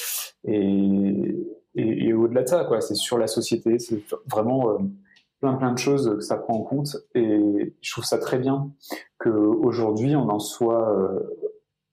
[0.44, 2.80] et, et, et au-delà de ça quoi.
[2.80, 3.78] C'est sur la société.
[3.78, 4.78] C'est vraiment euh,
[5.40, 8.70] plein plein de choses que ça prend en compte et je trouve ça très bien
[9.18, 10.90] que aujourd'hui on en soit.
[10.96, 11.20] Euh,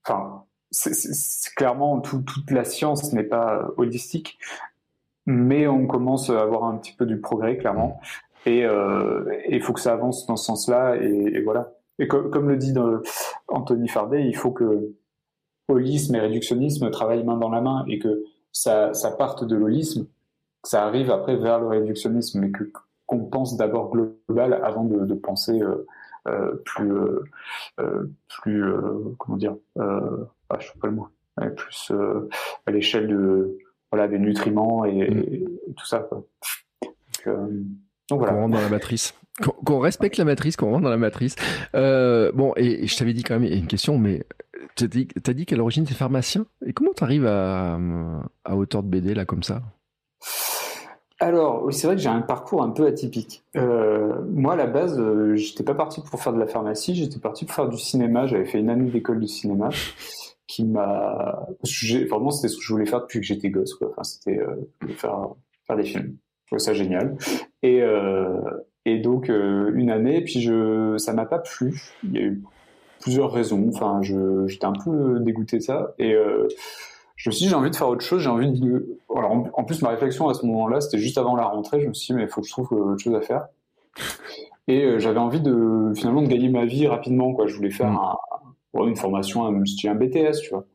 [0.06, 4.38] enfin, c'est clairement tout, toute la science n'est pas holistique,
[5.26, 8.02] mais on commence à avoir un petit peu du progrès clairement
[8.48, 11.74] et euh, il faut que ça avance dans ce sens-là, et, voilà.
[12.00, 12.74] Et comme le dit
[13.48, 14.94] Anthony Fardet, il faut que
[15.68, 20.06] holisme et réductionnisme travaillent main dans la main, et que ça, ça parte de l'holisme,
[20.64, 22.72] que ça arrive après vers le réductionnisme, mais que
[23.08, 25.86] qu'on pense d'abord global avant de, de penser euh,
[26.28, 28.72] euh, plus euh, plus
[29.18, 31.08] comment dire ah, je sais pas le mot
[31.56, 31.92] plus
[32.66, 33.58] à l'échelle de
[33.92, 36.26] voilà des nutriments et, et, tout ça quoi.
[37.26, 37.36] Donc,
[38.10, 38.34] donc voilà.
[38.34, 39.14] Qu'on rentre dans la matrice.
[39.66, 41.36] Qu'on respecte la matrice, qu'on rentre dans la matrice.
[41.76, 44.24] Euh, bon, et, je t'avais dit quand même, une question, mais
[44.76, 46.46] tu as dit, dit qu'à l'origine, tu es pharmacien.
[46.66, 47.78] Et comment tu arrives à,
[48.46, 49.62] à hauteur de BD, là, comme ça?
[51.20, 53.44] Alors, oui, c'est vrai que j'ai un parcours un peu atypique.
[53.56, 57.20] Euh, moi, à la base, euh, j'étais pas parti pour faire de la pharmacie, j'étais
[57.20, 58.28] parti pour faire du cinéma.
[58.28, 59.70] J'avais fait une année d'école de cinéma
[60.48, 61.48] qui m'a.
[62.10, 63.74] Vraiment, c'était ce que je voulais faire depuis que j'étais gosse.
[63.74, 63.90] Quoi.
[63.90, 64.56] Enfin, c'était euh,
[64.90, 65.30] faire,
[65.66, 66.18] faire des films.
[66.46, 67.18] Je trouvais ça génial.
[67.62, 68.40] Et, euh,
[68.86, 71.82] et donc euh, une année, puis je, ça m'a pas plu.
[72.04, 72.42] Il y a eu
[73.02, 73.70] plusieurs raisons.
[73.74, 75.94] Enfin, j'étais un peu dégoûté de ça.
[76.00, 76.48] Et euh,
[77.18, 78.22] je me suis dit, j'ai envie de faire autre chose.
[78.22, 79.00] J'ai envie de.
[79.16, 81.82] Alors, en, plus, ma réflexion à ce moment-là, c'était juste avant la rentrée.
[81.82, 83.48] Je me suis dit, mais il faut que je trouve autre chose à faire.
[84.68, 87.34] Et euh, j'avais envie de finalement de gagner ma vie rapidement.
[87.34, 87.48] Quoi.
[87.48, 88.18] Je voulais faire un,
[88.86, 90.66] une formation, un, un BTS, tu vois.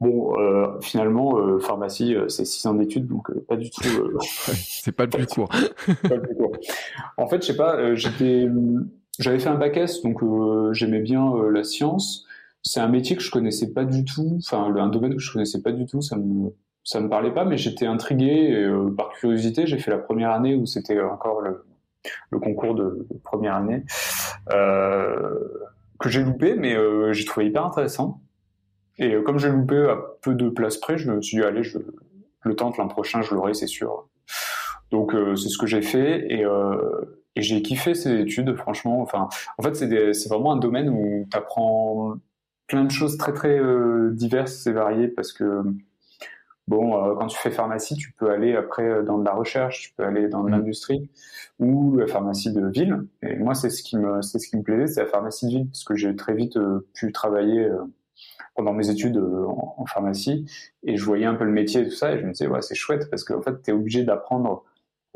[0.00, 3.82] Bon, euh, finalement, euh, pharmacie, euh, c'est six ans d'études, donc pas du tout.
[4.54, 5.48] c'est pas le plus court.
[6.02, 6.52] pas le plus court.
[7.18, 8.48] En fait, je sais pas, j'étais,
[9.18, 10.22] j'avais fait un bac S, donc
[10.72, 12.26] j'aimais bien la science.
[12.62, 15.62] C'est un métier que je connaissais pas du tout, enfin un domaine que je connaissais
[15.62, 16.02] pas du tout.
[16.02, 16.50] Ça me,
[16.84, 19.66] ça me parlait pas, mais j'étais intrigué et, par curiosité.
[19.66, 21.64] J'ai fait la première année où c'était encore le,
[22.30, 23.84] le, concours de, première année
[24.48, 26.76] que j'ai loupé, mais
[27.12, 28.20] j'ai trouvé hyper intéressant.
[29.00, 31.62] Et euh, comme j'ai loupé à peu de place près, je me suis dit, allez,
[31.62, 31.78] je
[32.42, 34.08] le tente l'an prochain, je l'aurai, c'est sûr.
[34.90, 36.76] Donc euh, c'est ce que j'ai fait et, euh,
[37.34, 39.00] et j'ai kiffé ces études, franchement.
[39.00, 42.14] Enfin, en fait, c'est vraiment un domaine où tu apprends
[42.70, 45.62] plein de choses très très euh, diverses et variées parce que
[46.66, 49.94] bon, euh, quand tu fais pharmacie, tu peux aller après dans de la recherche, tu
[49.96, 50.52] peux aller dans de mmh.
[50.52, 51.10] l'industrie
[51.58, 53.02] ou la pharmacie de ville.
[53.22, 55.50] Et moi, c'est ce qui me c'est ce qui me plaisait, c'est la pharmacie de
[55.50, 56.58] ville parce que j'ai très vite
[56.94, 57.68] pu travailler
[58.54, 60.44] pendant mes études euh, en, pharmacie
[60.82, 62.62] et je voyais un peu le métier et tout ça et je me disais ouais
[62.62, 64.64] c'est chouette parce qu'en fait tu es obligé d'apprendre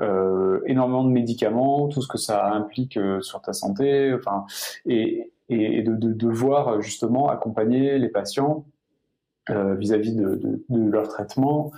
[0.01, 4.45] euh, énormément de médicaments, tout ce que ça implique euh, sur ta santé, enfin,
[4.87, 8.65] et, et de, de, devoir justement accompagner les patients
[9.49, 11.73] vis-à-vis de, leur traitement.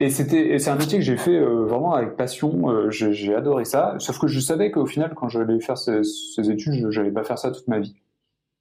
[0.00, 2.70] et c'était, c'est un métier que j'ai fait euh, vraiment avec passion.
[2.70, 3.96] Euh, j'ai adoré ça.
[3.98, 6.02] Sauf que je savais qu'au final, quand j'allais faire ces,
[6.50, 7.96] études, je n'allais pas faire ça toute ma vie.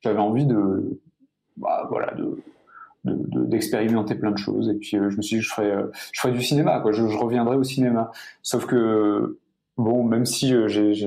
[0.01, 1.01] J'avais envie de,
[1.57, 2.37] bah, voilà, de
[3.05, 5.73] d'expérimenter plein de choses et puis euh, je me suis dit je ferais
[6.11, 8.11] je ferais du cinéma je, je reviendrai au cinéma
[8.41, 9.37] sauf que
[9.77, 10.53] bon même si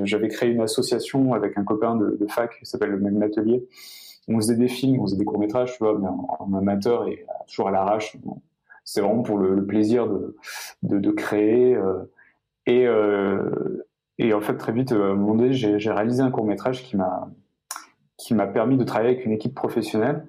[0.05, 3.67] j'avais créé une association avec un copain de, fac qui s'appelle le même atelier
[4.29, 7.25] on faisait des films on faisait des courts métrages tu vois mais en, amateur et
[7.49, 8.17] toujours à l'arrache
[8.85, 10.35] c'est vraiment pour le, plaisir de,
[10.83, 11.75] de, créer.
[11.77, 12.11] Euh,
[12.67, 13.87] et, euh,
[14.19, 16.97] et en fait, très vite, euh, j'ai réalisé un court métrage qui
[18.35, 20.27] m'a permis de travailler avec une équipe professionnelle.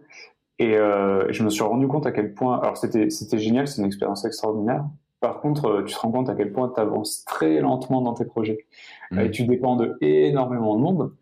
[0.60, 3.88] Et euh, je me suis rendu compte à quel point, alors c'était génial, c'est une
[3.88, 4.86] expérience extraordinaire.
[5.22, 8.26] Par contre, tu te rends compte à quel point tu avances très lentement dans tes
[8.26, 8.66] projets.
[9.12, 9.20] Mmh.
[9.20, 11.14] Et tu dépends de énormément de monde.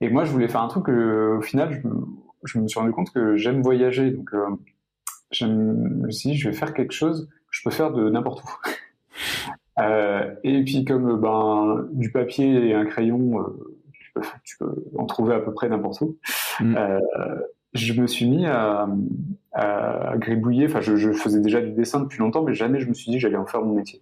[0.00, 1.94] Et moi, je voulais faire un truc que, au final, je me,
[2.42, 4.10] je me suis rendu compte que j'aime voyager.
[4.10, 4.30] Donc,
[5.30, 8.42] je me suis dit, je vais faire quelque chose que je peux faire de n'importe
[8.42, 8.48] où.
[9.80, 15.34] Euh, et puis comme ben du papier et un crayon, euh, tu, peux, en trouver
[15.34, 16.16] à peu près n'importe où.
[16.60, 16.76] Mm.
[17.74, 18.88] Euh, je me suis mis à,
[19.52, 20.66] à gribouiller.
[20.66, 23.16] Enfin, je, je, faisais déjà du dessin depuis longtemps, mais jamais je me suis dit
[23.16, 24.00] que j'allais en faire mon métier.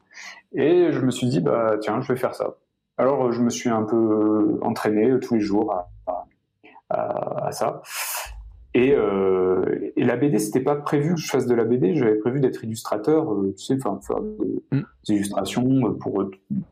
[0.54, 2.56] Et je me suis dit, bah tiens, je vais faire ça.
[2.98, 6.26] Alors, je me suis un peu entraîné tous les jours à,
[6.90, 7.82] à, à ça.
[8.74, 11.94] Et, euh, et, la BD, c'était pas prévu que je fasse de la BD.
[11.94, 14.84] J'avais prévu d'être illustrateur, euh, tu sais, enfin faire des, mm.
[15.08, 16.30] illustrations pour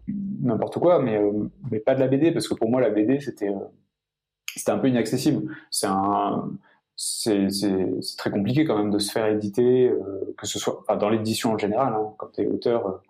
[0.09, 1.31] n'importe quoi, mais euh,
[1.71, 3.59] mais pas de la BD parce que pour moi la BD c'était euh,
[4.47, 5.55] c'était un peu inaccessible.
[5.71, 6.51] C'est un
[7.03, 7.49] c'est
[8.19, 11.53] très compliqué quand même de se faire éditer, euh, que ce soit enfin, dans l'édition
[11.53, 13.03] en général, hein, quand tu es auteur,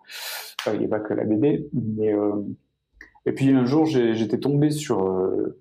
[0.67, 1.67] il n'y a pas que la BD.
[1.73, 2.15] Mais,
[3.25, 5.05] et puis un jour, j'étais tombé sur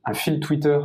[0.05, 0.79] un fil Twitter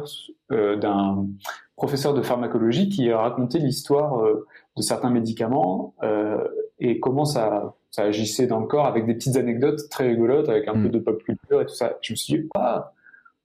[0.50, 1.28] d'un
[1.76, 4.48] professeur de pharmacologie qui a raconté l'histoire euh,
[4.78, 6.44] de certains médicaments euh,
[6.80, 10.68] et comment ça, ça agissait dans le corps avec des petites anecdotes très rigolotes, avec
[10.68, 10.92] un peu mm.
[10.92, 11.98] de pop culture et tout ça.
[12.02, 12.94] Je me suis dit, ah,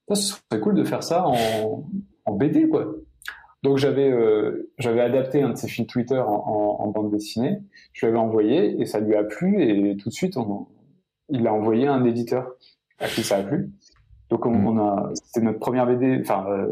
[0.08, 1.84] ça serait cool de faire ça en,
[2.24, 2.86] en BD, quoi.
[3.62, 7.58] Donc j'avais euh, j'avais adapté un de ses fils Twitter en, en, bande dessinée,
[7.92, 10.66] je lui avais envoyé et ça lui a plu et tout de suite on,
[11.28, 12.50] il a envoyé un éditeur
[12.98, 13.70] à qui ça a plu.
[14.30, 14.66] Donc on, mm.
[14.66, 16.68] on a c'était notre première BD, enfin euh,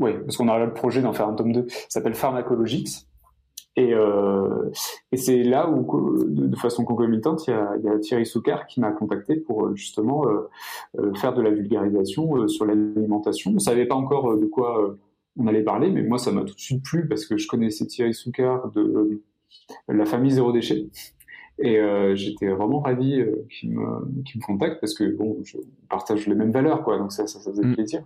[0.00, 3.06] oui, parce qu'on a le projet d'en faire un tome 2, ça s'appelle Pharmacologix.
[3.76, 4.70] Et, euh,
[5.12, 8.66] et c'est là où, de, façon concomitante, il y a, il y a Thierry Soucard
[8.66, 10.48] qui m'a contacté pour euh, justement euh,
[10.98, 13.52] euh, faire de la vulgarisation euh, sur l'alimentation.
[13.54, 14.96] On savait pas encore de quoi
[15.36, 17.86] on allait parler, mais moi, ça m'a tout de suite plu parce que je connaissais
[17.86, 19.22] Thierry Soucard de
[19.88, 20.88] la famille Zéro Déchet.
[21.58, 21.78] Et
[22.14, 25.58] j'étais vraiment ravi qu'il me, qu me contacte parce que bon, je
[25.88, 26.98] partage les mêmes valeurs, quoi.
[26.98, 27.74] Donc ça, ça, ça faisait mm.
[27.74, 28.02] plaisir.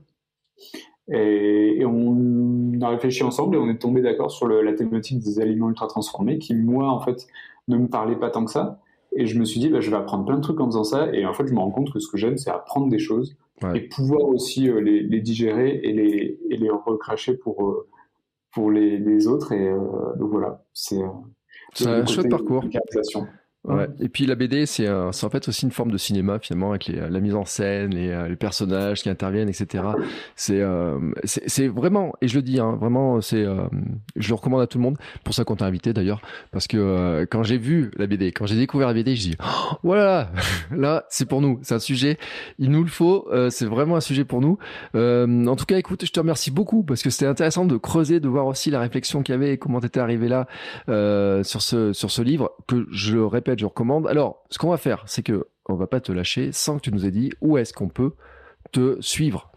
[1.09, 5.23] Et, et, on a réfléchi ensemble et on est tombé d'accord sur le, la thématique
[5.23, 7.27] des aliments ultra transformés qui, moi, en fait,
[7.69, 8.81] ne me parlait pas tant que ça.
[9.17, 11.15] Et je me suis dit, bah, je vais apprendre plein de trucs en faisant ça.
[11.15, 13.37] Et en fait, je me rends compte que ce que j'aime, c'est apprendre des choses
[13.63, 13.79] ouais.
[13.79, 17.89] et pouvoir aussi euh, les, les, digérer et les, et les recracher pour, euh,
[18.53, 19.53] pour les, les, autres.
[19.53, 19.79] Et euh,
[20.17, 22.65] donc voilà, c'est euh, un chouette parcours.
[24.01, 27.21] Et puis la BD, c'est en fait aussi une forme de cinéma finalement avec la
[27.21, 29.85] mise en scène, les, euh, les personnages qui interviennent, etc.
[30.37, 33.69] C'est euh, c'est vraiment, et je le dis, hein, vraiment, euh,
[34.17, 34.99] je le recommande à tout le monde.
[35.25, 36.21] Pour ça qu'on t'a invité d'ailleurs,
[36.51, 39.77] parce que quand j'ai vu la BD, quand j'ai découvert la BD, je dis, oh,
[39.83, 40.31] voilà,
[40.71, 42.19] là, c'est pour nous, c'est un sujet,
[42.59, 44.59] il nous le faut, c'est vraiment un sujet pour nous.
[44.95, 48.29] en tout cas, écoute, je te remercie beaucoup parce que c'était intéressant de creuser, de
[48.29, 50.47] voir aussi la réflexion qu'il y avait et comment t'étais arrivé là
[51.43, 54.07] sur ce sur ce livre que je répète je recommande.
[54.07, 56.93] Alors, ce qu'on va faire, c'est que on va pas te lâcher sans que tu
[56.93, 58.13] nous aies dit où est-ce qu'on peut
[58.73, 59.51] te suivre.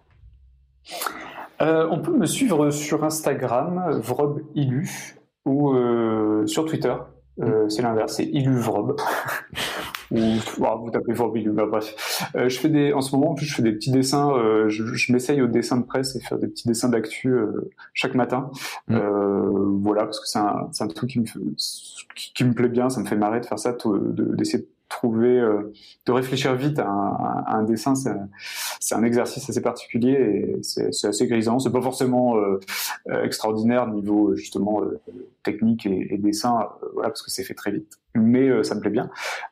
[1.61, 6.95] Euh, on peut me suivre sur Instagram, VrobIlu, ou euh, sur Twitter.
[7.41, 7.69] Euh, mm.
[7.69, 8.95] c'est l'inverse, c'est iluvrob.
[10.12, 10.20] ou
[10.62, 12.24] oh, vous tapez VrobIlu, bah, bref.
[12.36, 14.32] Euh, je fais des, en ce moment, en plus, je fais des petits dessins.
[14.32, 17.70] Euh, je, je m'essaye au dessin de presse et faire des petits dessins d'actu euh,
[17.94, 18.50] chaque matin.
[18.88, 18.98] Mm.
[19.82, 21.26] voilà, parce que c'est un, un truc qui me,
[22.16, 22.90] qui, qui, me plaît bien.
[22.90, 25.74] Ça me fait marrer de faire ça, d'essayer de, trouver, euh,
[26.06, 31.08] de réfléchir vite à un, à un dessin, c'est un exercice assez particulier et c'est
[31.08, 31.60] assez grisant.
[31.60, 32.60] C'est pas forcément euh,
[33.24, 35.00] extraordinaire niveau justement euh,
[35.44, 37.98] technique et, et dessin, voilà, parce que c'est fait très vite.
[38.18, 39.10] Mais ça me plaît bien.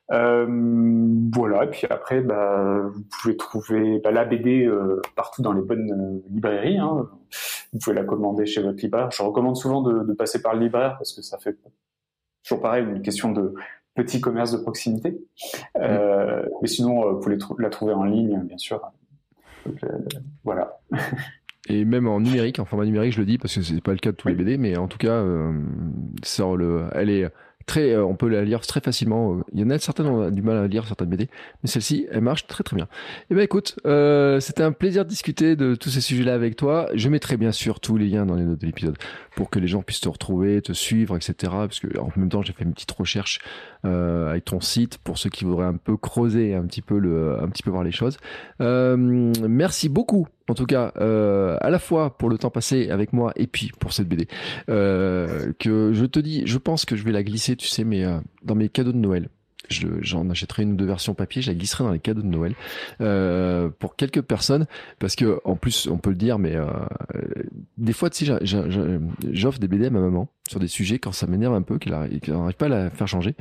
[0.10, 1.66] voilà.
[1.66, 4.70] Et puis après, bah, vous pouvez trouver bah, la BD
[5.16, 6.78] partout dans les bonnes librairies.
[6.78, 7.10] Hein.
[7.74, 9.12] Vous pouvez la commander chez votre libraire.
[9.12, 11.58] Je recommande souvent de, de passer par le libraire parce que ça fait
[12.44, 13.54] toujours pareil, une question de,
[13.96, 15.18] petit commerce de proximité.
[15.78, 18.82] Euh, mais sinon, euh, vous pouvez la trouver en ligne, bien sûr.
[19.66, 19.98] Donc, euh,
[20.44, 20.80] voilà.
[21.68, 23.98] Et même en numérique, en format numérique, je le dis parce que c'est pas le
[23.98, 25.52] cas de tous les BD, mais en tout cas, euh,
[26.56, 27.28] le, elle est
[27.78, 29.42] euh, on peut la lire très facilement.
[29.54, 31.30] Il y en a certaines, on a du mal à lire certaines BD,
[31.64, 32.88] mais celle-ci, elle marche très très bien.
[33.30, 36.90] Eh ben écoute, euh, c'était un plaisir de discuter de tous ces sujets-là avec toi.
[36.94, 38.98] Je mettrai bien sûr tous les liens dans les notes de l'épisode
[39.36, 41.34] pour que les gens puissent te retrouver, te suivre, etc.
[41.42, 43.40] Parce que en même temps, j'ai fait une petite recherche
[43.86, 47.42] euh, avec ton site pour ceux qui voudraient un peu creuser un petit peu le,
[47.42, 48.18] un petit peu voir les choses.
[48.62, 53.14] Euh, merci beaucoup en tout cas, euh, à la fois pour le temps passé avec
[53.14, 54.28] moi et puis pour cette BD,
[54.70, 58.06] euh, que je te dis, je pense que je vais la glisser, tu sais, mais
[58.06, 59.30] euh, dans mes cadeaux de Noël.
[59.68, 62.54] J'en achèterai une ou deux versions papier, je la glisserai dans les cadeaux de Noël
[63.80, 64.68] pour quelques personnes,
[65.00, 66.56] parce que en plus, on peut le dire, mais
[67.76, 68.38] des fois, tu sais,
[69.32, 71.94] j'offre des BD à ma maman sur des sujets quand ça m'énerve un peu, qu'elle
[71.94, 73.36] n'arrive pas à la faire changer.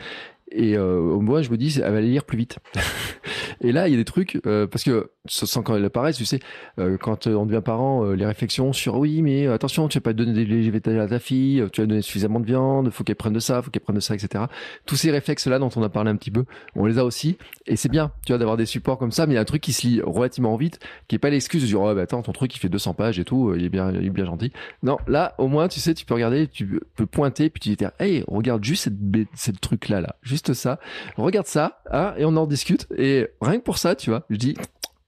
[0.55, 2.59] Et euh, moi, je me dis, elle va les lire plus vite.
[3.61, 6.25] et là, il y a des trucs, euh, parce que sans quand elle apparaît, tu
[6.25, 6.41] sais,
[6.79, 10.33] euh, quand on devient parent, les réflexions sur oui, mais attention, tu vas pas donner
[10.33, 13.41] des végétaliens à ta fille, tu vas donner suffisamment de viande, faut qu'elle prenne de
[13.41, 14.45] ça, faut qu'elle prenne de ça, etc.
[14.87, 16.45] Tous ces réflexes-là dont on a parlé un petit peu,
[16.75, 17.37] on les a aussi.
[17.67, 19.47] Et c'est bien, tu vois, d'avoir des supports comme ça, mais il y a un
[19.47, 20.79] truc qui se lit relativement vite,
[21.09, 23.19] qui est pas l'excuse de dire, oh, bah, attends, ton truc, il fait 200 pages
[23.19, 24.53] et tout, il est bien, il est bien gentil.
[24.83, 27.85] Non, là, au moins, tu sais, tu peux regarder, tu peux pointer, puis tu dis,
[27.99, 30.17] hey, regarde juste cette, cette truc-là, là.
[30.23, 30.79] Juste ça.
[31.17, 32.87] Regarde ça, hein, et on en discute.
[32.97, 34.57] Et rien que pour ça, tu vois, je dis,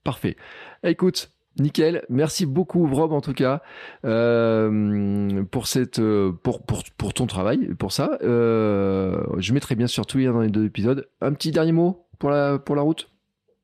[0.03, 0.35] parfait.
[0.83, 3.61] Écoute, Nickel, merci beaucoup Rob en tout cas
[4.05, 5.99] euh, pour cette
[6.43, 8.17] pour, pour, pour ton travail pour ça.
[8.21, 11.07] Euh, je mettrai bien sûr tout dans les deux épisodes.
[11.21, 13.09] Un petit dernier mot pour la pour la route?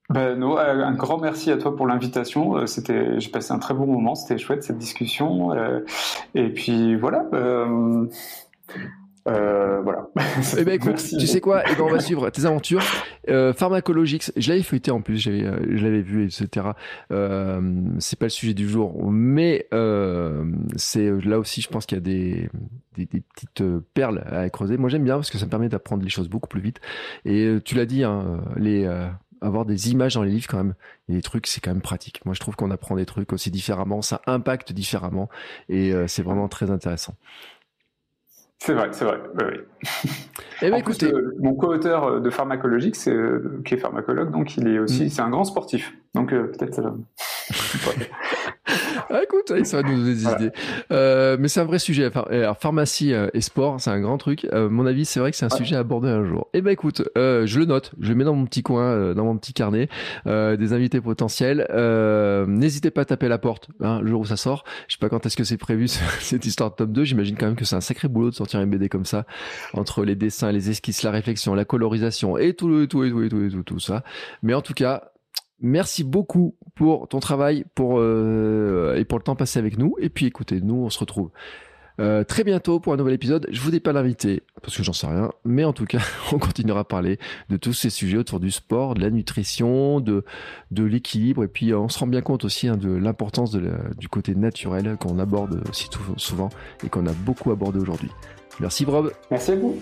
[0.09, 2.57] Ben, no, un grand merci à toi pour l'invitation.
[2.57, 4.15] Euh, c'était, j'ai passé un très bon moment.
[4.15, 5.53] C'était chouette cette discussion.
[6.35, 7.25] et puis voilà.
[7.33, 8.05] Euh,
[9.25, 10.07] voilà.
[10.57, 11.63] Eh ben écoute, tu sais quoi?
[11.69, 12.83] Eh ben on va suivre tes aventures
[13.29, 14.31] euh, pharmacologiques.
[14.35, 16.67] Je l'avais feuilleté en plus, j'avais, euh, je l'avais vu, etc.
[17.11, 17.61] Euh,
[17.99, 20.45] c'est pas le sujet du jour, mais euh,
[20.75, 22.49] c'est là aussi, je pense qu'il y a des,
[22.95, 23.63] des, des, petites
[23.93, 24.77] perles à creuser.
[24.77, 26.79] Moi, j'aime bien parce que ça me permet d'apprendre les choses beaucoup plus vite.
[27.25, 28.87] Et tu l'as dit, hein, les
[29.41, 30.73] avoir des images dans les livres quand même
[31.09, 33.51] et des trucs c'est quand même pratique moi je trouve qu'on apprend des trucs aussi
[33.51, 35.27] différemment ça impacte différemment
[35.67, 37.15] et c'est vraiment très intéressant
[38.59, 39.19] c'est vrai, c'est vrai.
[39.35, 39.59] Oui,
[40.61, 44.55] eh ben, écoutez, euh, mon co-auteur euh, de pharmacologique, c'est euh, qui est pharmacologue, donc
[44.57, 45.09] il est aussi, mm.
[45.09, 45.93] c'est un grand sportif.
[46.13, 46.81] Donc peut-être.
[49.09, 50.51] ah, écoute, ça va nous donner des idées.
[50.91, 52.09] Euh, mais c'est un vrai sujet.
[52.29, 54.45] Alors, pharmacie euh, et sport, c'est un grand truc.
[54.51, 56.47] Euh, mon avis, c'est vrai que c'est un sujet à aborder un jour.
[56.53, 57.93] Eh ben, écoute, je le note.
[57.99, 59.89] Je le mets dans mon petit coin, dans mon petit carnet,
[60.25, 61.67] des invités potentiels.
[62.47, 64.63] N'hésitez pas à taper à la porte hein, le jour où ça sort.
[64.87, 65.87] Je sais pas quand est-ce que c'est prévu
[66.19, 67.03] cette histoire de tome 2.
[67.03, 69.25] J'imagine quand même que c'est un sacré boulot de sortir une BD comme ça,
[69.73, 73.29] entre les dessins, les esquisses, la réflexion, la colorisation et tout, tout, et tout, et
[73.29, 74.03] tout, et tout, tout ça.
[74.41, 75.12] Mais en tout cas,
[75.63, 79.95] Merci beaucoup pour ton travail pour, euh, et pour le temps passé avec nous.
[79.97, 81.31] Et puis écoutez, nous, on se retrouve
[82.01, 83.47] euh, très bientôt pour un nouvel épisode.
[83.49, 86.01] Je vous dis pas l'inviter parce que j'en sais rien, mais en tout cas,
[86.33, 87.17] on continuera à parler
[87.49, 90.25] de tous ces sujets autour du sport, de la nutrition, de,
[90.71, 91.45] de l'équilibre.
[91.45, 95.17] Et puis, on se rend bien compte aussi hein, de l'importance du côté naturel qu'on
[95.17, 95.87] aborde si
[96.17, 96.49] souvent
[96.83, 98.09] et qu'on a beaucoup abordé aujourd'hui.
[98.59, 99.13] Merci, Rob.
[99.31, 99.79] Merci à vous.